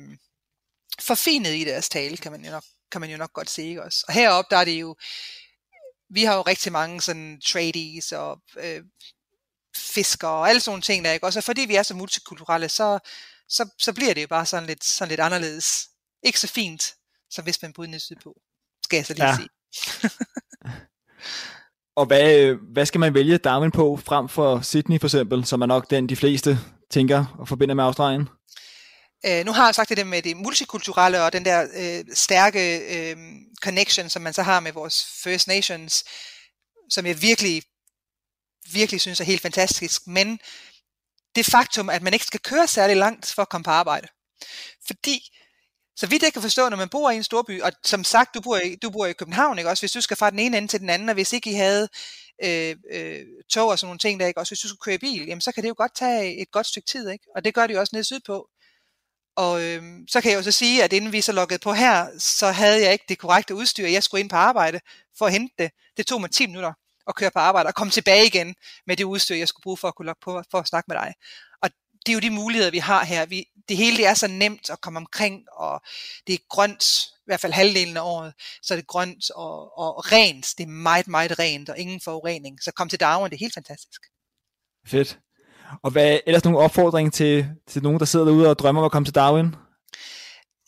forfinet 0.99 1.55
i 1.55 1.63
deres 1.63 1.89
tale, 1.89 2.17
kan 2.17 2.31
man 2.31 2.45
jo 2.45 2.51
nok, 2.51 2.63
kan 2.91 3.01
man 3.01 3.09
jo 3.09 3.17
nok 3.17 3.33
godt 3.33 3.49
se. 3.49 3.63
Ikke? 3.63 3.83
Også. 3.83 4.05
Og 4.07 4.13
heroppe, 4.13 4.55
der 4.55 4.61
er 4.61 4.65
det 4.65 4.81
jo, 4.81 4.95
vi 6.09 6.23
har 6.23 6.35
jo 6.35 6.41
rigtig 6.41 6.71
mange 6.71 7.01
sådan 7.01 7.41
tradies 7.45 8.11
og 8.11 8.41
øh, 8.57 8.83
fisker 9.75 10.27
og 10.27 10.49
alle 10.49 10.61
sådan 10.61 10.71
nogle 10.71 10.81
ting 10.81 11.05
der, 11.05 11.11
ikke? 11.11 11.25
Også 11.25 11.41
fordi 11.41 11.61
vi 11.61 11.75
er 11.75 11.83
så 11.83 11.93
multikulturelle, 11.93 12.69
så, 12.69 12.99
så, 13.49 13.69
så 13.79 13.93
bliver 13.93 14.13
det 14.13 14.21
jo 14.21 14.27
bare 14.27 14.45
sådan 14.45 14.67
lidt, 14.67 14.83
sådan 14.83 15.09
lidt 15.09 15.19
anderledes. 15.19 15.89
Ikke 16.23 16.39
så 16.39 16.47
fint, 16.47 16.95
som 17.29 17.43
hvis 17.43 17.61
man 17.61 17.73
boede 17.73 17.91
nede 17.91 17.99
sydpå, 17.99 18.41
skal 18.83 18.97
jeg 18.97 19.05
så 19.05 19.13
lige 19.13 19.27
ja. 19.27 19.35
sige. 19.35 19.49
Og 21.95 22.05
hvad, 22.05 22.39
øh, 22.39 22.57
hvad 22.73 22.85
skal 22.85 22.99
man 22.99 23.13
vælge 23.13 23.37
Darwin 23.37 23.71
på, 23.71 23.99
frem 24.05 24.29
for 24.29 24.61
Sydney 24.61 24.99
for 24.99 25.07
eksempel, 25.07 25.45
som 25.45 25.61
er 25.61 25.65
nok 25.65 25.89
den, 25.89 26.09
de 26.09 26.15
fleste 26.15 26.59
tænker 26.91 27.35
og 27.39 27.47
forbinder 27.47 27.75
med 27.75 27.83
Australien? 27.83 28.29
Øh, 29.25 29.45
nu 29.45 29.51
har 29.51 29.65
jeg 29.65 29.75
sagt 29.75 29.89
det 29.89 29.97
der 29.97 30.03
med 30.03 30.21
det 30.21 30.37
multikulturelle 30.37 31.23
og 31.23 31.33
den 31.33 31.45
der 31.45 31.67
øh, 31.75 32.05
stærke 32.13 32.77
øh, 32.77 33.17
connection, 33.61 34.09
som 34.09 34.21
man 34.21 34.33
så 34.33 34.43
har 34.43 34.59
med 34.59 34.71
vores 34.71 35.05
First 35.23 35.47
Nations, 35.47 36.03
som 36.89 37.05
jeg 37.05 37.21
virkelig, 37.21 37.63
virkelig 38.73 39.01
synes 39.01 39.19
er 39.19 39.23
helt 39.23 39.41
fantastisk. 39.41 40.07
Men 40.07 40.39
det 41.35 41.45
faktum, 41.45 41.89
at 41.89 42.01
man 42.01 42.13
ikke 42.13 42.25
skal 42.25 42.39
køre 42.39 42.67
særlig 42.67 42.97
langt 42.97 43.33
for 43.35 43.41
at 43.41 43.49
komme 43.49 43.63
på 43.63 43.71
arbejde. 43.71 44.07
Fordi, 44.87 45.38
så 45.99 46.07
vidt 46.07 46.23
jeg 46.23 46.33
kan 46.33 46.41
forstå, 46.41 46.69
når 46.69 46.77
man 46.77 46.89
bor 46.89 47.11
i 47.11 47.15
en 47.15 47.23
storby, 47.23 47.61
og 47.61 47.71
som 47.83 48.03
sagt, 48.03 48.35
du 48.35 48.41
bor 48.41 48.57
i, 48.57 48.75
du 48.75 48.89
bor 48.89 49.05
i 49.05 49.13
København, 49.13 49.57
ikke 49.57 49.69
også? 49.69 49.81
Hvis 49.81 49.91
du 49.91 50.01
skal 50.01 50.17
fra 50.17 50.29
den 50.29 50.39
ene 50.39 50.57
ende 50.57 50.67
til 50.67 50.79
den 50.79 50.89
anden, 50.89 51.09
og 51.09 51.13
hvis 51.13 51.33
ikke 51.33 51.49
I 51.49 51.53
havde 51.53 51.89
øh, 52.43 52.75
øh, 52.91 53.25
tog 53.49 53.67
og 53.67 53.79
sådan 53.79 53.87
nogle 53.87 53.99
ting 53.99 54.19
der, 54.19 54.27
ikke 54.27 54.39
også? 54.39 54.51
Hvis 54.51 54.59
du 54.59 54.67
skulle 54.67 54.79
køre 54.79 54.95
i 54.95 54.97
bil, 54.97 55.25
jamen 55.27 55.41
så 55.41 55.51
kan 55.51 55.63
det 55.63 55.69
jo 55.69 55.75
godt 55.77 55.95
tage 55.95 56.41
et 56.41 56.51
godt 56.51 56.67
stykke 56.67 56.85
tid, 56.85 57.09
ikke? 57.09 57.25
Og 57.35 57.45
det 57.45 57.53
gør 57.53 57.67
det 57.67 57.73
jo 57.73 57.79
også 57.79 57.89
nede 57.93 58.03
sydpå. 58.03 58.49
Og 59.35 59.63
øh, 59.63 59.83
så 60.09 60.21
kan 60.21 60.31
jeg 60.31 60.37
jo 60.37 60.43
så 60.43 60.51
sige, 60.51 60.83
at 60.83 60.93
inden 60.93 61.11
vi 61.11 61.21
så 61.21 61.31
loggede 61.31 61.59
på 61.59 61.73
her, 61.73 62.07
så 62.19 62.51
havde 62.51 62.81
jeg 62.83 62.93
ikke 62.93 63.05
det 63.09 63.17
korrekte 63.17 63.55
udstyr. 63.55 63.87
Jeg 63.87 64.03
skulle 64.03 64.21
ind 64.21 64.29
på 64.29 64.35
arbejde 64.35 64.79
for 65.17 65.25
at 65.25 65.31
hente 65.31 65.53
det. 65.57 65.71
Det 65.97 66.07
tog 66.07 66.21
mig 66.21 66.31
10 66.31 66.47
minutter 66.47 66.73
at 67.07 67.15
køre 67.15 67.31
på 67.31 67.39
arbejde 67.39 67.67
og 67.67 67.75
komme 67.75 67.91
tilbage 67.91 68.25
igen 68.25 68.55
med 68.87 68.97
det 68.97 69.03
udstyr, 69.03 69.35
jeg 69.35 69.47
skulle 69.47 69.63
bruge 69.63 69.77
for 69.77 69.87
at 69.87 69.95
kunne 69.95 70.05
logge 70.05 70.21
på 70.21 70.43
for 70.51 70.59
at 70.59 70.67
snakke 70.67 70.85
med 70.87 70.97
dig. 70.97 71.13
Det 72.05 72.11
er 72.11 72.13
jo 72.13 72.19
de 72.19 72.29
muligheder, 72.29 72.71
vi 72.71 72.77
har 72.77 73.05
her. 73.05 73.25
Vi, 73.25 73.45
det 73.69 73.77
hele 73.77 73.97
det 73.97 74.05
er 74.07 74.13
så 74.13 74.27
nemt 74.27 74.69
at 74.69 74.81
komme 74.81 74.97
omkring, 74.97 75.43
og 75.51 75.81
det 76.27 76.33
er 76.33 76.39
grønt, 76.49 77.05
i 77.05 77.25
hvert 77.25 77.39
fald 77.39 77.53
halvdelen 77.53 77.97
af 77.97 78.01
året, 78.01 78.33
så 78.61 78.73
er 78.73 78.75
det 78.75 78.87
grønt 78.87 79.31
og, 79.31 79.77
og 79.77 80.11
rent. 80.11 80.53
Det 80.57 80.63
er 80.63 80.67
meget, 80.67 81.07
meget 81.07 81.39
rent, 81.39 81.69
og 81.69 81.77
ingen 81.77 82.01
forurening. 82.01 82.63
Så 82.63 82.71
kom 82.71 82.89
til 82.89 82.99
Darwin, 82.99 83.29
det 83.29 83.35
er 83.35 83.45
helt 83.45 83.53
fantastisk. 83.53 84.01
Fedt. 84.87 85.19
Og 85.83 85.91
hvad 85.91 86.13
er 86.13 86.19
ellers 86.27 86.43
nogle 86.43 86.59
opfordring 86.59 87.13
til, 87.13 87.49
til 87.67 87.83
nogen, 87.83 87.99
der 87.99 88.05
sidder 88.05 88.25
derude 88.25 88.49
og 88.49 88.59
drømmer 88.59 88.81
om 88.81 88.85
at 88.85 88.91
komme 88.91 89.05
til 89.05 89.15
Darwin? 89.15 89.55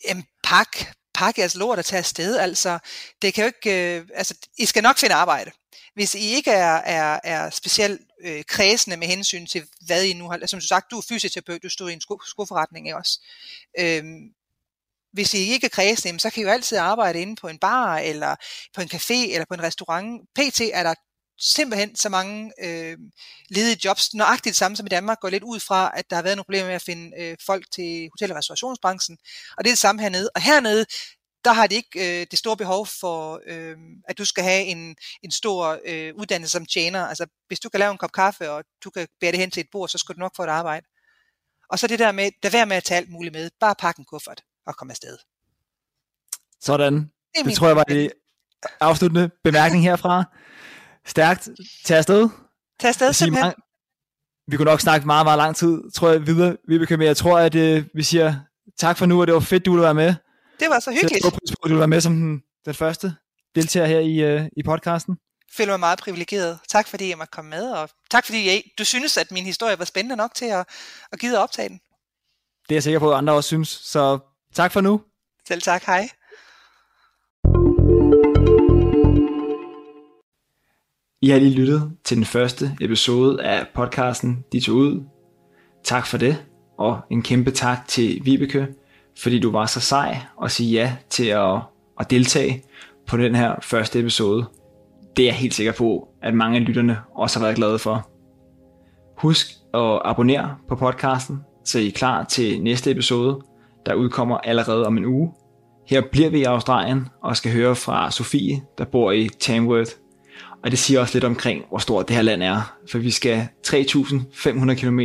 Jamen, 0.08 0.24
pak, 0.44 0.68
pakke 1.14 1.40
jeres 1.40 1.54
lort 1.54 1.78
og 1.78 1.84
tage 1.84 1.98
afsted. 1.98 2.36
Altså, 2.36 2.78
det 3.22 3.34
kan 3.34 3.44
jo 3.44 3.46
ikke, 3.46 3.96
øh, 3.96 4.08
altså, 4.14 4.34
I 4.58 4.66
skal 4.66 4.82
nok 4.82 4.98
finde 4.98 5.14
arbejde. 5.14 5.50
Hvis 5.94 6.14
I 6.14 6.34
ikke 6.34 6.50
er, 6.50 6.74
er, 6.74 7.20
er 7.24 7.50
specielt 7.50 8.00
øh, 8.24 8.44
kredsende 8.44 8.96
med 8.96 9.06
hensyn 9.06 9.46
til, 9.46 9.66
hvad 9.86 10.04
I 10.04 10.12
nu 10.12 10.28
har, 10.28 10.46
som 10.46 10.60
du 10.60 10.66
sagt, 10.66 10.90
du 10.90 10.98
er 10.98 11.04
fysioterapeut, 11.08 11.62
du 11.62 11.68
stod 11.68 11.90
i 11.90 11.92
en 11.92 12.00
sko, 12.00 12.20
skoforretning 12.26 12.86
ikke 12.86 12.96
også. 12.96 13.20
Øhm, 13.78 14.32
hvis 15.12 15.34
I 15.34 15.38
ikke 15.38 15.64
er 15.64 15.68
kredsende, 15.68 16.20
så 16.20 16.30
kan 16.30 16.40
I 16.40 16.44
jo 16.44 16.50
altid 16.50 16.78
arbejde 16.78 17.20
inde 17.20 17.36
på 17.36 17.48
en 17.48 17.58
bar, 17.58 17.98
eller 17.98 18.36
på 18.74 18.80
en 18.80 18.88
café, 18.94 19.32
eller 19.32 19.44
på 19.48 19.54
en 19.54 19.62
restaurant. 19.62 20.22
PT 20.34 20.60
er 20.72 20.82
der 20.82 20.94
simpelthen 21.42 21.96
så 21.96 22.08
mange 22.08 22.52
øh, 22.64 22.98
ledige 23.48 23.80
jobs, 23.84 24.14
nøjagtigt 24.14 24.52
det 24.52 24.56
samme 24.56 24.76
som 24.76 24.86
i 24.86 24.88
Danmark, 24.88 25.20
går 25.20 25.28
lidt 25.28 25.42
ud 25.42 25.60
fra, 25.60 25.90
at 25.94 26.10
der 26.10 26.16
har 26.16 26.22
været 26.22 26.36
nogle 26.36 26.44
problemer 26.44 26.66
med 26.66 26.74
at 26.74 26.82
finde 26.82 27.20
øh, 27.20 27.36
folk 27.46 27.64
til 27.72 28.08
hotel- 28.12 28.30
og 28.30 28.36
restaurationsbranchen, 28.36 29.18
og 29.56 29.64
det 29.64 29.70
er 29.70 29.72
det 29.72 29.78
samme 29.78 30.02
hernede. 30.02 30.30
Og 30.34 30.40
hernede, 30.40 30.86
der 31.44 31.52
har 31.52 31.66
de 31.66 31.74
ikke 31.74 32.20
øh, 32.20 32.26
det 32.30 32.38
store 32.38 32.56
behov 32.56 32.86
for, 32.86 33.40
øh, 33.46 33.76
at 34.08 34.18
du 34.18 34.24
skal 34.24 34.44
have 34.44 34.62
en, 34.62 34.96
en 35.22 35.30
stor 35.30 35.80
øh, 35.84 36.14
uddannelse 36.14 36.52
som 36.52 36.66
tjener. 36.66 37.06
Altså, 37.06 37.26
hvis 37.48 37.60
du 37.60 37.68
kan 37.68 37.80
lave 37.80 37.92
en 37.92 37.98
kop 37.98 38.12
kaffe, 38.12 38.50
og 38.50 38.64
du 38.84 38.90
kan 38.90 39.08
bære 39.20 39.32
det 39.32 39.40
hen 39.40 39.50
til 39.50 39.60
et 39.60 39.68
bord, 39.72 39.88
så 39.88 39.98
skal 39.98 40.14
du 40.14 40.20
nok 40.20 40.36
få 40.36 40.42
et 40.42 40.48
arbejde. 40.48 40.86
Og 41.68 41.78
så 41.78 41.86
det 41.86 41.98
der 41.98 42.12
med, 42.12 42.30
der 42.42 42.50
være 42.50 42.66
med 42.66 42.76
at 42.76 42.84
tage 42.84 42.98
alt 42.98 43.10
muligt 43.10 43.34
med. 43.34 43.50
Bare 43.60 43.74
pakke 43.74 43.98
en 43.98 44.04
kuffert 44.04 44.42
og 44.66 44.76
komme 44.76 44.92
afsted. 44.92 45.18
Sådan. 46.60 46.94
Det, 47.36 47.44
det 47.44 47.54
tror 47.54 47.66
jeg 47.66 47.76
var 47.76 47.84
det 47.84 48.12
afsluttende 48.80 49.30
bemærkning 49.44 49.84
herfra. 49.84 50.24
Stærkt. 51.06 51.48
Tag 51.84 51.98
afsted. 51.98 52.28
Tag 52.80 52.88
afsted 52.88 53.12
simpelthen. 53.12 53.44
Mange, 53.44 53.62
vi 54.46 54.56
kunne 54.56 54.70
nok 54.70 54.80
snakke 54.80 55.06
meget, 55.06 55.26
meget 55.26 55.38
lang 55.38 55.56
tid, 55.56 55.90
tror 55.94 56.10
jeg, 56.10 56.26
videre, 56.26 56.56
Vibeke, 56.68 56.96
men 56.96 57.06
jeg 57.06 57.16
tror, 57.16 57.38
at 57.38 57.54
øh, 57.54 57.84
vi 57.94 58.02
siger 58.02 58.34
tak 58.78 58.98
for 58.98 59.06
nu, 59.06 59.20
og 59.20 59.26
det 59.26 59.34
var 59.34 59.40
fedt, 59.40 59.66
du 59.66 59.70
ville 59.72 59.82
være 59.82 59.94
med. 59.94 60.14
Det 60.60 60.70
var 60.70 60.80
så 60.80 60.90
hyggeligt. 60.90 61.22
Så 61.22 61.30
jeg 61.48 61.56
du 61.64 61.68
ville 61.68 61.78
være 61.78 61.88
med 61.88 62.00
som 62.00 62.12
den, 62.12 62.42
den 62.64 62.74
første 62.74 63.14
deltager 63.54 63.86
her 63.86 63.98
i, 63.98 64.20
øh, 64.20 64.48
i 64.56 64.62
podcasten. 64.62 65.16
Jeg 65.48 65.54
føler 65.56 65.72
mig 65.72 65.80
meget 65.80 65.98
privilegeret. 65.98 66.58
Tak 66.68 66.88
fordi 66.88 67.08
jeg 67.08 67.18
måtte 67.18 67.30
komme 67.30 67.50
med, 67.50 67.70
og 67.70 67.90
tak 68.10 68.24
fordi 68.24 68.46
jeg, 68.46 68.62
du 68.78 68.84
synes, 68.84 69.16
at 69.16 69.30
min 69.30 69.44
historie 69.44 69.78
var 69.78 69.84
spændende 69.84 70.16
nok 70.16 70.34
til 70.34 70.44
at, 70.44 70.66
at 71.12 71.18
give 71.18 71.32
at 71.32 71.38
optage 71.38 71.68
den. 71.68 71.80
Det 72.68 72.74
er 72.74 72.76
jeg 72.76 72.82
sikker 72.82 72.98
på, 72.98 73.12
at 73.12 73.18
andre 73.18 73.32
også 73.32 73.46
synes. 73.46 73.68
Så 73.68 74.18
tak 74.54 74.72
for 74.72 74.80
nu. 74.80 75.02
Selv 75.48 75.62
tak. 75.62 75.82
Hej. 75.84 76.08
I 81.22 81.28
har 81.28 81.38
lige 81.38 81.54
lyttet 81.54 81.92
til 82.04 82.16
den 82.16 82.24
første 82.24 82.76
episode 82.80 83.42
af 83.42 83.66
podcasten 83.74 84.44
De 84.52 84.60
tog 84.60 84.74
ud. 84.74 85.02
Tak 85.84 86.06
for 86.06 86.18
det, 86.18 86.44
og 86.78 87.00
en 87.10 87.22
kæmpe 87.22 87.50
tak 87.50 87.88
til 87.88 88.20
Vibeke, 88.24 88.68
fordi 89.18 89.40
du 89.40 89.50
var 89.50 89.66
så 89.66 89.80
sej 89.80 90.16
og 90.36 90.50
sige 90.50 90.72
ja 90.72 90.96
til 91.10 91.26
at, 91.26 91.60
at 92.00 92.10
deltage 92.10 92.62
på 93.06 93.16
den 93.16 93.34
her 93.34 93.54
første 93.62 94.00
episode. 94.00 94.44
Det 95.16 95.22
er 95.22 95.26
jeg 95.26 95.34
helt 95.34 95.54
sikker 95.54 95.72
på, 95.72 96.08
at 96.22 96.34
mange 96.34 96.58
af 96.58 96.66
lytterne 96.66 96.98
også 97.14 97.38
har 97.38 97.46
været 97.46 97.56
glade 97.56 97.78
for. 97.78 98.10
Husk 99.18 99.46
at 99.74 100.02
abonnere 100.04 100.56
på 100.68 100.76
podcasten, 100.76 101.38
så 101.64 101.78
I 101.78 101.86
er 101.88 101.92
klar 101.92 102.24
til 102.24 102.62
næste 102.62 102.90
episode, 102.90 103.40
der 103.86 103.94
udkommer 103.94 104.38
allerede 104.38 104.86
om 104.86 104.98
en 104.98 105.04
uge. 105.04 105.32
Her 105.88 106.02
bliver 106.12 106.30
vi 106.30 106.40
i 106.40 106.44
Australien 106.44 107.08
og 107.22 107.36
skal 107.36 107.52
høre 107.52 107.74
fra 107.74 108.10
Sofie, 108.10 108.62
der 108.78 108.84
bor 108.84 109.12
i 109.12 109.28
Tamworth. 109.40 110.01
Og 110.64 110.70
det 110.70 110.78
siger 110.78 111.00
også 111.00 111.14
lidt 111.14 111.24
omkring, 111.24 111.64
hvor 111.68 111.78
stort 111.78 112.08
det 112.08 112.16
her 112.16 112.22
land 112.22 112.42
er. 112.42 112.76
For 112.90 112.98
vi 112.98 113.10
skal 113.10 113.48
3.500 113.66 114.74
km 114.74 115.00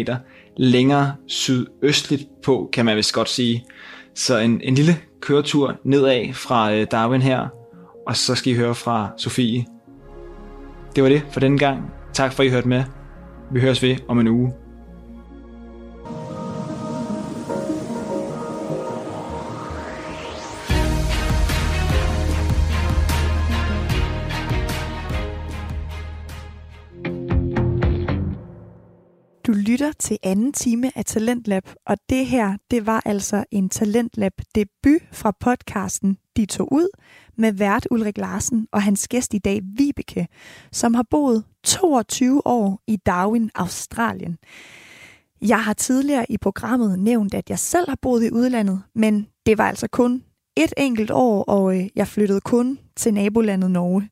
længere 0.57 1.15
sydøstligt 1.27 2.23
på, 2.43 2.69
kan 2.73 2.85
man 2.85 2.97
vist 2.97 3.13
godt 3.13 3.29
sige. 3.29 3.65
Så 4.15 4.37
en, 4.37 4.61
en 4.63 4.75
lille 4.75 4.97
køretur 5.21 5.75
nedad 5.83 6.33
fra 6.33 6.73
øh, 6.73 6.87
Darwin 6.91 7.21
her, 7.21 7.47
og 8.07 8.15
så 8.15 8.35
skal 8.35 8.53
I 8.53 8.55
høre 8.55 8.75
fra 8.75 9.09
Sofie. 9.17 9.65
Det 10.95 11.03
var 11.03 11.09
det 11.09 11.21
for 11.31 11.39
denne 11.39 11.57
gang. 11.57 11.91
Tak 12.13 12.33
for 12.33 12.43
at 12.43 12.47
I 12.47 12.49
hørte 12.49 12.67
med. 12.67 12.83
Vi 13.51 13.59
høres 13.59 13.83
ved 13.83 13.95
om 14.07 14.19
en 14.19 14.27
uge. 14.27 14.53
Du 29.47 29.51
lytter 29.51 29.91
til 29.91 30.17
anden 30.23 30.53
time 30.53 30.91
af 30.95 31.05
Talentlab, 31.05 31.69
og 31.85 31.97
det 32.09 32.25
her, 32.25 32.57
det 32.71 32.85
var 32.85 33.01
altså 33.05 33.43
en 33.51 33.69
Talentlab 33.69 34.31
debut 34.55 35.01
fra 35.11 35.31
podcasten 35.39 36.17
De 36.37 36.45
tog 36.45 36.73
ud 36.73 36.87
med 37.37 37.53
vært 37.53 37.87
Ulrik 37.91 38.17
Larsen 38.17 38.67
og 38.71 38.81
hans 38.81 39.07
gæst 39.07 39.33
i 39.33 39.37
dag, 39.37 39.61
Vibeke, 39.77 40.27
som 40.71 40.93
har 40.93 41.05
boet 41.09 41.43
22 41.63 42.47
år 42.47 42.81
i 42.87 42.95
Darwin, 42.95 43.49
Australien. 43.55 44.37
Jeg 45.41 45.63
har 45.63 45.73
tidligere 45.73 46.25
i 46.31 46.37
programmet 46.37 46.99
nævnt, 46.99 47.33
at 47.33 47.49
jeg 47.49 47.59
selv 47.59 47.89
har 47.89 47.97
boet 48.01 48.23
i 48.23 48.31
udlandet, 48.31 48.81
men 48.95 49.27
det 49.45 49.57
var 49.57 49.67
altså 49.67 49.87
kun 49.87 50.23
et 50.57 50.73
enkelt 50.77 51.11
år, 51.11 51.43
og 51.43 51.77
øh, 51.77 51.87
jeg 51.95 52.07
flyttede 52.07 52.41
kun 52.41 52.79
til 52.95 53.13
nabolandet 53.13 53.71
Norge. 53.71 54.09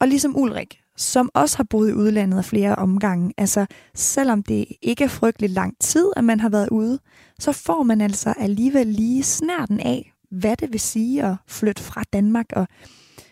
Og 0.00 0.08
ligesom 0.08 0.36
Ulrik, 0.36 0.79
som 1.00 1.30
også 1.34 1.56
har 1.56 1.64
boet 1.64 1.90
i 1.90 1.94
udlandet 1.94 2.38
af 2.38 2.44
flere 2.44 2.74
omgange. 2.74 3.32
Altså, 3.38 3.66
selvom 3.94 4.42
det 4.42 4.66
ikke 4.82 5.04
er 5.04 5.08
frygtelig 5.08 5.50
lang 5.50 5.74
tid, 5.80 6.12
at 6.16 6.24
man 6.24 6.40
har 6.40 6.48
været 6.48 6.68
ude, 6.68 6.98
så 7.38 7.52
får 7.52 7.82
man 7.82 8.00
altså 8.00 8.34
alligevel 8.38 8.86
lige 8.86 9.22
snærten 9.22 9.80
af, 9.80 10.12
hvad 10.30 10.56
det 10.56 10.72
vil 10.72 10.80
sige 10.80 11.24
at 11.24 11.36
flytte 11.48 11.82
fra 11.82 12.02
Danmark, 12.12 12.46
og 12.52 12.68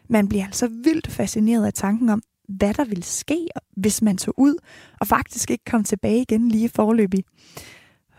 man 0.08 0.28
bliver 0.28 0.44
altså 0.44 0.68
vildt 0.84 1.10
fascineret 1.10 1.66
af 1.66 1.72
tanken 1.72 2.08
om, 2.08 2.22
hvad 2.48 2.74
der 2.74 2.84
ville 2.84 3.04
ske, 3.04 3.46
hvis 3.76 4.02
man 4.02 4.16
tog 4.16 4.34
ud 4.36 4.54
og 5.00 5.06
faktisk 5.06 5.50
ikke 5.50 5.64
kom 5.64 5.84
tilbage 5.84 6.22
igen 6.22 6.48
lige 6.48 6.68
forløbig. 6.68 7.24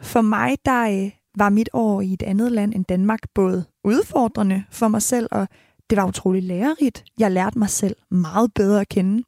For 0.02 0.22
mig, 0.22 0.58
der 0.66 1.04
øh, 1.04 1.12
var 1.38 1.50
mit 1.50 1.70
år 1.74 2.02
i 2.02 2.14
et 2.14 2.24
andet 2.24 2.52
land 2.52 2.74
end 2.74 2.86
Danmark 2.86 3.20
både 3.36 3.66
udfordrende 3.84 4.64
for 4.72 4.88
mig 4.88 5.02
selv, 5.02 5.28
og 5.32 5.48
det 5.90 5.98
var 5.98 6.08
utrolig 6.08 6.44
lærerigt. 6.44 7.06
Jeg 7.20 7.32
lærte 7.32 7.60
mig 7.60 7.70
selv 7.70 7.96
meget 8.12 8.54
bedre 8.54 8.82
at 8.82 8.90
kende. 8.90 9.24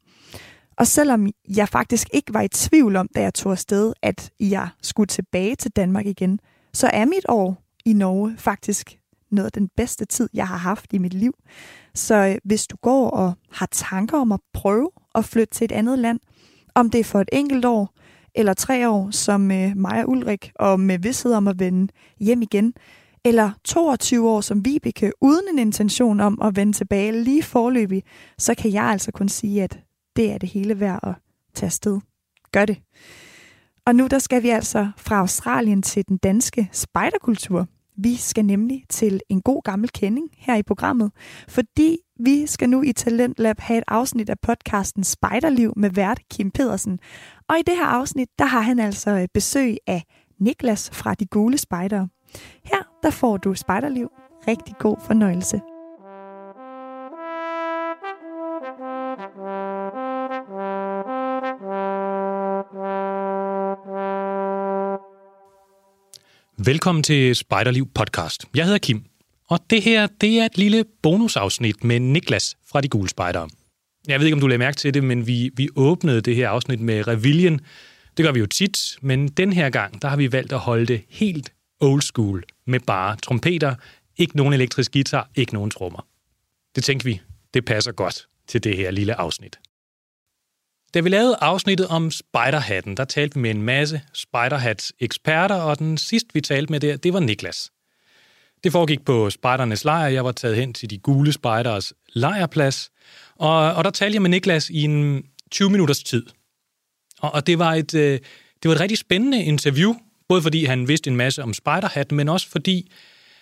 Og 0.82 0.88
selvom 0.88 1.26
jeg 1.56 1.68
faktisk 1.68 2.08
ikke 2.12 2.34
var 2.34 2.40
i 2.40 2.48
tvivl 2.48 2.96
om, 2.96 3.08
da 3.14 3.20
jeg 3.20 3.34
tog 3.34 3.52
afsted, 3.52 3.92
at 4.02 4.30
jeg 4.40 4.68
skulle 4.82 5.06
tilbage 5.06 5.54
til 5.54 5.70
Danmark 5.70 6.06
igen, 6.06 6.40
så 6.72 6.86
er 6.86 7.04
mit 7.04 7.24
år 7.28 7.62
i 7.84 7.92
Norge 7.92 8.34
faktisk 8.38 8.98
noget 9.30 9.46
af 9.46 9.52
den 9.52 9.68
bedste 9.76 10.04
tid, 10.04 10.28
jeg 10.34 10.48
har 10.48 10.56
haft 10.56 10.92
i 10.92 10.98
mit 10.98 11.14
liv. 11.14 11.34
Så 11.94 12.14
øh, 12.14 12.36
hvis 12.44 12.66
du 12.66 12.76
går 12.76 13.10
og 13.10 13.32
har 13.52 13.68
tanker 13.72 14.18
om 14.18 14.32
at 14.32 14.40
prøve 14.52 14.90
at 15.14 15.24
flytte 15.24 15.54
til 15.54 15.64
et 15.64 15.72
andet 15.72 15.98
land, 15.98 16.20
om 16.74 16.90
det 16.90 16.98
er 16.98 17.04
for 17.04 17.20
et 17.20 17.28
enkelt 17.32 17.64
år 17.64 17.94
eller 18.34 18.54
tre 18.54 18.88
år, 18.90 19.10
som 19.10 19.50
øh, 19.50 19.76
mig 19.76 20.04
og 20.04 20.08
Ulrik, 20.08 20.52
og 20.54 20.80
med 20.80 20.98
vidshed 20.98 21.32
om 21.32 21.48
at 21.48 21.58
vende 21.58 21.92
hjem 22.20 22.42
igen, 22.42 22.74
eller 23.24 23.50
22 23.64 24.28
år 24.28 24.40
som 24.40 24.64
Vibeke, 24.64 25.12
uden 25.20 25.48
en 25.52 25.58
intention 25.58 26.20
om 26.20 26.42
at 26.42 26.56
vende 26.56 26.72
tilbage 26.72 27.24
lige 27.24 27.42
forløbig, 27.42 28.02
så 28.38 28.54
kan 28.54 28.72
jeg 28.72 28.84
altså 28.84 29.12
kun 29.12 29.28
sige, 29.28 29.62
at 29.62 29.78
det 30.16 30.32
er 30.32 30.38
det 30.38 30.48
hele 30.48 30.80
værd 30.80 31.00
at 31.02 31.14
tage 31.54 31.68
afsted. 31.68 32.00
Gør 32.52 32.64
det. 32.64 32.78
Og 33.86 33.94
nu 33.94 34.06
der 34.06 34.18
skal 34.18 34.42
vi 34.42 34.48
altså 34.48 34.90
fra 34.96 35.18
Australien 35.18 35.82
til 35.82 36.08
den 36.08 36.16
danske 36.16 36.68
spejderkultur. 36.72 37.66
Vi 37.96 38.16
skal 38.16 38.44
nemlig 38.44 38.84
til 38.88 39.20
en 39.28 39.42
god 39.42 39.62
gammel 39.62 39.90
kending 39.90 40.28
her 40.36 40.56
i 40.56 40.62
programmet, 40.62 41.12
fordi 41.48 41.98
vi 42.20 42.46
skal 42.46 42.70
nu 42.70 42.82
i 42.82 42.92
Talent 42.92 43.38
Lab 43.38 43.60
have 43.60 43.78
et 43.78 43.84
afsnit 43.88 44.30
af 44.30 44.40
podcasten 44.42 45.04
Spejderliv 45.04 45.72
med 45.76 45.90
vært 45.90 46.20
Kim 46.30 46.50
Pedersen. 46.50 46.98
Og 47.48 47.58
i 47.58 47.62
det 47.62 47.76
her 47.76 47.86
afsnit, 47.86 48.28
der 48.38 48.44
har 48.44 48.60
han 48.60 48.78
altså 48.78 49.10
øh, 49.10 49.28
besøg 49.34 49.76
af 49.86 50.02
Niklas 50.40 50.90
fra 50.90 51.14
De 51.14 51.26
Gule 51.26 51.58
Spejdere. 51.58 52.08
Her 52.64 52.82
der 53.02 53.10
får 53.10 53.36
du 53.36 53.54
spejderliv. 53.54 54.08
Rigtig 54.48 54.74
god 54.78 54.96
fornøjelse. 55.06 55.71
Velkommen 66.64 67.02
til 67.02 67.36
Spejderliv 67.36 67.88
podcast. 67.94 68.44
Jeg 68.54 68.64
hedder 68.64 68.78
Kim, 68.78 69.04
og 69.48 69.60
det 69.70 69.82
her 69.82 70.06
det 70.20 70.40
er 70.40 70.44
et 70.44 70.58
lille 70.58 70.84
bonusafsnit 71.02 71.84
med 71.84 72.00
Niklas 72.00 72.56
fra 72.70 72.80
De 72.80 72.88
Gule 72.88 73.08
Spejdere. 73.08 73.48
Jeg 74.08 74.18
ved 74.18 74.26
ikke, 74.26 74.34
om 74.34 74.40
du 74.40 74.46
lagde 74.46 74.58
mærke 74.58 74.76
til 74.76 74.94
det, 74.94 75.04
men 75.04 75.26
vi, 75.26 75.50
vi 75.56 75.68
åbnede 75.76 76.20
det 76.20 76.36
her 76.36 76.48
afsnit 76.48 76.80
med 76.80 77.08
Reviljen. 77.08 77.60
Det 78.16 78.24
gør 78.24 78.32
vi 78.32 78.40
jo 78.40 78.46
tit, 78.46 78.78
men 79.00 79.28
den 79.28 79.52
her 79.52 79.70
gang, 79.70 80.02
der 80.02 80.08
har 80.08 80.16
vi 80.16 80.32
valgt 80.32 80.52
at 80.52 80.58
holde 80.58 80.86
det 80.86 81.02
helt 81.08 81.52
old 81.80 82.02
school 82.02 82.44
med 82.66 82.80
bare 82.80 83.16
trompeter, 83.16 83.74
ikke 84.16 84.36
nogen 84.36 84.54
elektrisk 84.54 84.92
guitar, 84.92 85.30
ikke 85.34 85.54
nogen 85.54 85.70
trommer. 85.70 86.06
Det 86.76 86.84
tænkte 86.84 87.04
vi, 87.04 87.20
det 87.54 87.64
passer 87.64 87.92
godt 87.92 88.26
til 88.48 88.64
det 88.64 88.76
her 88.76 88.90
lille 88.90 89.14
afsnit. 89.14 89.58
Da 90.94 91.00
vi 91.00 91.08
lavede 91.08 91.36
afsnittet 91.40 91.88
om 91.88 92.10
Spiderhatten, 92.10 92.96
der 92.96 93.04
talte 93.04 93.34
vi 93.34 93.40
med 93.40 93.50
en 93.50 93.62
masse 93.62 94.02
Spiderhats 94.14 94.92
eksperter, 95.00 95.54
og 95.54 95.78
den 95.78 95.98
sidste, 95.98 96.28
vi 96.34 96.40
talte 96.40 96.72
med 96.72 96.80
der, 96.80 96.96
det 96.96 97.12
var 97.12 97.20
Niklas. 97.20 97.70
Det 98.64 98.72
foregik 98.72 99.04
på 99.04 99.30
Spejdernes 99.30 99.84
lejr. 99.84 100.08
Jeg 100.08 100.24
var 100.24 100.32
taget 100.32 100.56
hen 100.56 100.74
til 100.74 100.90
de 100.90 100.98
gule 100.98 101.32
spejderes 101.32 101.94
lejrplads, 102.12 102.90
og, 103.36 103.74
og 103.74 103.84
der 103.84 103.90
talte 103.90 104.14
jeg 104.14 104.22
med 104.22 104.30
Niklas 104.30 104.70
i 104.70 104.82
en 104.82 105.24
20 105.50 105.70
minutters 105.70 106.02
tid. 106.02 106.26
Og, 107.20 107.34
og 107.34 107.46
det, 107.46 107.58
var 107.58 107.74
et, 107.74 107.94
øh, 107.94 108.20
det 108.62 108.68
var 108.68 108.74
et 108.74 108.80
rigtig 108.80 108.98
spændende 108.98 109.44
interview, 109.44 109.94
både 110.28 110.42
fordi 110.42 110.64
han 110.64 110.88
vidste 110.88 111.10
en 111.10 111.16
masse 111.16 111.42
om 111.42 111.54
spejderhatten, 111.54 112.16
men 112.16 112.28
også 112.28 112.48
fordi 112.48 112.90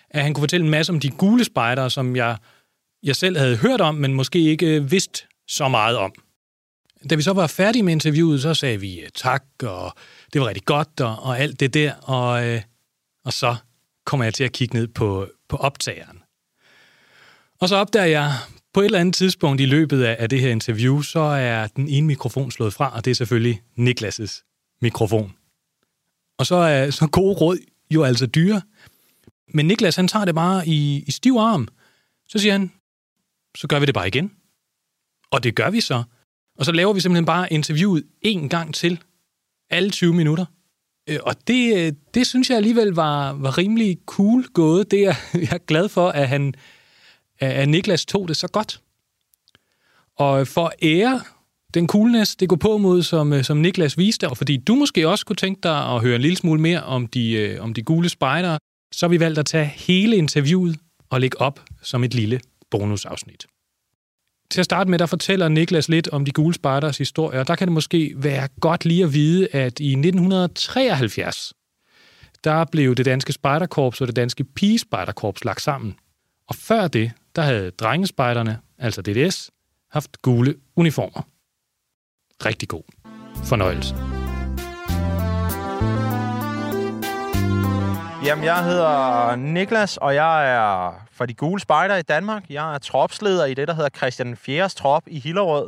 at 0.09 0.23
han 0.23 0.33
kunne 0.33 0.41
fortælle 0.41 0.63
en 0.63 0.71
masse 0.71 0.91
om 0.91 0.99
de 0.99 1.09
gule 1.09 1.43
spejdere, 1.43 1.89
som 1.89 2.15
jeg, 2.15 2.37
jeg 3.03 3.15
selv 3.15 3.37
havde 3.37 3.57
hørt 3.57 3.81
om, 3.81 3.95
men 3.95 4.13
måske 4.13 4.39
ikke 4.39 4.75
øh, 4.75 4.91
vidste 4.91 5.23
så 5.47 5.67
meget 5.67 5.97
om. 5.97 6.13
Da 7.09 7.15
vi 7.15 7.21
så 7.21 7.33
var 7.33 7.47
færdige 7.47 7.83
med 7.83 7.93
interviewet, 7.93 8.41
så 8.41 8.53
sagde 8.53 8.79
vi 8.79 8.99
øh, 8.99 9.09
tak, 9.15 9.43
og 9.63 9.93
det 10.33 10.41
var 10.41 10.47
rigtig 10.47 10.65
godt, 10.65 11.01
og, 11.01 11.19
og 11.19 11.39
alt 11.39 11.59
det 11.59 11.73
der, 11.73 11.93
og, 11.93 12.47
øh, 12.47 12.61
og 13.25 13.33
så 13.33 13.55
kommer 14.05 14.23
jeg 14.23 14.33
til 14.33 14.43
at 14.43 14.51
kigge 14.51 14.77
ned 14.77 14.87
på, 14.87 15.27
på 15.49 15.57
optageren. 15.57 16.23
Og 17.59 17.69
så 17.69 17.75
opdager 17.75 18.05
jeg 18.05 18.33
på 18.73 18.81
et 18.81 18.85
eller 18.85 18.99
andet 18.99 19.15
tidspunkt 19.15 19.61
i 19.61 19.65
løbet 19.65 20.03
af, 20.03 20.15
af 20.19 20.29
det 20.29 20.41
her 20.41 20.49
interview, 20.49 21.01
så 21.01 21.19
er 21.19 21.67
den 21.67 21.87
ene 21.87 22.07
mikrofon 22.07 22.51
slået 22.51 22.73
fra, 22.73 22.95
og 22.95 23.05
det 23.05 23.11
er 23.11 23.15
selvfølgelig 23.15 23.61
Niklas' 23.79 24.77
mikrofon. 24.81 25.33
Og 26.37 26.45
så 26.45 26.55
er 26.55 26.89
så 26.89 27.07
gode 27.07 27.33
råd 27.33 27.57
jo 27.91 28.03
altså 28.03 28.25
dyre. 28.25 28.61
Men 29.53 29.67
Niklas, 29.67 29.95
han 29.95 30.07
tager 30.07 30.25
det 30.25 30.35
bare 30.35 30.67
i, 30.67 31.03
i 31.07 31.11
stiv 31.11 31.35
arm. 31.35 31.67
Så 32.27 32.39
siger 32.39 32.51
han, 32.51 32.71
så 33.57 33.67
gør 33.67 33.79
vi 33.79 33.85
det 33.85 33.93
bare 33.93 34.07
igen. 34.07 34.31
Og 35.31 35.43
det 35.43 35.55
gør 35.55 35.69
vi 35.69 35.81
så. 35.81 36.03
Og 36.57 36.65
så 36.65 36.71
laver 36.71 36.93
vi 36.93 36.99
simpelthen 36.99 37.25
bare 37.25 37.53
interviewet 37.53 38.03
en 38.21 38.49
gang 38.49 38.75
til. 38.75 38.99
Alle 39.69 39.89
20 39.89 40.13
minutter. 40.13 40.45
Øh, 41.09 41.19
og 41.23 41.47
det, 41.47 41.77
øh, 41.77 41.93
det 42.13 42.27
synes 42.27 42.49
jeg 42.49 42.57
alligevel 42.57 42.87
var, 42.87 43.33
var 43.33 43.57
rimelig 43.57 43.97
cool 44.05 44.45
gået. 44.53 44.91
Det 44.91 45.05
er 45.05 45.15
jeg 45.33 45.51
er 45.51 45.65
glad 45.67 45.89
for, 45.89 46.09
at, 46.09 46.27
han, 46.27 46.53
at 47.39 47.69
Niklas 47.69 48.05
tog 48.05 48.27
det 48.27 48.37
så 48.37 48.47
godt. 48.47 48.81
Og 50.17 50.47
for 50.47 50.71
ære 50.81 51.21
den 51.73 51.87
coolness, 51.87 52.35
det 52.35 52.49
går 52.49 52.55
på 52.55 52.77
mod, 52.77 53.03
som, 53.03 53.33
øh, 53.33 53.43
som 53.43 53.57
Niklas 53.57 53.97
viste, 53.97 54.29
og 54.29 54.37
fordi 54.37 54.57
du 54.57 54.75
måske 54.75 55.07
også 55.07 55.25
kunne 55.25 55.35
tænke 55.35 55.59
dig 55.63 55.95
at 55.95 56.01
høre 56.01 56.15
en 56.15 56.21
lille 56.21 56.37
smule 56.37 56.61
mere 56.61 56.83
om 56.83 57.07
de, 57.07 57.57
om 57.59 57.73
de 57.73 57.83
gule 57.83 58.09
spejdere, 58.09 58.59
så 58.91 59.05
har 59.05 59.09
vi 59.09 59.19
valgt 59.19 59.39
at 59.39 59.45
tage 59.45 59.65
hele 59.65 60.15
interviewet 60.15 60.79
og 61.09 61.21
lægge 61.21 61.41
op 61.41 61.59
som 61.81 62.03
et 62.03 62.13
lille 62.13 62.39
bonusafsnit. 62.71 63.45
Til 64.51 64.59
at 64.59 64.65
starte 64.65 64.89
med, 64.89 64.99
der 64.99 65.05
fortæller 65.05 65.47
Niklas 65.47 65.89
lidt 65.89 66.09
om 66.09 66.25
de 66.25 66.31
gule 66.31 66.53
spejders 66.53 66.97
historie, 66.97 67.39
og 67.39 67.47
der 67.47 67.55
kan 67.55 67.67
det 67.67 67.73
måske 67.73 68.13
være 68.15 68.47
godt 68.59 68.85
lige 68.85 69.03
at 69.03 69.13
vide, 69.13 69.47
at 69.51 69.79
i 69.79 69.91
1973, 69.91 71.53
der 72.43 72.65
blev 72.65 72.95
det 72.95 73.05
danske 73.05 73.33
spejderkorps 73.33 74.01
og 74.01 74.07
det 74.07 74.15
danske 74.15 74.43
pigespejderkorps 74.43 75.45
lagt 75.45 75.61
sammen. 75.61 75.95
Og 76.47 76.55
før 76.55 76.87
det, 76.87 77.11
der 77.35 77.41
havde 77.41 77.71
drengespejderne, 77.71 78.59
altså 78.77 79.01
DDS, 79.01 79.51
haft 79.91 80.21
gule 80.21 80.55
uniformer. 80.75 81.21
Rigtig 82.45 82.67
god 82.67 82.83
fornøjelse. 83.43 83.95
Jamen, 88.25 88.45
jeg 88.45 88.63
hedder 88.63 89.35
Niklas, 89.35 89.97
og 89.97 90.15
jeg 90.15 90.51
er 90.55 90.93
fra 91.21 91.25
de 91.25 91.33
gule 91.33 91.61
spejder 91.61 91.95
i 91.95 92.01
Danmark. 92.01 92.43
Jeg 92.49 92.73
er 92.73 92.77
tropsleder 92.77 93.45
i 93.45 93.53
det, 93.53 93.67
der 93.67 93.73
hedder 93.73 93.89
Christian 93.89 94.37
4. 94.37 94.69
trop 94.69 95.03
i 95.07 95.19
Hillerød, 95.19 95.67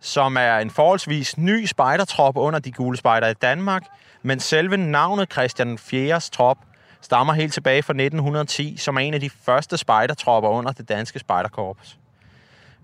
som 0.00 0.36
er 0.36 0.58
en 0.58 0.70
forholdsvis 0.70 1.38
ny 1.38 1.66
spejdertrop 1.66 2.36
under 2.36 2.58
de 2.58 2.72
gule 2.72 2.96
spejder 2.96 3.28
i 3.28 3.34
Danmark. 3.34 3.82
Men 4.22 4.40
selve 4.40 4.76
navnet 4.76 5.32
Christian 5.32 5.78
4. 5.78 6.20
trop 6.20 6.58
stammer 7.00 7.32
helt 7.32 7.52
tilbage 7.52 7.82
fra 7.82 7.92
1910, 7.92 8.76
som 8.76 8.96
er 8.96 9.00
en 9.00 9.14
af 9.14 9.20
de 9.20 9.30
første 9.30 9.76
spejdertropper 9.76 10.50
under 10.50 10.72
det 10.72 10.88
danske 10.88 11.18
spejderkorps. 11.18 11.98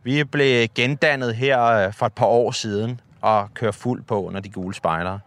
Vi 0.02 0.24
blev 0.24 0.68
gendannet 0.74 1.34
her 1.34 1.64
øh, 1.64 1.92
for 1.92 2.06
et 2.06 2.12
par 2.12 2.26
år 2.26 2.50
siden 2.50 3.00
og 3.20 3.54
kører 3.54 3.72
fuld 3.72 4.02
på 4.02 4.24
under 4.24 4.40
de 4.40 4.48
gule 4.48 4.74
spejdere. 4.74 5.20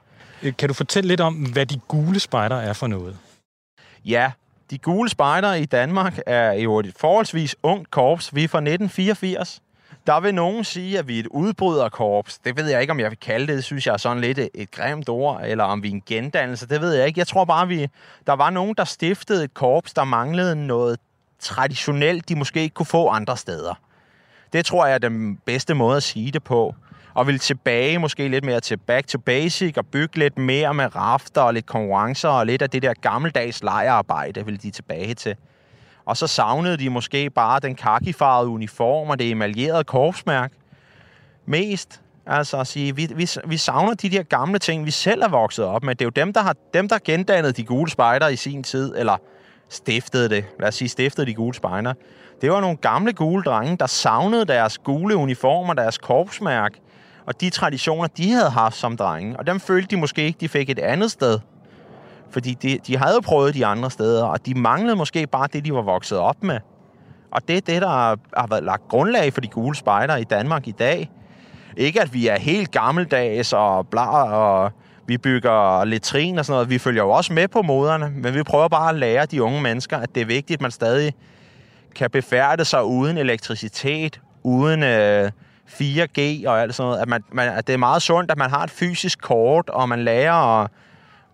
Kan 0.57 0.67
du 0.67 0.73
fortælle 0.73 1.07
lidt 1.07 1.21
om, 1.21 1.33
hvad 1.35 1.65
de 1.65 1.79
gule 1.87 2.19
spejdere 2.19 2.63
er 2.63 2.73
for 2.73 2.87
noget? 2.87 3.17
Ja, 4.05 4.31
de 4.71 4.77
gule 4.77 5.09
spejdere 5.09 5.61
i 5.61 5.65
Danmark 5.65 6.19
er 6.25 6.53
jo 6.53 6.79
et 6.79 6.93
forholdsvis 6.97 7.55
ungt 7.63 7.91
korps. 7.91 8.35
Vi 8.35 8.43
er 8.43 8.47
fra 8.47 8.57
1984. 8.57 9.61
Der 10.07 10.19
vil 10.19 10.35
nogen 10.35 10.63
sige, 10.63 10.99
at 10.99 11.07
vi 11.07 11.15
er 11.15 11.19
et 11.19 11.27
udbryderkorps. 11.27 12.37
Det 12.37 12.57
ved 12.57 12.69
jeg 12.69 12.81
ikke, 12.81 12.91
om 12.91 12.99
jeg 12.99 13.09
vil 13.09 13.19
kalde 13.19 13.47
det. 13.47 13.55
Det 13.55 13.63
synes 13.63 13.87
jeg 13.87 13.93
er 13.93 13.97
sådan 13.97 14.21
lidt 14.21 14.39
et 14.53 14.71
grimt 14.71 15.09
ord, 15.09 15.41
eller 15.43 15.63
om 15.63 15.83
vi 15.83 15.87
er 15.87 15.91
en 15.91 16.03
gendannelse. 16.05 16.67
Det 16.67 16.81
ved 16.81 16.93
jeg 16.93 17.07
ikke. 17.07 17.19
Jeg 17.19 17.27
tror 17.27 17.45
bare, 17.45 17.67
vi 17.67 17.87
der 18.27 18.33
var 18.33 18.49
nogen, 18.49 18.75
der 18.77 18.83
stiftede 18.83 19.43
et 19.43 19.53
korps, 19.53 19.93
der 19.93 20.03
manglede 20.03 20.67
noget 20.67 20.99
traditionelt, 21.39 22.29
de 22.29 22.35
måske 22.35 22.61
ikke 22.61 22.73
kunne 22.73 22.85
få 22.85 23.07
andre 23.07 23.37
steder. 23.37 23.73
Det 24.53 24.65
tror 24.65 24.85
jeg 24.85 24.93
er 24.93 24.97
den 24.97 25.37
bedste 25.45 25.73
måde 25.73 25.97
at 25.97 26.03
sige 26.03 26.31
det 26.31 26.43
på 26.43 26.75
og 27.13 27.27
vil 27.27 27.39
tilbage 27.39 27.99
måske 27.99 28.27
lidt 28.27 28.45
mere 28.45 28.59
til 28.59 28.77
back 28.77 29.07
to 29.07 29.19
basic 29.19 29.77
og 29.77 29.85
bygge 29.85 30.17
lidt 30.17 30.37
mere 30.37 30.73
med 30.73 30.95
rafter 30.95 31.41
og 31.41 31.53
lidt 31.53 31.65
konkurrencer 31.65 32.29
og 32.29 32.45
lidt 32.45 32.61
af 32.61 32.69
det 32.69 32.81
der 32.81 32.93
gammeldags 33.01 33.63
lejearbejde 33.63 34.45
vil 34.45 34.63
de 34.63 34.71
tilbage 34.71 35.13
til. 35.13 35.35
Og 36.05 36.17
så 36.17 36.27
savnede 36.27 36.77
de 36.77 36.89
måske 36.89 37.29
bare 37.29 37.59
den 37.59 37.75
kakifarvede 37.75 38.49
uniform 38.49 39.09
og 39.09 39.19
det 39.19 39.31
emaljerede 39.31 39.83
korpsmærk. 39.83 40.51
Mest, 41.45 42.01
altså 42.25 42.57
at 42.57 42.67
sige, 42.67 42.95
vi, 42.95 43.09
vi, 43.15 43.29
vi 43.45 43.57
savner 43.57 43.93
de 43.93 44.09
der 44.09 44.23
gamle 44.23 44.59
ting, 44.59 44.85
vi 44.85 44.91
selv 44.91 45.21
er 45.21 45.27
vokset 45.27 45.65
op 45.65 45.83
med. 45.83 45.95
Det 45.95 46.01
er 46.01 46.05
jo 46.05 46.25
dem, 46.25 46.33
der 46.33 46.41
har 46.41 46.55
dem, 46.73 46.89
der 46.89 46.97
gendannede 47.05 47.53
de 47.53 47.63
gule 47.63 47.91
spejder 47.91 48.27
i 48.27 48.35
sin 48.35 48.63
tid, 48.63 48.93
eller 48.97 49.17
stiftede 49.69 50.29
det. 50.29 50.45
Lad 50.59 50.67
os 50.67 50.75
sige, 50.75 50.89
stiftede 50.89 51.27
de 51.27 51.33
gule 51.33 51.55
spejder. 51.55 51.93
Det 52.41 52.51
var 52.51 52.61
nogle 52.61 52.77
gamle 52.77 53.13
gule 53.13 53.43
drenge, 53.43 53.77
der 53.77 53.85
savnede 53.85 54.45
deres 54.45 54.77
gule 54.77 55.15
uniformer, 55.15 55.73
deres 55.73 55.97
korpsmærk, 55.97 56.73
og 57.31 57.41
de 57.41 57.49
traditioner, 57.49 58.07
de 58.07 58.31
havde 58.31 58.49
haft 58.49 58.75
som 58.75 58.97
drenge. 58.97 59.39
Og 59.39 59.47
dem 59.47 59.59
følte 59.59 59.95
de 59.95 59.97
måske 59.97 60.23
ikke, 60.23 60.37
de 60.39 60.49
fik 60.49 60.69
et 60.69 60.79
andet 60.79 61.11
sted. 61.11 61.39
Fordi 62.31 62.53
de, 62.53 62.79
de 62.87 62.97
havde 62.97 63.21
prøvet 63.21 63.53
de 63.53 63.65
andre 63.65 63.91
steder, 63.91 64.25
og 64.25 64.45
de 64.45 64.53
manglede 64.53 64.95
måske 64.95 65.27
bare 65.27 65.47
det, 65.53 65.65
de 65.65 65.73
var 65.73 65.81
vokset 65.81 66.17
op 66.17 66.43
med. 66.43 66.59
Og 67.31 67.47
det 67.47 67.57
er 67.57 67.61
det, 67.61 67.81
der 67.81 67.87
har 68.37 68.47
været 68.49 68.63
lagt 68.63 68.87
grundlag 68.87 69.33
for 69.33 69.41
de 69.41 69.47
gule 69.47 69.75
spejder 69.75 70.15
i 70.15 70.23
Danmark 70.23 70.67
i 70.67 70.71
dag. 70.71 71.09
Ikke 71.77 72.01
at 72.01 72.13
vi 72.13 72.27
er 72.27 72.39
helt 72.39 72.71
gammeldags 72.71 73.53
og 73.53 73.87
bla, 73.87 74.23
og 74.23 74.71
vi 75.07 75.17
bygger 75.17 75.85
letrin 75.85 76.37
og 76.39 76.45
sådan 76.45 76.53
noget. 76.55 76.69
Vi 76.69 76.77
følger 76.77 77.03
jo 77.03 77.09
også 77.09 77.33
med 77.33 77.47
på 77.47 77.61
moderne, 77.61 78.09
men 78.15 78.33
vi 78.33 78.43
prøver 78.43 78.67
bare 78.67 78.89
at 78.89 78.95
lære 78.95 79.25
de 79.25 79.43
unge 79.43 79.61
mennesker, 79.61 79.97
at 79.97 80.15
det 80.15 80.21
er 80.21 80.25
vigtigt, 80.25 80.57
at 80.57 80.61
man 80.61 80.71
stadig 80.71 81.13
kan 81.95 82.09
befærde 82.09 82.65
sig 82.65 82.83
uden 82.83 83.17
elektricitet, 83.17 84.21
uden 84.43 84.83
øh, 84.83 85.31
4G 85.81 86.47
og 86.47 86.61
alt 86.61 86.75
sådan 86.75 86.87
noget, 86.87 87.01
at, 87.01 87.07
man, 87.07 87.23
man, 87.31 87.49
at 87.49 87.67
det 87.67 87.73
er 87.73 87.77
meget 87.77 88.01
sundt, 88.01 88.31
at 88.31 88.37
man 88.37 88.49
har 88.49 88.63
et 88.63 88.71
fysisk 88.71 89.21
kort, 89.21 89.69
og 89.69 89.89
man 89.89 90.03
lærer 90.03 90.61
at, 90.61 90.69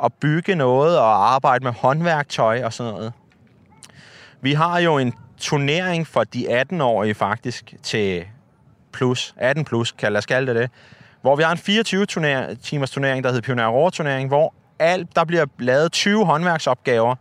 at 0.03 0.13
bygge 0.13 0.55
noget 0.55 0.99
og 0.99 1.33
arbejde 1.33 1.63
med 1.63 1.71
håndværktøj 1.71 2.63
og 2.63 2.73
sådan 2.73 2.93
noget. 2.93 3.13
Vi 4.41 4.53
har 4.53 4.79
jo 4.79 4.97
en 4.97 5.13
turnering 5.37 6.07
for 6.07 6.23
de 6.23 6.61
18-årige 6.61 7.13
faktisk 7.13 7.73
til 7.83 8.25
plus, 8.91 9.33
18 9.37 9.65
plus, 9.65 9.91
kan 9.91 10.13
lad 10.13 10.17
os 10.17 10.25
kalde 10.25 10.47
det 10.53 10.61
det, 10.61 10.71
hvor 11.21 11.35
vi 11.35 11.43
har 11.43 11.51
en 11.51 11.57
24 11.57 12.05
turner, 12.05 12.55
timers 12.55 12.91
turnering, 12.91 13.23
der 13.23 13.29
hedder 13.29 13.45
Pioneer 13.45 13.89
turnering, 13.89 14.27
hvor 14.27 14.53
alt, 14.79 15.15
der 15.15 15.23
bliver 15.23 15.45
lavet 15.59 15.91
20 15.91 16.25
håndværksopgaver, 16.25 17.15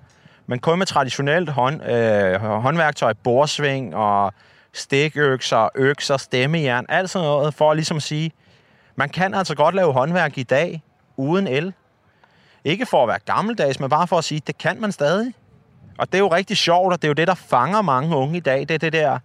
men 0.47 0.59
kun 0.59 0.79
med 0.79 0.87
traditionelt 0.87 1.51
hånd, 1.51 1.91
øh, 1.91 2.41
håndværktøj, 2.41 3.13
bordsving 3.13 3.97
og 3.97 4.33
stikøkser, 4.77 5.69
økser, 5.75 6.17
stemmejern, 6.17 6.87
alt 6.89 7.11
sådan 7.11 7.27
noget, 7.27 7.55
for 7.55 7.75
ligesom 7.75 7.75
at 7.75 7.77
ligesom 7.77 8.01
sige, 8.01 8.33
man 8.97 9.09
kan 9.09 9.35
altså 9.35 9.55
godt 9.55 9.75
lave 9.75 9.93
håndværk 9.93 10.39
i 10.39 10.43
dag 10.43 10.83
uden 11.17 11.47
el. 11.47 11.73
Ikke 12.65 12.87
for 12.87 13.03
at 13.03 13.09
være 13.09 13.19
gammeldags, 13.19 13.81
men 13.81 13.91
bare 13.91 14.07
for 14.07 14.19
at 14.19 14.25
sige, 14.25 14.41
det 14.47 14.59
kan 14.59 14.81
man 14.81 14.93
stadig. 14.93 15.35
Og 15.99 16.07
det 16.07 16.15
er 16.15 16.19
jo 16.19 16.29
rigtig 16.29 16.57
sjovt, 16.57 16.93
og 16.93 17.03
det 17.03 17.09
er 17.09 17.11
jo 17.11 17.15
det, 17.15 17.29
der 17.29 17.35
fanger 17.35 17.83
mange 17.83 18.17
unge 18.17 18.37
i 18.37 18.41
dag. 18.41 18.61
Det 18.61 18.71
er 18.71 18.79
det 18.79 18.93
der 18.93 19.19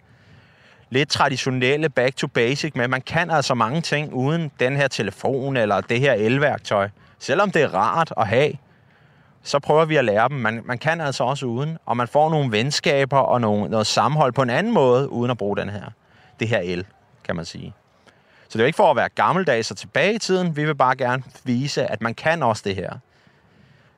lidt 0.90 1.08
traditionelle 1.08 1.88
back 1.88 2.16
to 2.16 2.26
basic, 2.26 2.72
men 2.74 2.90
man 2.90 3.00
kan 3.00 3.30
altså 3.30 3.54
mange 3.54 3.80
ting 3.80 4.12
uden 4.14 4.50
den 4.60 4.76
her 4.76 4.88
telefon 4.88 5.56
eller 5.56 5.80
det 5.80 6.00
her 6.00 6.12
elværktøj. 6.12 6.88
Selvom 7.18 7.50
det 7.50 7.62
er 7.62 7.74
rart 7.74 8.12
at 8.16 8.26
have 8.26 8.52
så 9.42 9.58
prøver 9.58 9.84
vi 9.84 9.96
at 9.96 10.04
lære 10.04 10.28
dem. 10.28 10.36
Man, 10.36 10.62
man 10.64 10.78
kan 10.78 11.00
altså 11.00 11.24
også 11.24 11.46
uden, 11.46 11.78
og 11.86 11.96
man 11.96 12.08
får 12.08 12.30
nogle 12.30 12.52
venskaber 12.52 13.18
og 13.18 13.40
nogle, 13.40 13.68
noget 13.68 13.86
sammenhold 13.86 14.32
på 14.32 14.42
en 14.42 14.50
anden 14.50 14.72
måde, 14.72 15.08
uden 15.08 15.30
at 15.30 15.38
bruge 15.38 15.56
den 15.56 15.68
her, 15.68 15.84
det 16.40 16.48
her 16.48 16.58
el, 16.58 16.86
kan 17.24 17.36
man 17.36 17.44
sige. 17.44 17.74
Så 18.48 18.58
det 18.58 18.60
er 18.60 18.64
jo 18.64 18.66
ikke 18.66 18.76
for 18.76 18.90
at 18.90 18.96
være 18.96 19.08
gammeldags 19.08 19.70
og 19.70 19.76
tilbage 19.76 20.14
i 20.14 20.18
tiden. 20.18 20.56
Vi 20.56 20.64
vil 20.64 20.74
bare 20.74 20.96
gerne 20.96 21.22
vise, 21.44 21.86
at 21.86 22.02
man 22.02 22.14
kan 22.14 22.42
også 22.42 22.62
det 22.66 22.76
her. 22.76 22.92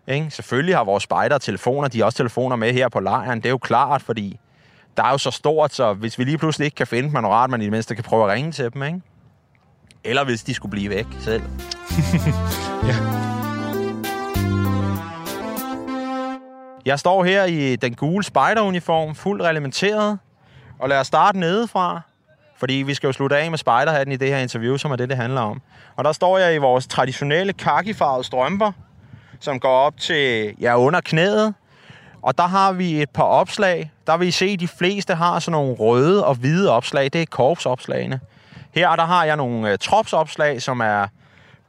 Ikke? 0.07 0.31
Selvfølgelig 0.31 0.77
har 0.77 0.85
vores 0.85 1.03
spejder 1.03 1.39
telefoner, 1.39 1.89
de 1.89 1.99
har 1.99 2.05
også 2.05 2.17
telefoner 2.17 2.57
med 2.57 2.73
her 2.73 2.89
på 2.89 3.01
lejren. 3.01 3.39
Det 3.39 3.47
er 3.47 3.51
jo 3.51 3.59
klart, 3.59 4.03
fordi 4.03 4.41
der 4.97 5.03
er 5.03 5.11
jo 5.11 5.19
så 5.19 5.31
stort, 5.31 5.75
så 5.75 5.93
hvis 5.93 6.19
vi 6.19 6.25
lige 6.25 6.39
pludselig 6.39 6.65
ikke 6.65 6.75
kan 6.75 6.87
finde 6.87 7.09
dem, 7.09 7.25
er 7.25 7.29
rart, 7.29 7.51
man 7.51 7.61
i 7.61 7.65
det 7.65 7.71
mindste 7.71 7.95
kan 7.95 8.05
prøve 8.05 8.25
at 8.25 8.31
ringe 8.37 8.53
til 8.53 8.73
dem, 8.73 8.83
ikke? 8.83 9.01
Eller 10.05 10.25
hvis 10.25 10.43
de 10.43 10.55
skulle 10.55 10.71
blive 10.71 10.91
væk 10.91 11.07
selv. 11.21 11.43
Ja. 12.85 13.44
Jeg 16.87 16.99
står 16.99 17.25
her 17.25 17.45
i 17.45 17.77
den 17.77 17.95
gule 17.95 18.25
spejderuniform, 18.25 19.15
fuldt 19.15 19.43
reglementeret, 19.43 20.19
og 20.79 20.89
lad 20.89 21.01
os 21.01 21.07
starte 21.07 21.39
nedefra, 21.39 22.01
fordi 22.57 22.75
vi 22.75 22.95
skal 22.95 23.07
jo 23.07 23.13
slutte 23.13 23.37
af 23.37 23.51
med 23.51 23.59
spejderhatten 23.59 24.13
i 24.13 24.17
det 24.17 24.29
her 24.29 24.39
interview, 24.39 24.77
som 24.77 24.91
er 24.93 24.97
det, 24.97 25.09
det 25.09 25.17
handler 25.17 25.41
om. 25.41 25.63
Og 25.97 26.05
der 26.05 26.13
står 26.13 26.39
jeg 26.39 26.55
i 26.55 26.59
vores 26.59 26.87
traditionelle 26.87 27.53
kakifarvede 27.53 28.25
strømper, 28.25 28.73
som 29.41 29.61
går 29.61 29.77
op 29.79 29.97
til 29.99 30.55
ja, 30.61 30.79
under 30.79 31.01
knæet. 31.01 31.55
Og 32.23 32.39
der 32.39 32.47
har 32.47 32.73
vi 32.73 33.03
et 33.03 33.11
par 33.11 33.25
opslag. 33.25 33.93
Der 34.07 34.17
vil 34.17 34.29
I 34.29 34.31
se, 34.31 34.45
at 34.45 34.61
de 34.61 34.69
fleste 34.69 35.15
har 35.15 35.39
sådan 35.39 35.53
nogle 35.53 35.75
røde 35.75 36.27
og 36.27 36.35
hvide 36.35 36.71
opslag. 36.71 37.05
Det 37.13 37.23
er 37.23 37.27
korpsopslagene. 37.27 38.21
Her 38.75 38.97
der 38.97 39.05
har 39.05 39.25
jeg 39.25 39.37
nogle 39.37 39.73
uh, 39.73 39.79
tropsopslag, 39.81 40.63
som 40.63 40.81
er 40.81 41.07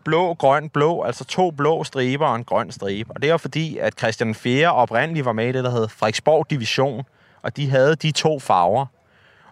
blå, 0.05 0.33
grøn, 0.33 0.69
blå, 0.69 1.03
altså 1.03 1.25
to 1.25 1.51
blå 1.51 1.83
striber 1.83 2.27
og 2.27 2.35
en 2.35 2.43
grøn 2.43 2.71
stribe. 2.71 3.11
Og 3.11 3.21
det 3.21 3.29
er 3.29 3.37
fordi, 3.37 3.77
at 3.77 3.99
Christian 3.99 4.35
4. 4.35 4.73
oprindeligt 4.73 5.25
var 5.25 5.33
med 5.33 5.47
i 5.47 5.51
det, 5.51 5.63
der 5.63 5.69
hed 5.71 5.87
Frederiksborg 5.87 6.49
Division, 6.49 7.03
og 7.41 7.57
de 7.57 7.69
havde 7.69 7.95
de 7.95 8.11
to 8.11 8.39
farver. 8.39 8.85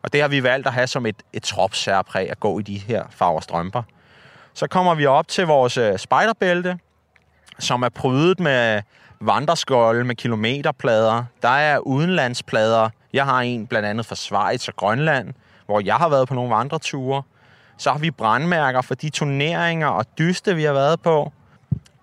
Og 0.02 0.14
det 0.14 0.22
har 0.22 0.28
vi 0.28 0.44
valgt 0.44 0.68
at 0.68 0.74
have 0.74 0.88
som 0.88 1.06
et, 1.06 1.16
et 1.34 1.44
tropsærpræg 1.44 2.32
at 2.32 2.40
gå 2.40 2.60
i 2.60 2.62
de 2.62 2.78
her 2.78 3.04
farver 3.10 3.40
strømper. 3.40 3.84
Så 4.54 4.68
kommer 4.68 4.96
vi 4.96 5.06
op 5.06 5.28
til 5.28 5.46
vores 5.46 5.74
spiderbælte, 5.74 5.98
spejderbælte, 5.98 6.80
som 7.60 7.84
er 7.84 7.90
prydet 7.90 8.40
med 8.40 8.82
vandreskål 9.22 10.06
med 10.06 10.16
kilometerplader. 10.16 11.24
Der 11.42 11.50
er 11.50 11.78
udenlandsplader. 11.78 12.90
Jeg 13.14 13.26
har 13.26 13.42
en 13.42 13.68
blandt 13.68 13.88
andet 13.88 14.06
fra 14.06 14.16
Schweiz 14.16 14.68
og 14.68 14.76
Grønland, 14.76 15.34
hvor 15.66 15.80
jeg 15.80 15.96
har 15.96 16.10
været 16.10 16.28
på 16.28 16.34
nogle 16.34 16.56
vandreture. 16.56 17.24
Så 17.78 17.92
har 17.92 18.00
vi 18.00 18.12
brandmærker 18.12 18.82
for 18.82 18.96
de 18.96 19.10
turneringer 19.10 19.88
og 19.88 20.06
dyste, 20.18 20.56
vi 20.56 20.64
har 20.64 20.74
været 20.74 21.02
på. 21.02 21.32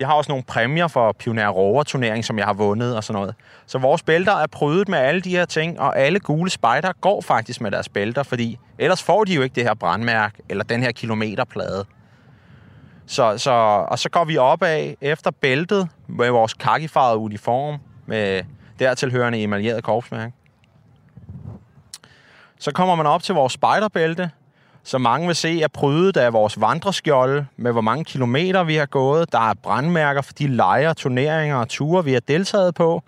Jeg 0.00 0.08
har 0.08 0.14
også 0.14 0.32
nogle 0.32 0.44
præmier 0.44 0.88
for 0.88 1.12
Pioner 1.12 1.48
Rover 1.48 1.82
turnering, 1.82 2.24
som 2.24 2.38
jeg 2.38 2.46
har 2.46 2.52
vundet 2.52 2.96
og 2.96 3.04
sådan 3.04 3.20
noget. 3.20 3.34
Så 3.66 3.78
vores 3.78 4.02
bælter 4.02 4.32
er 4.32 4.46
prydet 4.46 4.88
med 4.88 4.98
alle 4.98 5.20
de 5.20 5.30
her 5.30 5.44
ting, 5.44 5.80
og 5.80 5.98
alle 5.98 6.20
gule 6.20 6.50
spejder 6.50 6.92
går 7.00 7.20
faktisk 7.20 7.60
med 7.60 7.70
deres 7.70 7.88
bælter, 7.88 8.22
fordi 8.22 8.58
ellers 8.78 9.02
får 9.02 9.24
de 9.24 9.34
jo 9.34 9.42
ikke 9.42 9.54
det 9.54 9.64
her 9.64 9.74
brandmærke 9.74 10.42
eller 10.48 10.64
den 10.64 10.82
her 10.82 10.92
kilometerplade. 10.92 11.84
Så, 13.06 13.38
så, 13.38 13.50
og 13.88 13.98
så 13.98 14.10
går 14.10 14.24
vi 14.24 14.36
op 14.36 14.62
af 14.62 14.96
efter 15.00 15.30
bæltet 15.30 15.88
med 16.06 16.30
vores 16.30 16.54
kakifarvede 16.54 17.18
uniform 17.18 17.78
med 18.06 18.42
dertilhørende 18.78 19.42
emaljeret 19.42 19.84
korpsmærke. 19.84 20.32
Så 22.58 22.72
kommer 22.72 22.94
man 22.94 23.06
op 23.06 23.22
til 23.22 23.34
vores 23.34 23.52
spejderbælte, 23.52 24.30
som 24.82 25.00
mange 25.00 25.26
vil 25.26 25.36
se 25.36 25.62
er 25.62 25.68
prydet 25.68 26.16
af 26.16 26.32
vores 26.32 26.60
vandreskjolde 26.60 27.46
med 27.56 27.72
hvor 27.72 27.80
mange 27.80 28.04
kilometer 28.04 28.64
vi 28.64 28.74
har 28.74 28.86
gået. 28.86 29.32
Der 29.32 29.50
er 29.50 29.54
brandmærker 29.54 30.22
for 30.22 30.32
de 30.32 30.46
lejre, 30.46 30.94
turneringer 30.94 31.56
og 31.56 31.68
ture, 31.68 32.04
vi 32.04 32.12
har 32.12 32.20
deltaget 32.20 32.74
på. 32.74 33.02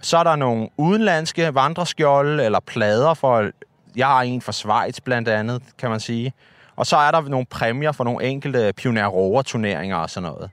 Så 0.00 0.18
er 0.18 0.24
der 0.24 0.36
nogle 0.36 0.68
udenlandske 0.76 1.54
vandreskjolde 1.54 2.44
eller 2.44 2.60
plader 2.60 3.14
for... 3.14 3.50
Jeg 3.96 4.06
har 4.06 4.22
en 4.22 4.42
fra 4.42 4.52
Schweiz 4.52 5.00
blandt 5.00 5.28
andet, 5.28 5.62
kan 5.78 5.90
man 5.90 6.00
sige. 6.00 6.32
Og 6.76 6.86
så 6.86 6.96
er 6.96 7.10
der 7.10 7.20
nogle 7.20 7.46
præmier 7.46 7.92
for 7.92 8.04
nogle 8.04 8.24
enkelte 8.24 8.72
Pioner 8.76 9.06
Rover 9.06 9.42
turneringer 9.42 9.96
og 9.96 10.10
sådan 10.10 10.30
noget. 10.30 10.50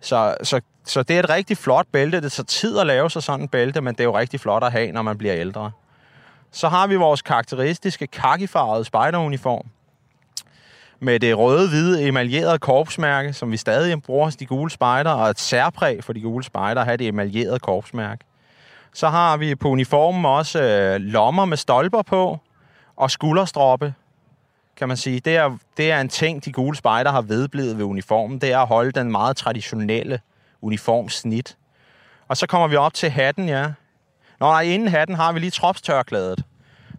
Så, 0.00 0.36
så, 0.42 0.60
så 0.84 1.02
det 1.02 1.16
er 1.16 1.20
et 1.20 1.30
rigtig 1.30 1.56
flot 1.56 1.86
bælte. 1.92 2.20
Det 2.20 2.32
tager 2.32 2.44
tid 2.44 2.78
at 2.78 2.86
lave 2.86 3.10
sig 3.10 3.22
sådan 3.22 3.40
en 3.40 3.48
bælte, 3.48 3.80
men 3.80 3.94
det 3.94 4.00
er 4.00 4.04
jo 4.04 4.18
rigtig 4.18 4.40
flot 4.40 4.64
at 4.64 4.72
have, 4.72 4.92
når 4.92 5.02
man 5.02 5.18
bliver 5.18 5.34
ældre. 5.36 5.70
Så 6.50 6.68
har 6.68 6.86
vi 6.86 6.96
vores 6.96 7.22
karakteristiske 7.22 8.06
kakifarvede 8.06 8.84
spejderuniform 8.84 9.66
med 11.00 11.20
det 11.20 11.38
røde-hvide 11.38 12.02
emaljerede 12.02 12.58
korpsmærke, 12.58 13.32
som 13.32 13.52
vi 13.52 13.56
stadig 13.56 14.02
bruger 14.02 14.24
hos 14.24 14.36
de 14.36 14.46
gule 14.46 14.70
spejder, 14.70 15.10
og 15.10 15.30
et 15.30 15.40
særpræg 15.40 16.04
for 16.04 16.12
de 16.12 16.20
gule 16.20 16.44
spejder 16.44 16.80
at 16.80 16.86
have 16.86 16.96
det 16.96 17.06
emaljerede 17.06 17.58
korpsmærke. 17.58 18.24
Så 18.94 19.08
har 19.08 19.36
vi 19.36 19.54
på 19.54 19.68
uniformen 19.68 20.24
også 20.24 20.62
øh, 20.62 21.00
lommer 21.00 21.44
med 21.44 21.56
stolper 21.56 22.02
på, 22.02 22.38
og 22.96 23.10
skulderstroppe, 23.10 23.94
kan 24.76 24.88
man 24.88 24.96
sige. 24.96 25.20
Det 25.20 25.36
er, 25.36 25.58
det 25.76 25.90
er 25.90 26.00
en 26.00 26.08
ting, 26.08 26.44
de 26.44 26.52
gule 26.52 26.76
spejder 26.76 27.10
har 27.10 27.22
vedblevet 27.22 27.78
ved 27.78 27.84
uniformen. 27.84 28.38
Det 28.38 28.52
er 28.52 28.58
at 28.58 28.66
holde 28.66 28.92
den 28.92 29.10
meget 29.10 29.36
traditionelle 29.36 30.20
uniformsnit. 30.62 31.56
Og 32.28 32.36
så 32.36 32.46
kommer 32.46 32.68
vi 32.68 32.76
op 32.76 32.94
til 32.94 33.10
hatten, 33.10 33.48
ja. 33.48 33.72
Nå 34.40 34.46
nej, 34.46 34.62
inden 34.62 34.88
hatten 34.88 35.16
har 35.16 35.32
vi 35.32 35.38
lige 35.38 35.50
tropstørklædet, 35.50 36.42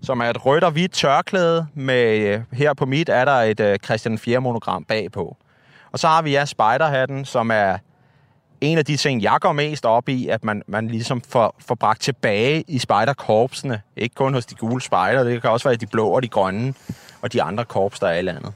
som 0.01 0.19
er 0.19 0.29
et 0.29 0.45
rødt 0.45 0.63
og 0.63 0.71
hvidt 0.71 0.91
tørklæde. 0.91 1.67
Med, 1.73 2.17
øh, 2.17 2.41
her 2.53 2.73
på 2.73 2.85
mit 2.85 3.09
er 3.09 3.25
der 3.25 3.31
et 3.31 3.59
øh, 3.59 3.79
Christian 3.85 4.17
4 4.17 4.39
monogram 4.39 4.83
bagpå. 4.83 5.37
Og 5.91 5.99
så 5.99 6.07
har 6.07 6.21
vi 6.21 6.31
ja, 6.31 6.45
spiderhatten, 6.45 7.25
som 7.25 7.51
er 7.51 7.77
en 8.61 8.77
af 8.77 8.85
de 8.85 8.97
ting, 8.97 9.21
jeg 9.21 9.37
går 9.41 9.51
mest 9.51 9.85
op 9.85 10.09
i, 10.09 10.27
at 10.27 10.43
man, 10.43 10.61
man 10.67 10.87
ligesom 10.87 11.21
får, 11.21 11.55
får 11.67 11.75
bragt 11.75 12.01
tilbage 12.01 12.63
i 12.67 12.79
spejderkorpsene. 12.79 13.81
Ikke 13.97 14.15
kun 14.15 14.33
hos 14.33 14.45
de 14.45 14.55
gule 14.55 14.81
spejder, 14.81 15.23
det 15.23 15.41
kan 15.41 15.51
også 15.51 15.69
være 15.69 15.75
de 15.75 15.87
blå 15.87 16.07
og 16.07 16.23
de 16.23 16.27
grønne 16.27 16.73
og 17.21 17.33
de 17.33 17.43
andre 17.43 17.65
korps, 17.65 17.99
der 17.99 18.07
er 18.07 18.19
i 18.19 18.21
landet. 18.21 18.53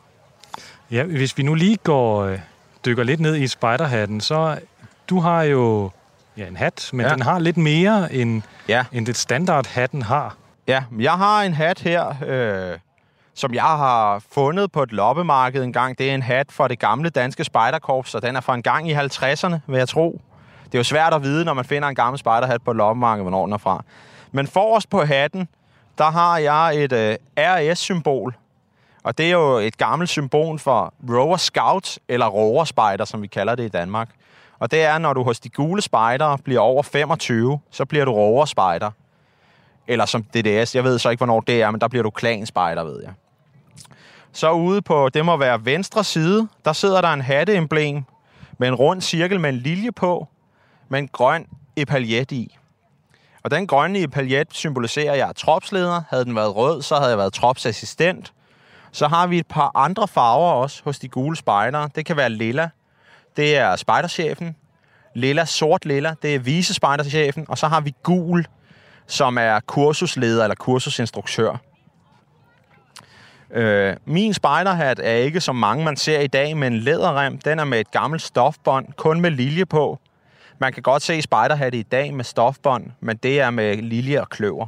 Ja, 0.91 1.03
hvis 1.03 1.37
vi 1.37 1.43
nu 1.43 1.53
lige 1.53 1.77
går 1.77 2.23
øh, 2.23 2.39
dykker 2.85 3.03
lidt 3.03 3.19
ned 3.19 3.35
i 3.35 3.47
spejderhatten, 3.47 4.21
så 4.21 4.59
du 5.09 5.19
har 5.19 5.43
jo 5.43 5.91
ja, 6.37 6.45
en 6.47 6.57
hat, 6.57 6.89
men 6.93 7.05
Ja. 7.05 7.11
den 7.13 7.21
har 7.21 7.39
lidt 7.39 7.57
mere 7.57 8.13
end, 8.13 8.41
Ja. 8.67 8.85
end 8.91 9.05
det 9.05 9.17
standard 9.17 9.67
hatten 9.67 10.01
har. 10.01 10.35
Ja, 10.67 10.83
jeg 10.99 11.11
har 11.13 11.41
en 11.41 11.53
hat 11.53 11.79
her, 11.79 12.15
øh, 12.27 12.79
som 13.35 13.53
jeg 13.53 13.63
har 13.63 14.23
fundet 14.33 14.71
på 14.71 14.83
et 14.83 14.91
loppemarked 14.91 15.63
en 15.63 15.73
gang. 15.73 15.97
Det 15.97 16.09
er 16.09 16.15
en 16.15 16.21
hat 16.21 16.51
for 16.51 16.67
det 16.67 16.79
gamle 16.79 17.09
danske 17.09 17.43
spejderkorps, 17.43 18.15
og 18.15 18.21
den 18.21 18.35
er 18.35 18.41
fra 18.41 18.55
en 18.55 18.63
gang 18.63 18.89
i 18.89 18.93
50'erne, 18.93 19.55
vil 19.67 19.77
jeg 19.77 19.87
tro. 19.89 20.21
Det 20.65 20.75
er 20.75 20.79
jo 20.79 20.83
svært 20.83 21.13
at 21.13 21.23
vide, 21.23 21.45
når 21.45 21.53
man 21.53 21.65
finder 21.65 21.87
en 21.87 21.95
gammel 21.95 22.19
spejderhat 22.19 22.61
på 22.63 22.71
et 22.71 22.77
loppemarked, 22.77 23.23
hvornår 23.23 23.45
den 23.45 23.53
er 23.53 23.57
fra. 23.57 23.83
Men 24.31 24.47
forrest 24.47 24.89
på 24.89 25.03
hatten, 25.05 25.47
der 25.97 26.11
har 26.11 26.37
jeg 26.37 26.83
et 26.83 26.93
øh, 26.93 27.15
RS-symbol. 27.37 28.35
Og 29.03 29.17
det 29.17 29.25
er 29.25 29.31
jo 29.31 29.57
et 29.57 29.77
gammelt 29.77 30.09
symbol 30.09 30.59
for 30.59 30.93
Rover 31.09 31.37
Scout, 31.37 31.99
eller 32.07 32.25
Rover 32.27 32.63
Spejder, 32.65 33.05
som 33.05 33.21
vi 33.21 33.27
kalder 33.27 33.55
det 33.55 33.63
i 33.63 33.67
Danmark. 33.69 34.09
Og 34.61 34.71
det 34.71 34.81
er, 34.81 34.97
når 34.97 35.13
du 35.13 35.23
hos 35.23 35.39
de 35.39 35.49
gule 35.49 35.81
spejdere 35.81 36.37
bliver 36.37 36.59
over 36.59 36.83
25, 36.83 37.59
så 37.71 37.85
bliver 37.85 38.05
du 38.05 38.11
roverspejder. 38.11 38.91
Eller 39.87 40.05
som 40.05 40.23
DDS, 40.23 40.75
jeg 40.75 40.83
ved 40.83 40.99
så 40.99 41.09
ikke, 41.09 41.19
hvornår 41.19 41.39
det 41.39 41.61
er, 41.61 41.71
men 41.71 41.81
der 41.81 41.87
bliver 41.87 42.03
du 42.03 42.09
klanspejder, 42.09 42.83
ved 42.83 43.03
jeg. 43.03 43.11
Så 44.31 44.51
ude 44.51 44.81
på, 44.81 45.09
det 45.09 45.25
må 45.25 45.37
være 45.37 45.65
venstre 45.65 46.03
side, 46.03 46.47
der 46.65 46.73
sidder 46.73 47.01
der 47.01 47.13
en 47.13 47.21
hatteemblem 47.21 48.03
med 48.57 48.67
en 48.67 48.75
rund 48.75 49.01
cirkel 49.01 49.39
med 49.39 49.49
en 49.49 49.55
lilje 49.55 49.91
på, 49.91 50.27
med 50.89 50.99
en 50.99 51.07
grøn 51.07 51.45
epaljet 51.75 52.31
i. 52.31 52.57
Og 53.43 53.51
den 53.51 53.67
grønne 53.67 53.99
epaljet 53.99 54.47
symboliserer, 54.51 55.11
at 55.11 55.17
jeg 55.17 55.29
er 55.29 55.33
tropsleder. 55.33 56.01
Havde 56.09 56.25
den 56.25 56.35
været 56.35 56.55
rød, 56.55 56.81
så 56.81 56.95
havde 56.95 57.09
jeg 57.09 57.17
været 57.17 57.33
tropsassistent. 57.33 58.33
Så 58.91 59.07
har 59.07 59.27
vi 59.27 59.39
et 59.39 59.47
par 59.47 59.71
andre 59.75 60.07
farver 60.07 60.51
også 60.51 60.81
hos 60.83 60.99
de 60.99 61.07
gule 61.07 61.35
spejdere. 61.35 61.89
Det 61.95 62.05
kan 62.05 62.17
være 62.17 62.29
lilla. 62.29 62.69
Det 63.37 63.57
er 63.57 63.75
spejderchefen. 63.75 64.55
Lilla, 65.15 65.45
sort 65.45 65.85
lilla, 65.85 66.15
det 66.21 66.35
er 66.35 66.39
visespejderchefen. 66.39 67.45
Og 67.47 67.57
så 67.57 67.67
har 67.67 67.81
vi 67.81 67.93
gul, 68.03 68.45
som 69.07 69.37
er 69.37 69.59
kursusleder 69.59 70.43
eller 70.43 70.55
kursusinstruktør. 70.55 71.57
Øh, 73.53 73.95
min 74.05 74.33
spejderhat 74.33 74.99
er 75.03 75.13
ikke 75.13 75.41
som 75.41 75.55
mange, 75.55 75.85
man 75.85 75.97
ser 75.97 76.19
i 76.19 76.27
dag, 76.27 76.57
med 76.57 76.67
en 76.67 76.77
læderrem. 76.77 77.37
Den 77.37 77.59
er 77.59 77.63
med 77.63 77.79
et 77.79 77.91
gammelt 77.91 78.21
stofbånd, 78.21 78.85
kun 78.97 79.21
med 79.21 79.31
lilje 79.31 79.65
på. 79.65 79.99
Man 80.59 80.73
kan 80.73 80.83
godt 80.83 81.03
se 81.03 81.21
spejderhatte 81.21 81.77
i 81.77 81.83
dag 81.83 82.13
med 82.13 82.23
stofbånd, 82.23 82.85
men 82.99 83.17
det 83.17 83.39
er 83.39 83.49
med 83.49 83.77
lilje 83.77 84.21
og 84.21 84.29
kløver. 84.29 84.67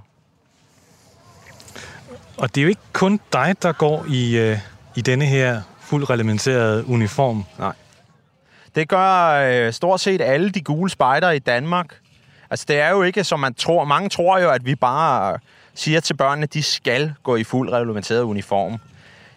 Og 2.37 2.55
det 2.55 2.61
er 2.61 2.63
jo 2.63 2.69
ikke 2.69 2.81
kun 2.93 3.19
dig, 3.33 3.55
der 3.61 3.71
går 3.71 4.05
i, 4.09 4.37
øh, 4.37 4.57
i 4.95 5.01
denne 5.01 5.25
her 5.25 5.61
fuldt 5.79 6.09
reglementerede 6.09 6.87
uniform. 6.87 7.45
Det 8.75 8.89
gør 8.89 9.29
øh, 9.29 9.73
stort 9.73 9.99
set 9.99 10.21
alle 10.21 10.49
de 10.49 10.61
gule 10.61 10.89
spejdere 10.89 11.35
i 11.35 11.39
Danmark. 11.39 11.95
Altså, 12.49 12.65
det 12.67 12.79
er 12.79 12.89
jo 12.89 13.03
ikke, 13.03 13.23
som 13.23 13.39
man 13.39 13.53
tror. 13.53 13.85
Mange 13.85 14.09
tror 14.09 14.39
jo, 14.39 14.49
at 14.49 14.65
vi 14.65 14.75
bare 14.75 15.37
siger 15.73 15.99
til 15.99 16.13
børnene, 16.13 16.43
at 16.43 16.53
de 16.53 16.63
skal 16.63 17.13
gå 17.23 17.35
i 17.35 17.43
fuld 17.43 17.71
reglementeret 17.71 18.21
uniform. 18.21 18.77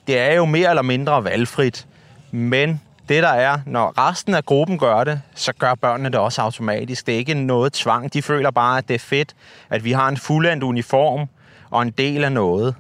Det 0.07 0.19
er 0.19 0.35
jo 0.35 0.45
mere 0.45 0.69
eller 0.69 0.83
mindre 0.83 1.25
valgfrit. 1.25 1.87
Men 2.31 2.81
det 3.09 3.23
der 3.23 3.29
er, 3.29 3.59
når 3.67 4.09
resten 4.09 4.35
af 4.35 4.45
gruppen 4.45 4.79
gør 4.79 5.05
det, 5.05 5.21
så 5.35 5.53
gør 5.53 5.75
børnene 5.75 6.09
det 6.09 6.19
også 6.19 6.43
automatisk. 6.43 7.07
Det 7.07 7.15
er 7.15 7.19
ikke 7.19 7.35
noget 7.35 7.73
tvang. 7.73 8.13
De 8.13 8.23
føler 8.23 8.51
bare, 8.51 8.79
at 8.79 8.89
det 8.89 8.95
er 8.95 8.99
fedt, 8.99 9.35
at 9.71 9.85
vi 9.85 9.93
har 9.93 10.09
en 10.09 10.17
fuldendt 10.17 10.65
uniform 10.65 11.29
og 11.71 11.83
en 11.83 11.91
del 11.91 12.25
af 12.25 12.33
noget. 12.33 12.75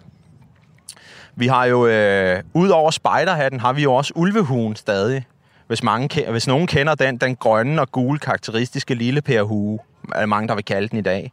Vi 1.34 1.46
har 1.46 1.64
jo, 1.64 1.86
øh, 1.86 2.42
ud 2.54 2.68
over 2.68 2.90
spejderhatten, 2.90 3.60
har 3.60 3.72
vi 3.72 3.82
jo 3.82 3.94
også 3.94 4.12
ulvehuen 4.16 4.76
stadig. 4.76 5.26
Hvis, 5.66 5.82
mange, 5.82 6.30
hvis 6.30 6.46
nogen 6.46 6.66
kender 6.66 6.94
den, 6.94 7.16
den 7.16 7.36
grønne 7.36 7.80
og 7.80 7.92
gule 7.92 8.18
karakteristiske 8.18 8.94
lille 8.94 9.22
pærhue, 9.22 9.78
er 10.14 10.18
der 10.18 10.26
mange, 10.26 10.48
der 10.48 10.54
vil 10.54 10.64
kalde 10.64 10.88
den 10.88 10.98
i 10.98 11.02
dag, 11.02 11.32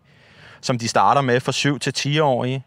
som 0.62 0.78
de 0.78 0.88
starter 0.88 1.22
med 1.22 1.40
for 1.40 1.52
7 1.52 1.80
til 1.80 1.94
10 1.94 2.20
årige. 2.20 2.64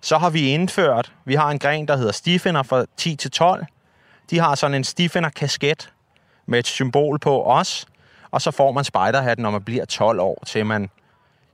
Så 0.00 0.18
har 0.18 0.30
vi 0.30 0.46
indført, 0.46 1.12
vi 1.24 1.34
har 1.34 1.50
en 1.50 1.58
gren, 1.58 1.88
der 1.88 1.96
hedder 1.96 2.12
stifinder 2.12 2.62
fra 2.62 2.84
10 2.96 3.16
til 3.16 3.30
12. 3.30 3.64
De 4.30 4.38
har 4.38 4.54
sådan 4.54 4.74
en 4.74 4.84
stifinder 4.84 5.30
kasket 5.30 5.92
med 6.46 6.58
et 6.58 6.66
symbol 6.66 7.18
på 7.18 7.44
os, 7.44 7.86
og 8.30 8.42
så 8.42 8.50
får 8.50 8.72
man 8.72 8.84
spejderhatten, 8.84 9.42
når 9.42 9.50
man 9.50 9.62
bliver 9.62 9.84
12 9.84 10.20
år, 10.20 10.42
til 10.46 10.66
man 10.66 10.90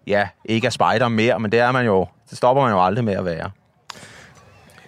ja, 0.06 0.28
ikke 0.44 0.66
er 0.66 0.70
spejder 0.70 1.08
mere, 1.08 1.40
men 1.40 1.52
det 1.52 1.60
er 1.60 1.72
man 1.72 1.86
jo, 1.86 2.06
det 2.30 2.38
stopper 2.38 2.62
man 2.62 2.72
jo 2.72 2.84
aldrig 2.84 3.04
med 3.04 3.14
at 3.14 3.24
være. 3.24 3.50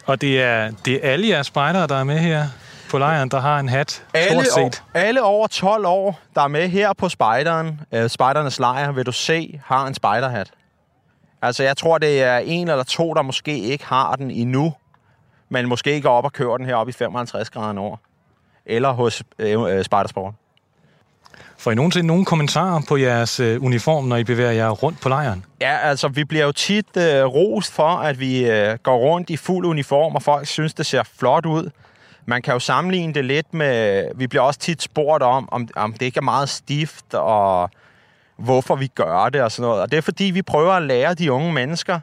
Og 0.06 0.20
det 0.20 0.42
er, 0.42 0.70
det 0.84 0.94
er 0.94 1.12
alle 1.12 1.28
jeres 1.28 1.46
spejdere, 1.46 1.86
der 1.86 1.96
er 1.96 2.04
med 2.04 2.18
her 2.18 2.46
på 2.90 2.98
lejren, 2.98 3.28
der 3.28 3.40
har 3.40 3.58
en 3.58 3.68
hat, 3.68 4.04
alle, 4.14 4.44
set. 4.44 4.58
År, 4.58 4.70
alle 4.94 5.22
over 5.22 5.46
12 5.46 5.86
år, 5.86 6.20
der 6.34 6.42
er 6.42 6.48
med 6.48 6.68
her 6.68 6.92
på 6.92 7.08
spejderen, 7.08 7.80
øh, 7.92 8.10
spejdernes 8.10 8.58
lejr, 8.58 8.92
vil 8.92 9.06
du 9.06 9.12
se, 9.12 9.60
har 9.64 9.86
en 9.86 9.94
spejderhat. 9.94 10.50
Altså, 11.42 11.62
jeg 11.62 11.76
tror, 11.76 11.98
det 11.98 12.22
er 12.22 12.38
en 12.38 12.68
eller 12.68 12.84
to, 12.84 13.14
der 13.14 13.22
måske 13.22 13.58
ikke 13.58 13.84
har 13.86 14.16
den 14.16 14.30
endnu, 14.30 14.74
men 15.48 15.68
måske 15.68 16.00
går 16.00 16.10
op 16.10 16.24
og 16.24 16.32
kører 16.32 16.56
den 16.56 16.66
heroppe 16.66 16.90
i 16.90 16.92
55 16.92 17.50
grader 17.50 17.72
nord. 17.72 18.00
Eller 18.66 18.90
hos 18.90 19.22
øh, 19.38 19.62
øh, 19.62 19.84
Spejdersport. 19.84 20.34
Får 21.58 21.70
I 21.70 21.74
nogensinde 21.74 22.06
nogle 22.06 22.24
kommentarer 22.24 22.80
på 22.88 22.96
jeres 22.96 23.40
øh, 23.40 23.64
uniform, 23.64 24.04
når 24.04 24.16
I 24.16 24.24
bevæger 24.24 24.50
jer 24.50 24.70
rundt 24.70 25.00
på 25.00 25.08
lejren? 25.08 25.44
Ja, 25.60 25.76
altså, 25.76 26.08
vi 26.08 26.24
bliver 26.24 26.44
jo 26.44 26.52
tit 26.52 26.96
øh, 26.96 27.24
rost 27.24 27.72
for, 27.72 27.88
at 27.88 28.20
vi 28.20 28.50
øh, 28.50 28.78
går 28.82 28.96
rundt 28.96 29.30
i 29.30 29.36
fuld 29.36 29.66
uniform, 29.66 30.14
og 30.14 30.22
folk 30.22 30.46
synes, 30.46 30.74
det 30.74 30.86
ser 30.86 31.02
flot 31.18 31.46
ud. 31.46 31.70
Man 32.28 32.42
kan 32.42 32.52
jo 32.52 32.58
sammenligne 32.58 33.14
det 33.14 33.24
lidt 33.24 33.54
med... 33.54 34.08
Vi 34.14 34.26
bliver 34.26 34.42
også 34.42 34.60
tit 34.60 34.82
spurgt 34.82 35.22
om, 35.22 35.48
om, 35.52 35.68
om 35.76 35.92
det 35.92 36.02
ikke 36.02 36.18
er 36.18 36.22
meget 36.22 36.48
stift, 36.48 37.14
og 37.14 37.70
hvorfor 38.36 38.76
vi 38.76 38.86
gør 38.86 39.28
det 39.28 39.42
og 39.42 39.52
sådan 39.52 39.68
noget. 39.68 39.82
Og 39.82 39.90
det 39.90 39.96
er 39.96 40.00
fordi, 40.00 40.24
vi 40.24 40.42
prøver 40.42 40.72
at 40.72 40.82
lære 40.82 41.14
de 41.14 41.32
unge 41.32 41.52
mennesker, 41.52 42.00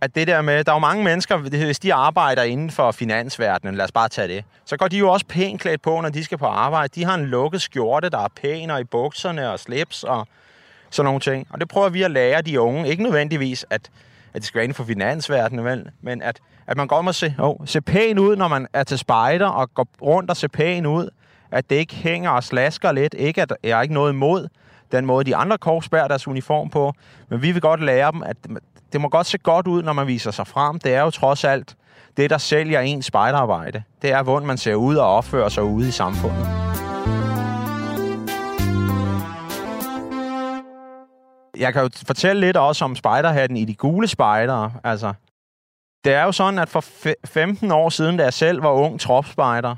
at 0.00 0.14
det 0.14 0.26
der 0.26 0.42
med, 0.42 0.64
der 0.64 0.72
er 0.72 0.76
jo 0.76 0.80
mange 0.80 1.04
mennesker, 1.04 1.36
hvis 1.36 1.78
de 1.78 1.94
arbejder 1.94 2.42
inden 2.42 2.70
for 2.70 2.92
finansverdenen, 2.92 3.74
lad 3.74 3.84
os 3.84 3.92
bare 3.92 4.08
tage 4.08 4.28
det, 4.28 4.44
så 4.64 4.76
går 4.76 4.88
de 4.88 4.98
jo 4.98 5.12
også 5.12 5.26
pænt 5.26 5.60
klædt 5.60 5.82
på, 5.82 6.00
når 6.00 6.08
de 6.08 6.24
skal 6.24 6.38
på 6.38 6.46
arbejde. 6.46 7.00
De 7.00 7.04
har 7.04 7.14
en 7.14 7.26
lukket 7.26 7.62
skjorte, 7.62 8.08
der 8.08 8.18
er 8.18 8.28
pæn, 8.42 8.70
og 8.70 8.80
i 8.80 8.84
bukserne 8.84 9.50
og 9.50 9.60
slips 9.60 10.04
og 10.04 10.28
sådan 10.90 11.04
nogle 11.04 11.20
ting. 11.20 11.46
Og 11.50 11.60
det 11.60 11.68
prøver 11.68 11.88
vi 11.88 12.02
at 12.02 12.10
lære 12.10 12.42
de 12.42 12.60
unge. 12.60 12.88
Ikke 12.88 13.02
nødvendigvis, 13.02 13.66
at, 13.70 13.90
at 14.34 14.34
det 14.34 14.44
skal 14.44 14.58
være 14.58 14.64
inden 14.64 14.74
for 14.74 14.84
finansverdenen, 14.84 15.64
vel? 15.64 15.90
men 16.00 16.22
at, 16.22 16.40
at 16.66 16.76
man 16.76 16.86
godt 16.86 17.04
må 17.04 17.12
se, 17.12 17.34
oh, 17.38 17.56
se 17.64 17.80
pæn 17.80 18.18
ud, 18.18 18.36
når 18.36 18.48
man 18.48 18.66
er 18.72 18.84
til 18.84 18.98
spejder, 18.98 19.46
og 19.46 19.74
går 19.74 19.88
rundt 20.02 20.30
og 20.30 20.36
se 20.36 20.48
pæn 20.48 20.86
ud. 20.86 21.08
At 21.50 21.70
det 21.70 21.76
ikke 21.76 21.94
hænger 21.94 22.30
og 22.30 22.44
slasker 22.44 22.92
lidt. 22.92 23.14
Ikke 23.14 23.42
at 23.42 23.52
jeg 23.62 23.78
er 23.78 23.82
ikke 23.82 23.94
noget 23.94 24.12
imod 24.12 24.48
den 24.92 25.06
måde, 25.06 25.24
de 25.24 25.36
andre 25.36 25.58
korps 25.58 25.88
bærer 25.88 26.08
deres 26.08 26.28
uniform 26.28 26.70
på. 26.70 26.92
Men 27.28 27.42
vi 27.42 27.52
vil 27.52 27.62
godt 27.62 27.82
lære 27.82 28.12
dem, 28.12 28.22
at 28.22 28.36
det 28.92 29.00
må 29.00 29.08
godt 29.08 29.26
se 29.26 29.38
godt 29.38 29.66
ud, 29.66 29.82
når 29.82 29.92
man 29.92 30.06
viser 30.06 30.30
sig 30.30 30.46
frem. 30.46 30.78
Det 30.78 30.94
er 30.94 31.00
jo 31.02 31.10
trods 31.10 31.44
alt 31.44 31.76
det, 32.16 32.30
der 32.30 32.38
sælger 32.38 32.80
ens 32.80 33.06
spejderarbejde. 33.06 33.82
Det 34.02 34.12
er, 34.12 34.22
hvordan 34.22 34.46
man 34.46 34.58
ser 34.58 34.74
ud 34.74 34.96
og 34.96 35.16
opfører 35.16 35.48
sig 35.48 35.62
ude 35.62 35.88
i 35.88 35.90
samfundet. 35.90 36.46
Jeg 41.58 41.72
kan 41.72 41.82
jo 41.82 41.88
fortælle 42.06 42.40
lidt 42.40 42.56
også 42.56 42.84
om 42.84 42.96
spejderhatten 42.96 43.56
i 43.56 43.64
de 43.64 43.74
gule 43.74 44.08
spejdere. 44.08 44.72
Altså, 44.84 45.12
det 46.06 46.14
er 46.14 46.22
jo 46.22 46.32
sådan, 46.32 46.58
at 46.58 46.68
for 46.68 46.84
15 47.24 47.72
år 47.72 47.88
siden, 47.88 48.16
da 48.16 48.22
jeg 48.22 48.32
selv 48.32 48.62
var 48.62 48.70
ung 48.70 49.00
tropspejder, 49.00 49.76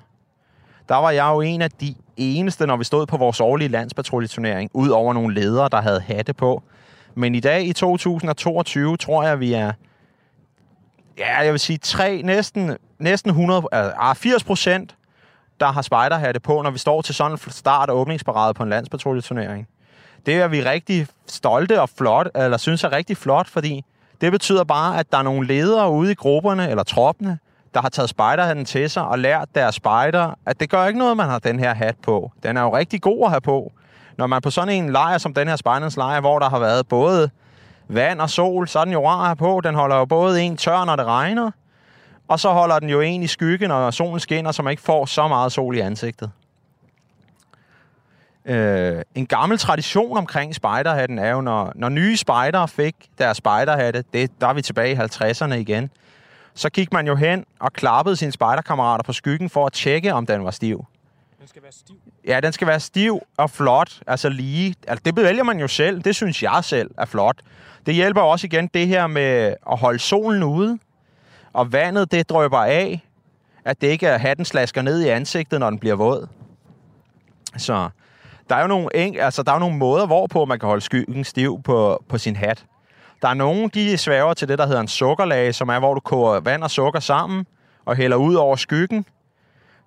der 0.88 0.96
var 0.96 1.10
jeg 1.10 1.30
jo 1.32 1.40
en 1.40 1.62
af 1.62 1.70
de 1.70 1.94
eneste, 2.16 2.66
når 2.66 2.76
vi 2.76 2.84
stod 2.84 3.06
på 3.06 3.16
vores 3.16 3.40
årlige 3.40 3.68
landspatruljeturnering, 3.68 4.70
ud 4.74 4.88
over 4.88 5.12
nogle 5.14 5.34
ledere, 5.34 5.68
der 5.72 5.80
havde 5.80 6.00
hatte 6.00 6.34
på. 6.34 6.62
Men 7.14 7.34
i 7.34 7.40
dag, 7.40 7.64
i 7.64 7.72
2022, 7.72 8.96
tror 8.96 9.22
jeg, 9.22 9.40
vi 9.40 9.52
er, 9.52 9.72
ja, 11.18 11.38
jeg 11.38 11.52
vil 11.52 11.60
sige, 11.60 11.78
tre, 11.78 12.22
næsten, 12.22 12.76
næsten 12.98 13.30
100, 13.30 13.62
altså 13.72 13.94
ah, 13.98 14.16
80 14.16 14.44
procent, 14.44 14.96
der 15.60 15.66
har 15.66 15.82
spejderhatte 15.82 16.40
på, 16.40 16.62
når 16.62 16.70
vi 16.70 16.78
står 16.78 17.02
til 17.02 17.14
sådan 17.14 17.32
en 17.32 17.38
start- 17.38 17.90
og 17.90 17.96
åbningsparade 17.96 18.54
på 18.54 18.62
en 18.62 18.68
landspatruljeturnering. 18.68 19.68
Det 20.26 20.34
er 20.34 20.48
vi 20.48 20.62
rigtig 20.62 21.06
stolte 21.26 21.80
og 21.80 21.88
flot, 21.88 22.28
eller 22.34 22.56
synes 22.56 22.84
er 22.84 22.92
rigtig 22.92 23.16
flot, 23.16 23.48
fordi 23.48 23.84
det 24.20 24.32
betyder 24.32 24.64
bare, 24.64 24.98
at 24.98 25.12
der 25.12 25.18
er 25.18 25.22
nogle 25.22 25.46
ledere 25.46 25.90
ude 25.90 26.12
i 26.12 26.14
grupperne, 26.14 26.70
eller 26.70 26.82
troppene, 26.82 27.38
der 27.74 27.80
har 27.80 27.88
taget 27.88 28.10
spejderhatten 28.10 28.64
til 28.64 28.90
sig 28.90 29.04
og 29.04 29.18
lært 29.18 29.48
deres 29.54 29.74
spejder, 29.74 30.38
at 30.46 30.60
det 30.60 30.70
gør 30.70 30.86
ikke 30.86 30.98
noget, 30.98 31.16
man 31.16 31.28
har 31.28 31.38
den 31.38 31.58
her 31.58 31.74
hat 31.74 31.96
på. 32.02 32.32
Den 32.42 32.56
er 32.56 32.62
jo 32.62 32.76
rigtig 32.76 33.02
god 33.02 33.24
at 33.24 33.30
have 33.30 33.40
på. 33.40 33.72
Når 34.18 34.26
man 34.26 34.42
på 34.42 34.50
sådan 34.50 34.74
en 34.74 34.92
lejr 34.92 35.18
som 35.18 35.34
den 35.34 35.48
her 35.48 35.56
spejderens 35.56 35.96
lejr, 35.96 36.20
hvor 36.20 36.38
der 36.38 36.48
har 36.48 36.58
været 36.58 36.88
både 36.88 37.30
vand 37.88 38.20
og 38.20 38.30
sol, 38.30 38.68
så 38.68 38.78
er 38.78 38.84
den 38.84 38.92
jo 38.92 39.08
rar 39.08 39.20
at 39.20 39.26
have 39.26 39.36
på. 39.36 39.60
Den 39.64 39.74
holder 39.74 39.96
jo 39.96 40.04
både 40.04 40.42
en 40.42 40.56
tør, 40.56 40.84
når 40.84 40.96
det 40.96 41.04
regner, 41.04 41.50
og 42.28 42.40
så 42.40 42.48
holder 42.48 42.78
den 42.78 42.88
jo 42.88 43.00
en 43.00 43.22
i 43.22 43.26
skyggen, 43.26 43.68
når 43.68 43.90
solen 43.90 44.20
skinner, 44.20 44.52
så 44.52 44.62
man 44.62 44.70
ikke 44.70 44.82
får 44.82 45.06
så 45.06 45.28
meget 45.28 45.52
sol 45.52 45.76
i 45.76 45.80
ansigtet. 45.80 46.30
Øh, 48.48 49.02
en 49.14 49.26
gammel 49.26 49.58
tradition 49.58 50.18
omkring 50.18 50.54
spejderhatten 50.54 51.18
er 51.18 51.30
jo, 51.30 51.40
når, 51.40 51.72
når 51.74 51.88
nye 51.88 52.16
spejdere 52.16 52.68
fik 52.68 52.94
deres 53.18 53.36
spejderhatte, 53.36 54.04
det, 54.12 54.40
der 54.40 54.46
er 54.46 54.52
vi 54.52 54.62
tilbage 54.62 54.92
i 54.92 54.96
50'erne 54.96 55.54
igen, 55.54 55.90
så 56.54 56.70
gik 56.70 56.92
man 56.92 57.06
jo 57.06 57.14
hen 57.16 57.44
og 57.60 57.72
klappede 57.72 58.16
sine 58.16 58.32
spejderkammerater 58.32 59.02
på 59.02 59.12
skyggen 59.12 59.50
for 59.50 59.66
at 59.66 59.72
tjekke, 59.72 60.14
om 60.14 60.26
den 60.26 60.44
var 60.44 60.50
stiv. 60.50 60.84
Den 61.40 61.48
skal 61.48 61.62
være 61.62 61.72
stiv? 61.72 61.96
Ja, 62.26 62.40
den 62.40 62.52
skal 62.52 62.66
være 62.66 62.80
stiv 62.80 63.20
og 63.36 63.50
flot, 63.50 64.00
altså 64.06 64.28
lige. 64.28 64.74
Altså, 64.88 65.02
det 65.04 65.16
vælger 65.16 65.42
man 65.42 65.60
jo 65.60 65.68
selv. 65.68 66.02
Det 66.02 66.16
synes 66.16 66.42
jeg 66.42 66.64
selv 66.64 66.90
er 66.98 67.04
flot. 67.04 67.36
Det 67.86 67.94
hjælper 67.94 68.20
også 68.20 68.46
igen 68.46 68.70
det 68.74 68.86
her 68.86 69.06
med 69.06 69.54
at 69.70 69.78
holde 69.78 69.98
solen 69.98 70.42
ude, 70.42 70.78
og 71.52 71.72
vandet 71.72 72.12
det 72.12 72.28
drøber 72.28 72.58
af, 72.58 73.04
at 73.64 73.80
det 73.80 73.86
ikke 73.86 74.06
er 74.06 74.18
hatten 74.18 74.44
slasker 74.44 74.82
ned 74.82 75.00
i 75.00 75.08
ansigtet, 75.08 75.60
når 75.60 75.70
den 75.70 75.78
bliver 75.78 75.94
våd. 75.94 76.28
Så 77.56 77.88
der 78.48 78.56
er 78.56 78.60
jo 78.60 78.66
nogle, 78.66 78.88
altså, 78.94 79.42
der 79.42 79.52
er 79.52 79.54
jo 79.54 79.60
nogle 79.60 79.76
måder, 79.76 80.06
hvorpå 80.06 80.44
man 80.44 80.58
kan 80.58 80.66
holde 80.66 80.84
skyggen 80.84 81.24
stiv 81.24 81.62
på, 81.64 82.04
på 82.08 82.18
sin 82.18 82.36
hat. 82.36 82.64
Der 83.22 83.28
er 83.28 83.34
nogen, 83.34 83.70
de 83.74 83.98
svæver 83.98 84.34
til 84.34 84.48
det, 84.48 84.58
der 84.58 84.66
hedder 84.66 84.80
en 84.80 84.88
sukkerlage, 84.88 85.52
som 85.52 85.68
er, 85.68 85.78
hvor 85.78 85.94
du 85.94 86.00
koger 86.00 86.40
vand 86.40 86.62
og 86.62 86.70
sukker 86.70 87.00
sammen 87.00 87.46
og 87.84 87.96
hælder 87.96 88.16
ud 88.16 88.34
over 88.34 88.56
skyggen. 88.56 89.04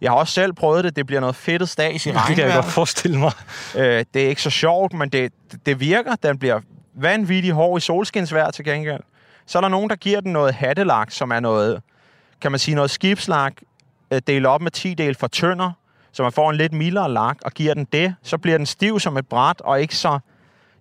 Jeg 0.01 0.11
har 0.11 0.17
også 0.17 0.33
selv 0.33 0.53
prøvet 0.53 0.83
det. 0.83 0.95
Det 0.95 1.05
bliver 1.05 1.19
noget 1.19 1.35
fedtet 1.35 1.69
stas 1.69 2.05
i 2.05 2.09
regnvejr. 2.09 2.27
Det 2.27 2.35
kan 2.35 2.45
jeg 2.45 2.55
godt 2.55 2.65
forestille 2.65 3.19
mig. 3.19 3.31
Øh, 3.77 4.05
det 4.13 4.23
er 4.25 4.29
ikke 4.29 4.41
så 4.41 4.49
sjovt, 4.49 4.93
men 4.93 5.09
det, 5.09 5.33
det 5.65 5.79
virker. 5.79 6.15
Den 6.15 6.39
bliver 6.39 6.59
vanvittigt 6.95 7.53
hård 7.53 7.77
i 7.77 7.81
solskinsvær 7.81 8.49
til 8.49 8.65
gengæld. 8.65 9.01
Så 9.45 9.57
er 9.59 9.61
der 9.61 9.69
nogen, 9.69 9.89
der 9.89 9.95
giver 9.95 10.21
den 10.21 10.33
noget 10.33 10.53
hattelak, 10.53 11.11
som 11.11 11.31
er 11.31 11.39
noget, 11.39 11.81
kan 12.41 12.51
man 12.51 12.59
sige, 12.59 12.75
noget 12.75 12.91
skibslak, 12.91 13.53
øh, 14.11 14.21
delt 14.27 14.45
op 14.45 14.61
med 14.61 14.71
10 14.71 14.93
del 14.93 15.15
for 15.15 15.27
tønder, 15.27 15.71
så 16.11 16.23
man 16.23 16.31
får 16.31 16.49
en 16.49 16.55
lidt 16.55 16.73
mildere 16.73 17.11
lak, 17.11 17.37
og 17.45 17.51
giver 17.51 17.73
den 17.73 17.87
det, 17.91 18.15
så 18.23 18.37
bliver 18.37 18.57
den 18.57 18.65
stiv 18.65 18.99
som 18.99 19.17
et 19.17 19.27
bræt, 19.27 19.61
og 19.61 19.81
ikke 19.81 19.95
så 19.95 20.19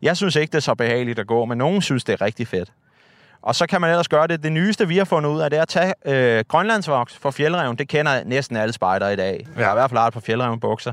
jeg 0.03 0.17
synes 0.17 0.37
ikke, 0.37 0.51
det 0.51 0.57
er 0.57 0.63
så 0.63 0.75
behageligt 0.75 1.19
at 1.19 1.27
gå, 1.27 1.45
men 1.45 1.59
nogen 1.59 1.83
synes, 1.83 2.05
det 2.05 2.13
er 2.13 2.21
rigtig 2.21 2.49
fedt. 2.49 2.73
Og 3.43 3.55
så 3.55 3.67
kan 3.67 3.81
man 3.81 3.91
ellers 3.91 4.09
gøre 4.09 4.27
det. 4.27 4.43
Det 4.43 4.53
nyeste, 4.53 4.89
vi 4.89 4.99
har 4.99 5.05
fundet 5.05 5.31
ud 5.31 5.41
af, 5.41 5.51
det 5.51 5.59
er 5.59 5.63
at 5.63 5.69
tage 5.69 5.95
øh, 6.05 6.45
grønlandsvoks 6.49 7.17
for 7.17 7.31
fjeldreven. 7.31 7.79
Det 7.79 7.89
kender 7.89 8.25
næsten 8.25 8.57
alle 8.57 8.73
spejder 8.73 9.09
i 9.09 9.17
dag. 9.17 9.47
Jeg 9.57 9.67
har 9.67 9.73
i 9.73 9.75
hvert 9.75 9.91
fald 9.91 10.01
lært 10.01 10.13
på 10.13 10.21
fjeldreven 10.21 10.61
bukser. 10.61 10.93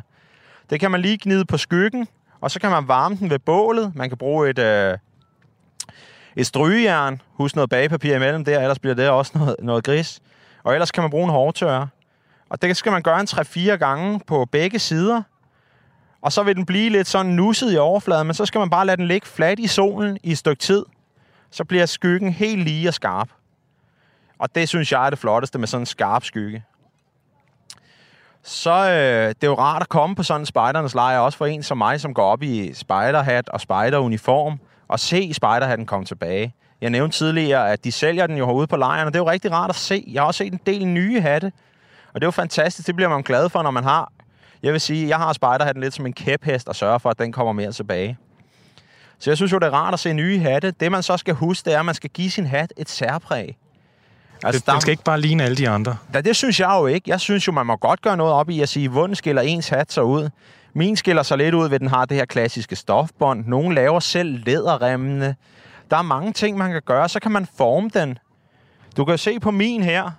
Det 0.69 0.79
kan 0.79 0.91
man 0.91 1.01
lige 1.01 1.17
gnide 1.21 1.45
på 1.45 1.57
skyggen, 1.57 2.07
og 2.41 2.51
så 2.51 2.59
kan 2.59 2.71
man 2.71 2.87
varme 2.87 3.15
den 3.15 3.29
ved 3.29 3.39
bålet. 3.39 3.95
Man 3.95 4.09
kan 4.09 4.17
bruge 4.17 4.49
et, 4.49 4.59
øh, 4.59 4.97
et 6.35 6.47
strygejern. 6.47 7.21
Husk 7.33 7.55
noget 7.55 7.69
bagepapir 7.69 8.15
imellem 8.15 8.45
der, 8.45 8.59
ellers 8.59 8.79
bliver 8.79 8.95
det 8.95 9.09
også 9.09 9.31
noget, 9.35 9.55
noget 9.59 9.83
gris. 9.83 10.19
Og 10.63 10.73
ellers 10.73 10.91
kan 10.91 11.03
man 11.03 11.09
bruge 11.09 11.23
en 11.23 11.29
hårdtørre. 11.29 11.87
Og 12.49 12.61
det 12.61 12.77
skal 12.77 12.91
man 12.91 13.01
gøre 13.01 13.19
en 13.19 13.27
3-4 13.29 13.75
gange 13.75 14.19
på 14.27 14.45
begge 14.51 14.79
sider 14.79 15.21
og 16.21 16.31
så 16.31 16.43
vil 16.43 16.55
den 16.55 16.65
blive 16.65 16.89
lidt 16.89 17.07
sådan 17.07 17.31
nusset 17.31 17.73
i 17.73 17.77
overfladen, 17.77 18.27
men 18.27 18.33
så 18.33 18.45
skal 18.45 18.59
man 18.59 18.69
bare 18.69 18.85
lade 18.85 18.97
den 18.97 19.07
ligge 19.07 19.27
fladt 19.27 19.59
i 19.59 19.67
solen 19.67 20.17
i 20.23 20.31
et 20.31 20.37
stykke 20.37 20.59
tid. 20.59 20.85
Så 21.51 21.63
bliver 21.63 21.85
skyggen 21.85 22.33
helt 22.33 22.63
lige 22.63 22.87
og 22.87 22.93
skarp. 22.93 23.29
Og 24.39 24.55
det 24.55 24.69
synes 24.69 24.91
jeg 24.91 25.05
er 25.05 25.09
det 25.09 25.19
flotteste 25.19 25.59
med 25.59 25.67
sådan 25.67 25.81
en 25.81 25.85
skarp 25.85 26.23
skygge. 26.23 26.63
Så 28.43 28.71
øh, 28.71 29.29
det 29.29 29.43
er 29.43 29.47
jo 29.47 29.57
rart 29.57 29.81
at 29.81 29.89
komme 29.89 30.15
på 30.15 30.23
sådan 30.23 30.41
en 30.41 30.45
spejdernes 30.45 30.93
lejr, 30.93 31.19
også 31.19 31.37
for 31.37 31.45
en 31.45 31.63
som 31.63 31.77
mig, 31.77 32.01
som 32.01 32.13
går 32.13 32.23
op 32.23 32.43
i 32.43 32.73
spejderhat 32.73 33.49
og 33.49 33.61
spejderuniform, 33.61 34.59
og 34.87 34.99
se 34.99 35.33
spejderhatten 35.33 35.85
komme 35.85 36.05
tilbage. 36.05 36.53
Jeg 36.81 36.89
nævnte 36.89 37.17
tidligere, 37.17 37.71
at 37.71 37.83
de 37.83 37.91
sælger 37.91 38.27
den 38.27 38.37
jo 38.37 38.45
herude 38.45 38.67
på 38.67 38.77
lejren, 38.77 39.07
og 39.07 39.13
det 39.13 39.19
er 39.19 39.23
jo 39.23 39.29
rigtig 39.29 39.51
rart 39.51 39.69
at 39.69 39.75
se. 39.75 40.03
Jeg 40.07 40.21
har 40.21 40.27
også 40.27 40.37
set 40.37 40.53
en 40.53 40.59
del 40.65 40.87
nye 40.87 41.21
hatte, 41.21 41.51
og 42.17 42.21
det 42.21 42.25
er 42.25 42.27
jo 42.27 42.31
fantastisk. 42.31 42.87
Det 42.87 42.95
bliver 42.95 43.09
man 43.09 43.21
glad 43.21 43.49
for, 43.49 43.61
når 43.61 43.71
man 43.71 43.83
har 43.83 44.11
Jeg 44.63 44.73
vil 44.73 44.81
sige, 44.81 45.07
jeg 45.07 45.17
har 45.17 45.33
spejderhatten 45.33 45.83
lidt 45.83 45.93
som 45.93 46.05
en 46.05 46.13
kæphest 46.13 46.67
og 46.67 46.75
sørge 46.75 46.99
for, 46.99 47.09
at 47.09 47.19
den 47.19 47.31
kommer 47.31 47.53
mere 47.53 47.71
tilbage. 47.71 48.17
Så 49.19 49.29
jeg 49.29 49.37
synes 49.37 49.51
jo, 49.51 49.59
det 49.59 49.65
er 49.65 49.71
rart 49.71 49.93
at 49.93 49.99
se 49.99 50.13
nye 50.13 50.39
hatte. 50.39 50.71
Det, 50.71 50.91
man 50.91 51.03
så 51.03 51.17
skal 51.17 51.33
huske, 51.33 51.65
det 51.65 51.73
er, 51.73 51.79
at 51.79 51.85
man 51.85 51.95
skal 51.95 52.09
give 52.09 52.31
sin 52.31 52.45
hat 52.45 52.73
et 52.77 52.89
særpræg. 52.89 53.57
Altså, 54.43 54.63
den 54.71 54.81
skal 54.81 54.91
ikke 54.91 55.03
bare 55.03 55.21
ligne 55.21 55.43
alle 55.43 55.57
de 55.57 55.69
andre. 55.69 55.97
Ja, 56.13 56.21
det 56.21 56.35
synes 56.35 56.59
jeg 56.59 56.77
jo 56.79 56.85
ikke. 56.85 57.09
Jeg 57.09 57.19
synes 57.19 57.47
jo, 57.47 57.51
man 57.51 57.65
må 57.65 57.75
godt 57.75 58.01
gøre 58.01 58.17
noget 58.17 58.33
op 58.33 58.49
i 58.49 58.61
at 58.61 58.69
sige, 58.69 58.89
hvordan 58.89 59.15
skiller 59.15 59.41
ens 59.41 59.69
hat 59.69 59.91
sig 59.91 60.03
ud. 60.03 60.29
Min 60.73 60.95
skiller 60.95 61.23
sig 61.23 61.37
lidt 61.37 61.55
ud 61.55 61.67
ved, 61.67 61.75
at 61.75 61.81
den 61.81 61.89
har 61.89 62.05
det 62.05 62.17
her 62.17 62.25
klassiske 62.25 62.75
stofbånd. 62.75 63.45
Nogle 63.45 63.75
laver 63.75 63.99
selv 63.99 64.45
læderremmene. 64.45 65.35
Der 65.91 65.97
er 65.97 66.01
mange 66.01 66.33
ting, 66.33 66.57
man 66.57 66.71
kan 66.71 66.81
gøre. 66.85 67.09
Så 67.09 67.19
kan 67.19 67.31
man 67.31 67.47
forme 67.57 67.89
den. 67.93 68.17
Du 68.97 69.05
kan 69.05 69.17
se 69.17 69.39
på 69.39 69.51
min 69.51 69.83
her. 69.83 70.11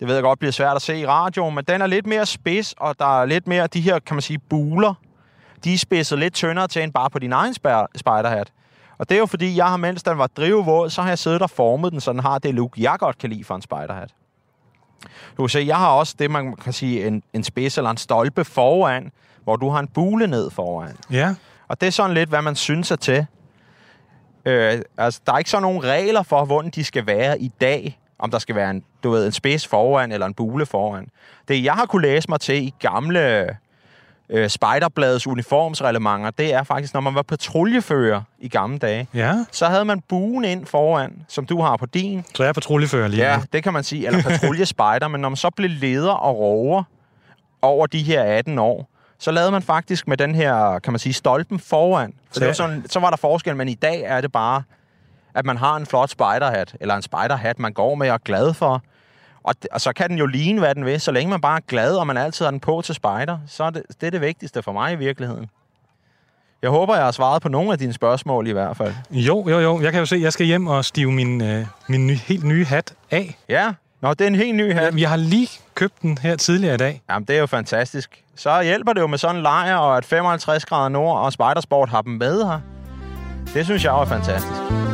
Det 0.00 0.08
ved 0.08 0.14
jeg 0.14 0.22
godt 0.22 0.38
bliver 0.38 0.52
svært 0.52 0.76
at 0.76 0.82
se 0.82 0.98
i 0.98 1.06
radioen, 1.06 1.54
men 1.54 1.64
den 1.64 1.82
er 1.82 1.86
lidt 1.86 2.06
mere 2.06 2.26
spids, 2.26 2.74
og 2.78 2.98
der 2.98 3.20
er 3.20 3.26
lidt 3.26 3.46
mere 3.46 3.66
de 3.66 3.80
her, 3.80 3.98
kan 3.98 4.14
man 4.14 4.22
sige, 4.22 4.38
buler. 4.38 4.94
De 5.64 5.74
er 5.74 5.78
spidset 5.78 6.18
lidt 6.18 6.34
tyndere 6.34 6.68
til 6.68 6.82
end 6.82 6.92
bare 6.92 7.10
på 7.10 7.18
din 7.18 7.32
egen 7.32 7.54
spejderhat. 7.96 8.52
Og 8.98 9.08
det 9.08 9.14
er 9.14 9.18
jo 9.18 9.26
fordi, 9.26 9.56
jeg 9.56 9.66
har, 9.66 9.76
mens 9.76 10.02
den 10.02 10.18
var 10.18 10.26
drivvåd, 10.26 10.90
så 10.90 11.02
har 11.02 11.08
jeg 11.08 11.18
siddet 11.18 11.42
og 11.42 11.50
formet 11.50 11.92
den, 11.92 12.00
så 12.00 12.12
den 12.12 12.20
har 12.20 12.38
det 12.38 12.54
look, 12.54 12.78
jeg 12.78 12.96
godt 12.98 13.18
kan 13.18 13.30
lide 13.30 13.44
for 13.44 13.54
en 13.54 13.62
spejderhat. 13.62 14.14
Du 15.36 15.42
kan 15.42 15.48
se, 15.48 15.64
jeg 15.66 15.76
har 15.76 15.88
også 15.88 16.14
det, 16.18 16.30
man 16.30 16.56
kan 16.56 16.72
sige, 16.72 17.06
en, 17.06 17.22
en 17.32 17.44
spids 17.44 17.78
eller 17.78 17.90
en 17.90 17.96
stolpe 17.96 18.44
foran, 18.44 19.12
hvor 19.44 19.56
du 19.56 19.68
har 19.68 19.80
en 19.80 19.88
bule 19.88 20.26
ned 20.26 20.50
foran. 20.50 20.96
Ja. 21.10 21.34
Og 21.68 21.80
det 21.80 21.86
er 21.86 21.90
sådan 21.90 22.14
lidt, 22.14 22.28
hvad 22.28 22.42
man 22.42 22.56
synes 22.56 22.90
er 22.90 22.96
til. 22.96 23.26
Øh, 24.44 24.80
altså, 24.98 25.20
der 25.26 25.32
er 25.32 25.38
ikke 25.38 25.50
sådan 25.50 25.62
nogle 25.62 25.80
regler 25.80 26.22
for, 26.22 26.44
hvordan 26.44 26.70
de 26.70 26.84
skal 26.84 27.06
være 27.06 27.40
i 27.40 27.48
dag. 27.60 28.00
Om 28.18 28.30
der 28.30 28.38
skal 28.38 28.54
være 28.54 28.70
en, 28.70 28.84
du 29.02 29.10
ved, 29.10 29.26
en 29.26 29.32
spids 29.32 29.66
foran 29.66 30.12
eller 30.12 30.26
en 30.26 30.34
bule 30.34 30.66
foran. 30.66 31.06
Det, 31.48 31.64
jeg 31.64 31.72
har 31.72 31.86
kunne 31.86 32.02
læse 32.02 32.28
mig 32.28 32.40
til 32.40 32.54
i 32.62 32.74
gamle 32.80 33.46
øh, 34.28 34.48
Spejderbladets 34.48 35.26
uniformsreglementer, 35.26 36.30
det 36.30 36.54
er 36.54 36.62
faktisk, 36.62 36.94
når 36.94 37.00
man 37.00 37.14
var 37.14 37.22
patruljefører 37.22 38.22
i 38.38 38.48
gamle 38.48 38.78
dage, 38.78 39.06
Ja, 39.14 39.34
så 39.52 39.66
havde 39.66 39.84
man 39.84 40.00
buen 40.08 40.44
ind 40.44 40.66
foran, 40.66 41.12
som 41.28 41.46
du 41.46 41.60
har 41.62 41.76
på 41.76 41.86
din. 41.86 42.24
så 42.34 42.42
jeg 42.42 42.48
er 42.48 42.52
patruljefører 42.52 43.08
lige 43.08 43.22
Ja, 43.32 43.40
det 43.52 43.62
kan 43.62 43.72
man 43.72 43.84
sige. 43.84 44.06
Eller 44.06 44.22
patruljespejder. 44.30 45.08
men 45.08 45.20
når 45.20 45.28
man 45.28 45.36
så 45.36 45.50
blev 45.50 45.70
leder 45.70 46.12
og 46.12 46.38
rover 46.38 46.82
over 47.62 47.86
de 47.86 48.02
her 48.02 48.22
18 48.22 48.58
år, 48.58 48.88
så 49.18 49.30
lavede 49.30 49.50
man 49.52 49.62
faktisk 49.62 50.08
med 50.08 50.16
den 50.16 50.34
her, 50.34 50.78
kan 50.78 50.92
man 50.92 50.98
sige, 50.98 51.12
stolpen 51.12 51.58
foran. 51.58 52.12
Så, 52.12 52.34
Så- 52.34 52.40
det 52.40 52.46
var 52.46 52.52
sådan, 52.54 52.84
så 52.88 53.00
var 53.00 53.10
der 53.10 53.16
forskel, 53.16 53.56
men 53.56 53.68
i 53.68 53.74
dag 53.74 54.02
er 54.02 54.20
det 54.20 54.32
bare, 54.32 54.62
at 55.34 55.44
man 55.46 55.56
har 55.56 55.76
en 55.76 55.86
flot 55.86 56.10
spejderhat, 56.10 56.76
eller 56.80 56.94
en 56.96 57.02
spejderhat, 57.02 57.58
man 57.58 57.72
går 57.72 57.94
med 57.94 58.08
og 58.08 58.14
er 58.14 58.18
glad 58.18 58.54
for. 58.54 58.82
Og, 59.44 59.54
d- 59.64 59.68
og 59.72 59.80
så 59.80 59.92
kan 59.92 60.08
den 60.10 60.18
jo 60.18 60.26
ligne, 60.26 60.58
hvad 60.60 60.74
den 60.74 60.84
vil. 60.84 61.00
Så 61.00 61.12
længe 61.12 61.30
man 61.30 61.40
bare 61.40 61.56
er 61.56 61.60
glad, 61.68 61.96
og 61.96 62.06
man 62.06 62.16
altid 62.16 62.44
har 62.44 62.50
den 62.50 62.60
på 62.60 62.82
til 62.84 62.94
spejder, 62.94 63.38
så 63.46 63.64
er 63.64 63.70
det, 63.70 63.82
det 64.00 64.06
er 64.06 64.10
det 64.10 64.20
vigtigste 64.20 64.62
for 64.62 64.72
mig 64.72 64.92
i 64.92 64.96
virkeligheden. 64.96 65.50
Jeg 66.62 66.70
håber, 66.70 66.94
jeg 66.96 67.04
har 67.04 67.10
svaret 67.12 67.42
på 67.42 67.48
nogle 67.48 67.72
af 67.72 67.78
dine 67.78 67.92
spørgsmål 67.92 68.46
i 68.46 68.52
hvert 68.52 68.76
fald. 68.76 68.94
Jo, 69.10 69.48
jo, 69.48 69.58
jo. 69.58 69.80
Jeg 69.82 69.92
kan 69.92 69.98
jo 70.00 70.06
se, 70.06 70.16
at 70.16 70.22
jeg 70.22 70.32
skal 70.32 70.46
hjem 70.46 70.66
og 70.66 70.84
stive 70.84 71.12
min, 71.12 71.42
øh, 71.42 71.66
min 71.88 72.06
ny, 72.06 72.14
helt 72.16 72.44
nye 72.44 72.64
hat 72.64 72.94
af. 73.10 73.38
Ja, 73.48 73.72
Nå, 74.02 74.14
det 74.14 74.20
er 74.20 74.26
en 74.28 74.34
helt 74.34 74.56
ny 74.56 74.74
hat. 74.74 74.94
Jeg 75.00 75.08
har 75.08 75.16
lige 75.16 75.48
købt 75.74 76.02
den 76.02 76.18
her 76.18 76.36
tidligere 76.36 76.74
i 76.74 76.78
dag. 76.78 77.02
Jamen, 77.10 77.26
det 77.28 77.36
er 77.36 77.40
jo 77.40 77.46
fantastisk. 77.46 78.24
Så 78.36 78.62
hjælper 78.62 78.92
det 78.92 79.00
jo 79.00 79.06
med 79.06 79.18
sådan 79.18 79.36
en 79.36 79.42
lejr, 79.42 79.76
og 79.76 79.96
at 79.96 80.04
55 80.04 80.64
grader 80.64 80.88
nord 80.88 81.18
og 81.18 81.32
Spidersport 81.32 81.88
har 81.88 82.02
dem 82.02 82.12
med 82.12 82.44
her. 82.44 82.60
Det 83.54 83.64
synes 83.64 83.84
jeg 83.84 83.90
jo 83.90 83.98
er 84.00 84.04
fantastisk. 84.04 84.89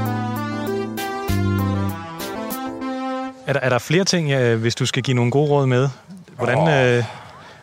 Er 3.47 3.53
der, 3.53 3.61
er 3.61 3.69
der 3.69 3.79
flere 3.79 4.05
ting, 4.05 4.31
øh, 4.31 4.61
hvis 4.61 4.75
du 4.75 4.87
skal 4.87 5.03
give 5.03 5.15
nogle 5.15 5.31
gode 5.31 5.51
råd 5.51 5.67
med? 5.67 5.89
Hvordan, 6.37 6.59
oh. 6.59 6.97
øh, 6.99 7.05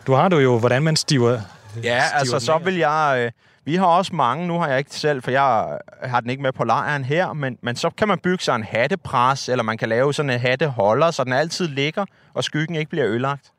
du 0.07 0.13
har 0.13 0.29
du 0.29 0.37
jo, 0.37 0.59
hvordan 0.59 0.83
man 0.83 0.95
stiver... 0.95 1.31
Ja, 1.31 1.39
stiver 1.75 2.19
altså 2.19 2.39
så 2.39 2.57
vil 2.57 2.75
jeg... 2.75 3.15
Øh, 3.19 3.31
vi 3.65 3.75
har 3.75 3.85
også 3.85 4.15
mange, 4.15 4.47
nu 4.47 4.59
har 4.59 4.67
jeg 4.67 4.77
ikke 4.77 4.95
selv, 4.95 5.23
for 5.23 5.31
jeg 5.31 5.77
har 6.03 6.19
den 6.19 6.29
ikke 6.29 6.43
med 6.43 6.51
på 6.51 6.63
lejren 6.63 7.03
her, 7.03 7.33
men, 7.33 7.57
men 7.61 7.75
så 7.75 7.89
kan 7.89 8.07
man 8.07 8.19
bygge 8.19 8.43
sig 8.43 8.55
en 8.55 8.63
hattepres, 8.63 9.49
eller 9.49 9.63
man 9.63 9.77
kan 9.77 9.89
lave 9.89 10.13
sådan 10.13 10.29
en 10.29 10.39
hatteholder, 10.39 11.11
så 11.11 11.23
den 11.23 11.33
altid 11.33 11.67
ligger, 11.67 12.05
og 12.33 12.43
skyggen 12.43 12.75
ikke 12.75 12.89
bliver 12.89 13.07
ødelagt. 13.07 13.51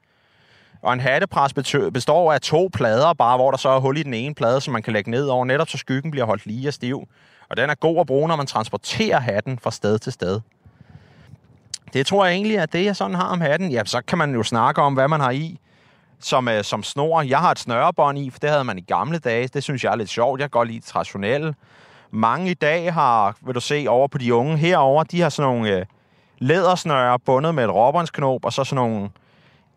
Og 0.82 0.92
en 0.92 1.00
hattepres 1.00 1.52
består 1.94 2.32
af 2.32 2.40
to 2.40 2.70
plader, 2.74 3.12
bare 3.12 3.36
hvor 3.36 3.50
der 3.50 3.58
så 3.58 3.68
er 3.68 3.80
hul 3.80 3.96
i 3.96 4.02
den 4.02 4.14
ene 4.14 4.34
plade, 4.34 4.60
som 4.60 4.72
man 4.72 4.82
kan 4.82 4.92
lægge 4.92 5.10
ned 5.10 5.26
over, 5.26 5.44
netop 5.44 5.68
så 5.68 5.78
skyggen 5.78 6.10
bliver 6.10 6.26
holdt 6.26 6.46
lige 6.46 6.68
og 6.68 6.74
stiv. 6.74 7.08
Og 7.50 7.56
den 7.56 7.70
er 7.70 7.74
god 7.74 8.00
at 8.00 8.06
bruge, 8.06 8.28
når 8.28 8.36
man 8.36 8.46
transporterer 8.46 9.20
hatten 9.20 9.58
fra 9.58 9.70
sted 9.70 9.98
til 9.98 10.12
sted. 10.12 10.40
Det 11.92 12.06
tror 12.06 12.24
jeg 12.24 12.34
egentlig 12.34 12.56
er 12.56 12.66
det, 12.66 12.84
jeg 12.84 12.96
sådan 12.96 13.14
har 13.14 13.28
om 13.28 13.40
hatten. 13.40 13.70
Ja, 13.70 13.82
så 13.84 14.02
kan 14.06 14.18
man 14.18 14.34
jo 14.34 14.42
snakke 14.42 14.82
om, 14.82 14.94
hvad 14.94 15.08
man 15.08 15.20
har 15.20 15.30
i 15.30 15.60
som, 16.20 16.48
øh, 16.48 16.64
som 16.64 16.82
snor. 16.82 17.22
Jeg 17.22 17.38
har 17.38 17.50
et 17.50 17.58
snørebånd 17.58 18.18
i, 18.18 18.30
for 18.30 18.38
det 18.38 18.50
havde 18.50 18.64
man 18.64 18.78
i 18.78 18.80
gamle 18.80 19.18
dage. 19.18 19.48
Det 19.48 19.62
synes 19.62 19.84
jeg 19.84 19.92
er 19.92 19.96
lidt 19.96 20.08
sjovt. 20.08 20.40
Jeg 20.40 20.44
kan 20.44 20.58
godt 20.58 20.68
lide 20.68 20.80
traditionelle. 20.80 21.54
Mange 22.10 22.50
i 22.50 22.54
dag 22.54 22.92
har, 22.94 23.36
vil 23.40 23.54
du 23.54 23.60
se, 23.60 23.86
over 23.88 24.08
på 24.08 24.18
de 24.18 24.34
unge 24.34 24.56
herover, 24.56 25.04
de 25.04 25.20
har 25.20 25.28
sådan 25.28 25.52
nogle 25.52 25.78
øh, 25.78 25.86
lædersnøre 26.38 27.18
bundet 27.18 27.54
med 27.54 27.64
et 27.64 27.74
råbåndsknop, 27.74 28.44
og 28.44 28.52
så 28.52 28.64
sådan 28.64 28.76
nogle 28.76 29.10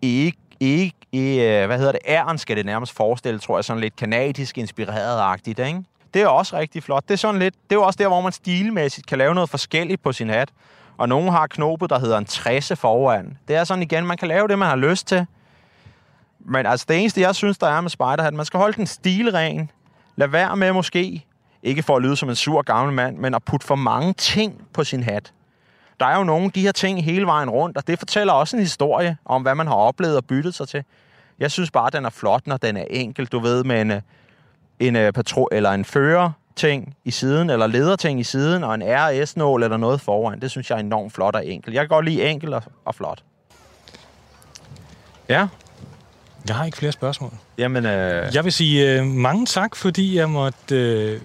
ikke, 0.01 0.37
ikke, 0.59 1.61
øh, 1.61 1.65
hvad 1.65 1.77
hedder 1.77 1.91
det, 1.91 2.01
æren 2.07 2.37
skal 2.37 2.57
det 2.57 2.65
nærmest 2.65 2.93
forestille, 2.93 3.39
tror 3.39 3.57
jeg, 3.57 3.65
sådan 3.65 3.81
lidt 3.81 3.95
kanadisk 3.95 4.57
inspireret-agtigt, 4.57 5.59
ikke? 5.59 5.83
Det 6.13 6.21
er 6.21 6.27
også 6.27 6.57
rigtig 6.57 6.83
flot. 6.83 7.03
Det 7.07 7.13
er, 7.13 7.17
sådan 7.17 7.39
lidt, 7.39 7.53
det 7.53 7.71
er 7.71 7.75
jo 7.75 7.83
også 7.83 7.97
der, 7.97 8.07
hvor 8.07 8.21
man 8.21 8.31
stilmæssigt 8.31 9.07
kan 9.07 9.17
lave 9.17 9.35
noget 9.35 9.49
forskelligt 9.49 10.03
på 10.03 10.11
sin 10.11 10.29
hat. 10.29 10.49
Og 10.97 11.09
nogen 11.09 11.29
har 11.29 11.47
knopet, 11.47 11.89
der 11.89 11.99
hedder 11.99 12.17
en 12.17 12.25
60 12.25 12.71
foran. 12.75 13.37
Det 13.47 13.55
er 13.55 13.63
sådan 13.63 13.83
igen, 13.83 14.05
man 14.05 14.17
kan 14.17 14.27
lave 14.27 14.47
det, 14.47 14.59
man 14.59 14.67
har 14.67 14.75
lyst 14.75 15.07
til. 15.07 15.25
Men 16.39 16.65
altså, 16.65 16.85
det 16.89 16.99
eneste, 16.99 17.21
jeg 17.21 17.35
synes, 17.35 17.57
der 17.57 17.67
er 17.67 17.81
med 17.81 17.89
spiderhat, 17.89 18.33
man 18.33 18.45
skal 18.45 18.57
holde 18.59 18.77
den 18.77 18.87
stilren. 18.87 19.71
Lad 20.15 20.27
være 20.27 20.55
med 20.55 20.73
måske, 20.73 21.25
ikke 21.63 21.83
for 21.83 21.95
at 21.95 22.01
lyde 22.01 22.15
som 22.15 22.29
en 22.29 22.35
sur 22.35 22.61
gammel 22.61 22.93
mand, 22.95 23.17
men 23.17 23.33
at 23.33 23.43
putte 23.43 23.67
for 23.67 23.75
mange 23.75 24.13
ting 24.13 24.67
på 24.73 24.83
sin 24.83 25.03
hat. 25.03 25.33
Der 25.99 26.05
er 26.05 26.17
jo 26.17 26.23
nogle 26.23 26.45
af 26.45 26.51
de 26.51 26.61
her 26.61 26.71
ting 26.71 27.03
hele 27.03 27.25
vejen 27.25 27.49
rundt, 27.49 27.77
og 27.77 27.87
det 27.87 27.99
fortæller 27.99 28.33
også 28.33 28.57
en 28.57 28.61
historie 28.63 29.17
om, 29.25 29.41
hvad 29.41 29.55
man 29.55 29.67
har 29.67 29.75
oplevet 29.75 30.17
og 30.17 30.25
byttet 30.25 30.55
sig 30.55 30.67
til. 30.67 30.83
Jeg 31.39 31.51
synes 31.51 31.71
bare, 31.71 31.89
den 31.89 32.05
er 32.05 32.09
flot, 32.09 32.47
når 32.47 32.57
den 32.57 32.77
er 32.77 32.85
enkel, 32.89 33.25
du 33.25 33.39
ved, 33.39 33.63
med 33.63 33.81
en, 33.81 34.01
en 34.79 34.95
øh, 34.95 35.13
patro 35.13 35.49
eller 35.51 35.71
en 35.71 35.85
fører 35.85 36.31
ting 36.57 36.95
i 37.05 37.11
siden, 37.11 37.49
eller 37.49 37.67
lederting 37.67 38.19
i 38.19 38.23
siden, 38.23 38.63
og 38.63 38.75
en 38.75 38.83
RS-nål 38.85 39.63
eller 39.63 39.77
noget 39.77 40.01
foran. 40.01 40.39
Det 40.41 40.51
synes 40.51 40.69
jeg 40.69 40.75
er 40.75 40.79
enormt 40.79 41.13
flot 41.13 41.35
og 41.35 41.45
enkelt. 41.47 41.75
Jeg 41.75 41.81
kan 41.81 41.87
godt 41.89 42.05
lide 42.05 42.23
enkelt 42.29 42.53
og, 42.53 42.63
og 42.85 42.95
flot. 42.95 43.23
Ja, 45.29 45.47
Jeg 46.47 46.55
har 46.55 46.65
ikke 46.65 46.77
flere 46.77 46.91
spørgsmål. 46.91 47.31
jamen... 47.57 47.85
Øh, 47.85 48.35
Jeg 48.35 48.43
vil 48.43 48.51
sige 48.53 48.99
øh, 48.99 49.05
mange 49.05 49.45
tak, 49.45 49.75
fordi 49.75 50.17
jeg 50.17 50.29
måtte 50.29 50.75
øh, 50.75 51.21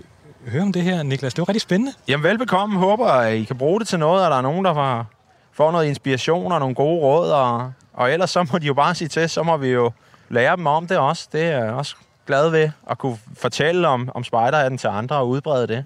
høre 0.49 0.63
om 0.63 0.73
det 0.73 0.83
her, 0.83 1.03
Niklas. 1.03 1.35
Det 1.35 1.41
var 1.43 1.49
rigtig 1.49 1.61
spændende. 1.63 1.93
Jamen 2.09 2.25
velbekomme. 2.25 2.79
Håber, 2.79 3.07
at 3.07 3.35
I 3.35 3.45
kan 3.45 3.59
bruge 3.59 3.81
det 3.81 3.89
til 3.89 3.99
noget, 3.99 4.25
og 4.25 4.31
der 4.31 4.37
er 4.37 4.41
nogen, 4.43 4.65
der 4.65 4.75
får, 4.75 5.07
får 5.53 5.73
noget 5.73 5.87
inspiration 5.87 6.53
og 6.53 6.61
nogle 6.61 6.75
gode 6.75 7.01
råd. 7.01 7.31
Og, 7.31 7.73
og 7.93 8.13
ellers 8.13 8.31
så 8.31 8.47
må 8.53 8.59
de 8.59 8.67
jo 8.67 8.75
bare 8.75 8.95
sige 8.95 9.09
til, 9.09 9.29
så 9.29 9.43
må 9.43 9.57
vi 9.57 9.69
jo 9.69 9.91
lære 10.29 10.57
dem 10.57 10.67
om 10.67 10.87
det 10.87 10.99
også. 10.99 11.29
Det 11.33 11.45
er 11.45 11.71
også 11.71 11.97
glad 12.27 12.51
ved 12.51 12.71
at 12.91 12.99
kunne 12.99 13.19
fortælle 13.35 13.89
om, 13.89 14.09
om 14.15 14.25
spejderhatten 14.25 14.79
til 14.79 14.89
andre 14.89 15.17
og 15.17 15.29
udbrede 15.29 15.67
det. 15.67 15.85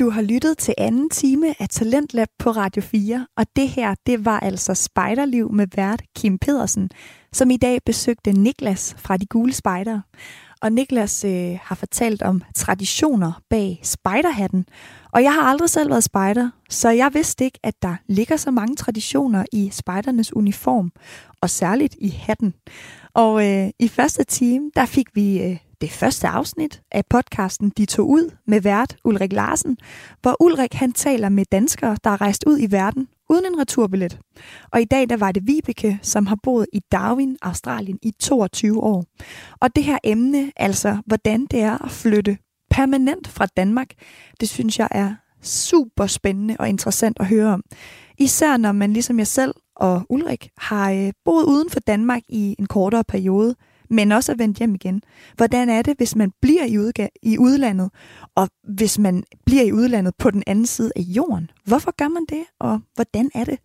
Du 0.00 0.10
har 0.10 0.22
lyttet 0.22 0.58
til 0.58 0.74
anden 0.78 1.10
time 1.10 1.54
af 1.58 1.68
Talentlab 1.68 2.28
på 2.38 2.50
Radio 2.50 2.82
4, 2.82 3.26
og 3.36 3.46
det 3.56 3.68
her, 3.68 3.94
det 4.06 4.24
var 4.24 4.40
altså 4.40 4.74
Spejderliv 4.74 5.52
med 5.52 5.66
vært 5.76 6.02
Kim 6.16 6.38
Pedersen, 6.38 6.90
som 7.32 7.50
i 7.50 7.56
dag 7.56 7.78
besøgte 7.86 8.32
Niklas 8.32 8.94
fra 8.98 9.16
De 9.16 9.26
Gule 9.26 9.52
Spejdere. 9.52 10.02
Og 10.62 10.72
Niklas 10.72 11.24
øh, 11.24 11.58
har 11.62 11.74
fortalt 11.74 12.22
om 12.22 12.42
traditioner 12.54 13.32
bag 13.50 13.80
spejderhatten. 13.82 14.66
Og 15.12 15.22
jeg 15.22 15.34
har 15.34 15.42
aldrig 15.42 15.70
selv 15.70 15.90
været 15.90 16.04
spejder, 16.04 16.50
så 16.70 16.90
jeg 16.90 17.10
vidste 17.14 17.44
ikke, 17.44 17.58
at 17.62 17.74
der 17.82 17.96
ligger 18.06 18.36
så 18.36 18.50
mange 18.50 18.76
traditioner 18.76 19.44
i 19.52 19.70
spejdernes 19.72 20.36
uniform, 20.36 20.92
og 21.42 21.50
særligt 21.50 21.96
i 21.98 22.08
hatten. 22.08 22.54
Og 23.14 23.48
øh, 23.48 23.70
i 23.78 23.88
første 23.88 24.24
time, 24.24 24.70
der 24.76 24.86
fik 24.86 25.06
vi 25.14 25.42
øh, 25.42 25.56
det 25.80 25.90
første 25.90 26.28
afsnit 26.28 26.82
af 26.92 27.04
podcasten 27.10 27.72
De 27.76 27.86
tog 27.86 28.08
ud 28.08 28.30
med 28.46 28.60
vært 28.60 28.96
Ulrik 29.04 29.32
Larsen, 29.32 29.78
hvor 30.22 30.42
Ulrik 30.42 30.74
han 30.74 30.92
taler 30.92 31.28
med 31.28 31.44
danskere, 31.52 31.96
der 32.04 32.10
er 32.10 32.20
rejst 32.20 32.44
ud 32.46 32.58
i 32.60 32.70
verden 32.70 33.08
uden 33.30 33.46
en 33.46 33.60
returbillet. 33.60 34.18
Og 34.72 34.80
i 34.80 34.84
dag 34.84 35.08
der 35.08 35.16
var 35.16 35.32
det 35.32 35.46
Vibeke, 35.46 35.98
som 36.02 36.26
har 36.26 36.38
boet 36.42 36.66
i 36.72 36.80
Darwin, 36.92 37.36
Australien 37.42 37.98
i 38.02 38.10
22 38.20 38.82
år. 38.82 39.04
Og 39.60 39.76
det 39.76 39.84
her 39.84 39.98
emne, 40.04 40.52
altså 40.56 40.98
hvordan 41.06 41.46
det 41.46 41.60
er 41.60 41.84
at 41.84 41.90
flytte 41.90 42.38
permanent 42.70 43.28
fra 43.28 43.46
Danmark, 43.46 43.88
det 44.40 44.48
synes 44.48 44.78
jeg 44.78 44.88
er 44.90 45.14
super 45.42 46.06
spændende 46.06 46.56
og 46.58 46.68
interessant 46.68 47.16
at 47.20 47.26
høre 47.26 47.52
om. 47.52 47.62
Især 48.18 48.56
når 48.56 48.72
man 48.72 48.92
ligesom 48.92 49.18
jeg 49.18 49.26
selv 49.26 49.54
og 49.76 50.02
Ulrik 50.08 50.50
har 50.58 50.92
øh, 50.92 51.12
boet 51.24 51.44
uden 51.44 51.70
for 51.70 51.80
Danmark 51.80 52.22
i 52.28 52.56
en 52.58 52.66
kortere 52.66 53.04
periode, 53.04 53.54
men 53.90 54.12
også 54.12 54.32
at 54.32 54.38
vende 54.38 54.58
hjem 54.58 54.74
igen. 54.74 55.02
Hvordan 55.36 55.68
er 55.68 55.82
det, 55.82 55.96
hvis 55.96 56.16
man 56.16 56.32
bliver 56.40 56.64
i, 56.64 56.76
udga- 56.78 57.18
i 57.22 57.38
udlandet, 57.38 57.90
og 58.34 58.48
hvis 58.74 58.98
man 58.98 59.22
bliver 59.46 59.62
i 59.62 59.72
udlandet 59.72 60.14
på 60.18 60.30
den 60.30 60.42
anden 60.46 60.66
side 60.66 60.92
af 60.96 61.00
jorden? 61.00 61.50
Hvorfor 61.64 61.90
gør 61.96 62.08
man 62.08 62.26
det, 62.28 62.44
og 62.58 62.80
hvordan 62.94 63.30
er 63.34 63.44
det? 63.44 63.58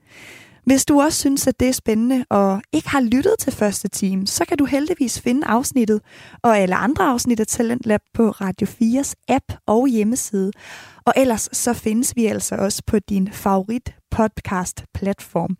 Hvis 0.66 0.86
du 0.86 1.01
også 1.01 1.20
synes, 1.20 1.47
at 1.47 1.59
det 1.59 1.68
er 1.68 1.74
spændende 1.74 2.26
og 2.30 2.61
ikke 2.74 2.89
har 2.89 3.01
lyttet 3.01 3.36
til 3.39 3.53
første 3.53 3.88
time, 3.88 4.28
så 4.28 4.45
kan 4.45 4.57
du 4.57 4.66
heldigvis 4.66 5.22
finde 5.22 5.47
afsnittet 5.47 6.01
og 6.41 6.57
alle 6.57 6.76
andre 6.76 7.03
afsnit 7.05 7.39
af 7.39 7.47
Talentlab 7.47 8.01
på 8.13 8.30
Radio 8.30 8.68
4's 8.68 9.13
app 9.28 9.43
og 9.66 9.88
hjemmeside. 9.88 10.51
Og 11.05 11.13
ellers 11.18 11.49
så 11.51 11.74
findes 11.74 12.16
vi 12.16 12.26
altså 12.26 12.55
også 12.55 12.84
på 12.88 12.99
din 12.99 13.32
favorit 13.32 13.95
podcast 14.11 14.84
platform. 14.93 15.57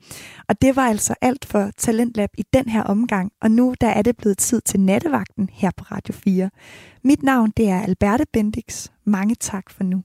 Og 0.49 0.61
det 0.61 0.75
var 0.75 0.87
altså 0.87 1.15
alt 1.21 1.45
for 1.45 1.71
Talentlab 1.77 2.29
i 2.37 2.43
den 2.53 2.69
her 2.69 2.83
omgang, 2.83 3.31
og 3.41 3.51
nu 3.51 3.75
der 3.81 3.87
er 3.87 4.01
det 4.01 4.17
blevet 4.17 4.37
tid 4.37 4.61
til 4.61 4.79
nattevagten 4.79 5.49
her 5.53 5.71
på 5.77 5.83
Radio 5.91 6.13
4. 6.13 6.49
Mit 7.03 7.23
navn 7.23 7.53
det 7.57 7.69
er 7.69 7.81
Alberte 7.81 8.25
Bendix. 8.33 8.87
Mange 9.05 9.35
tak 9.35 9.69
for 9.69 9.83
nu. 9.83 10.03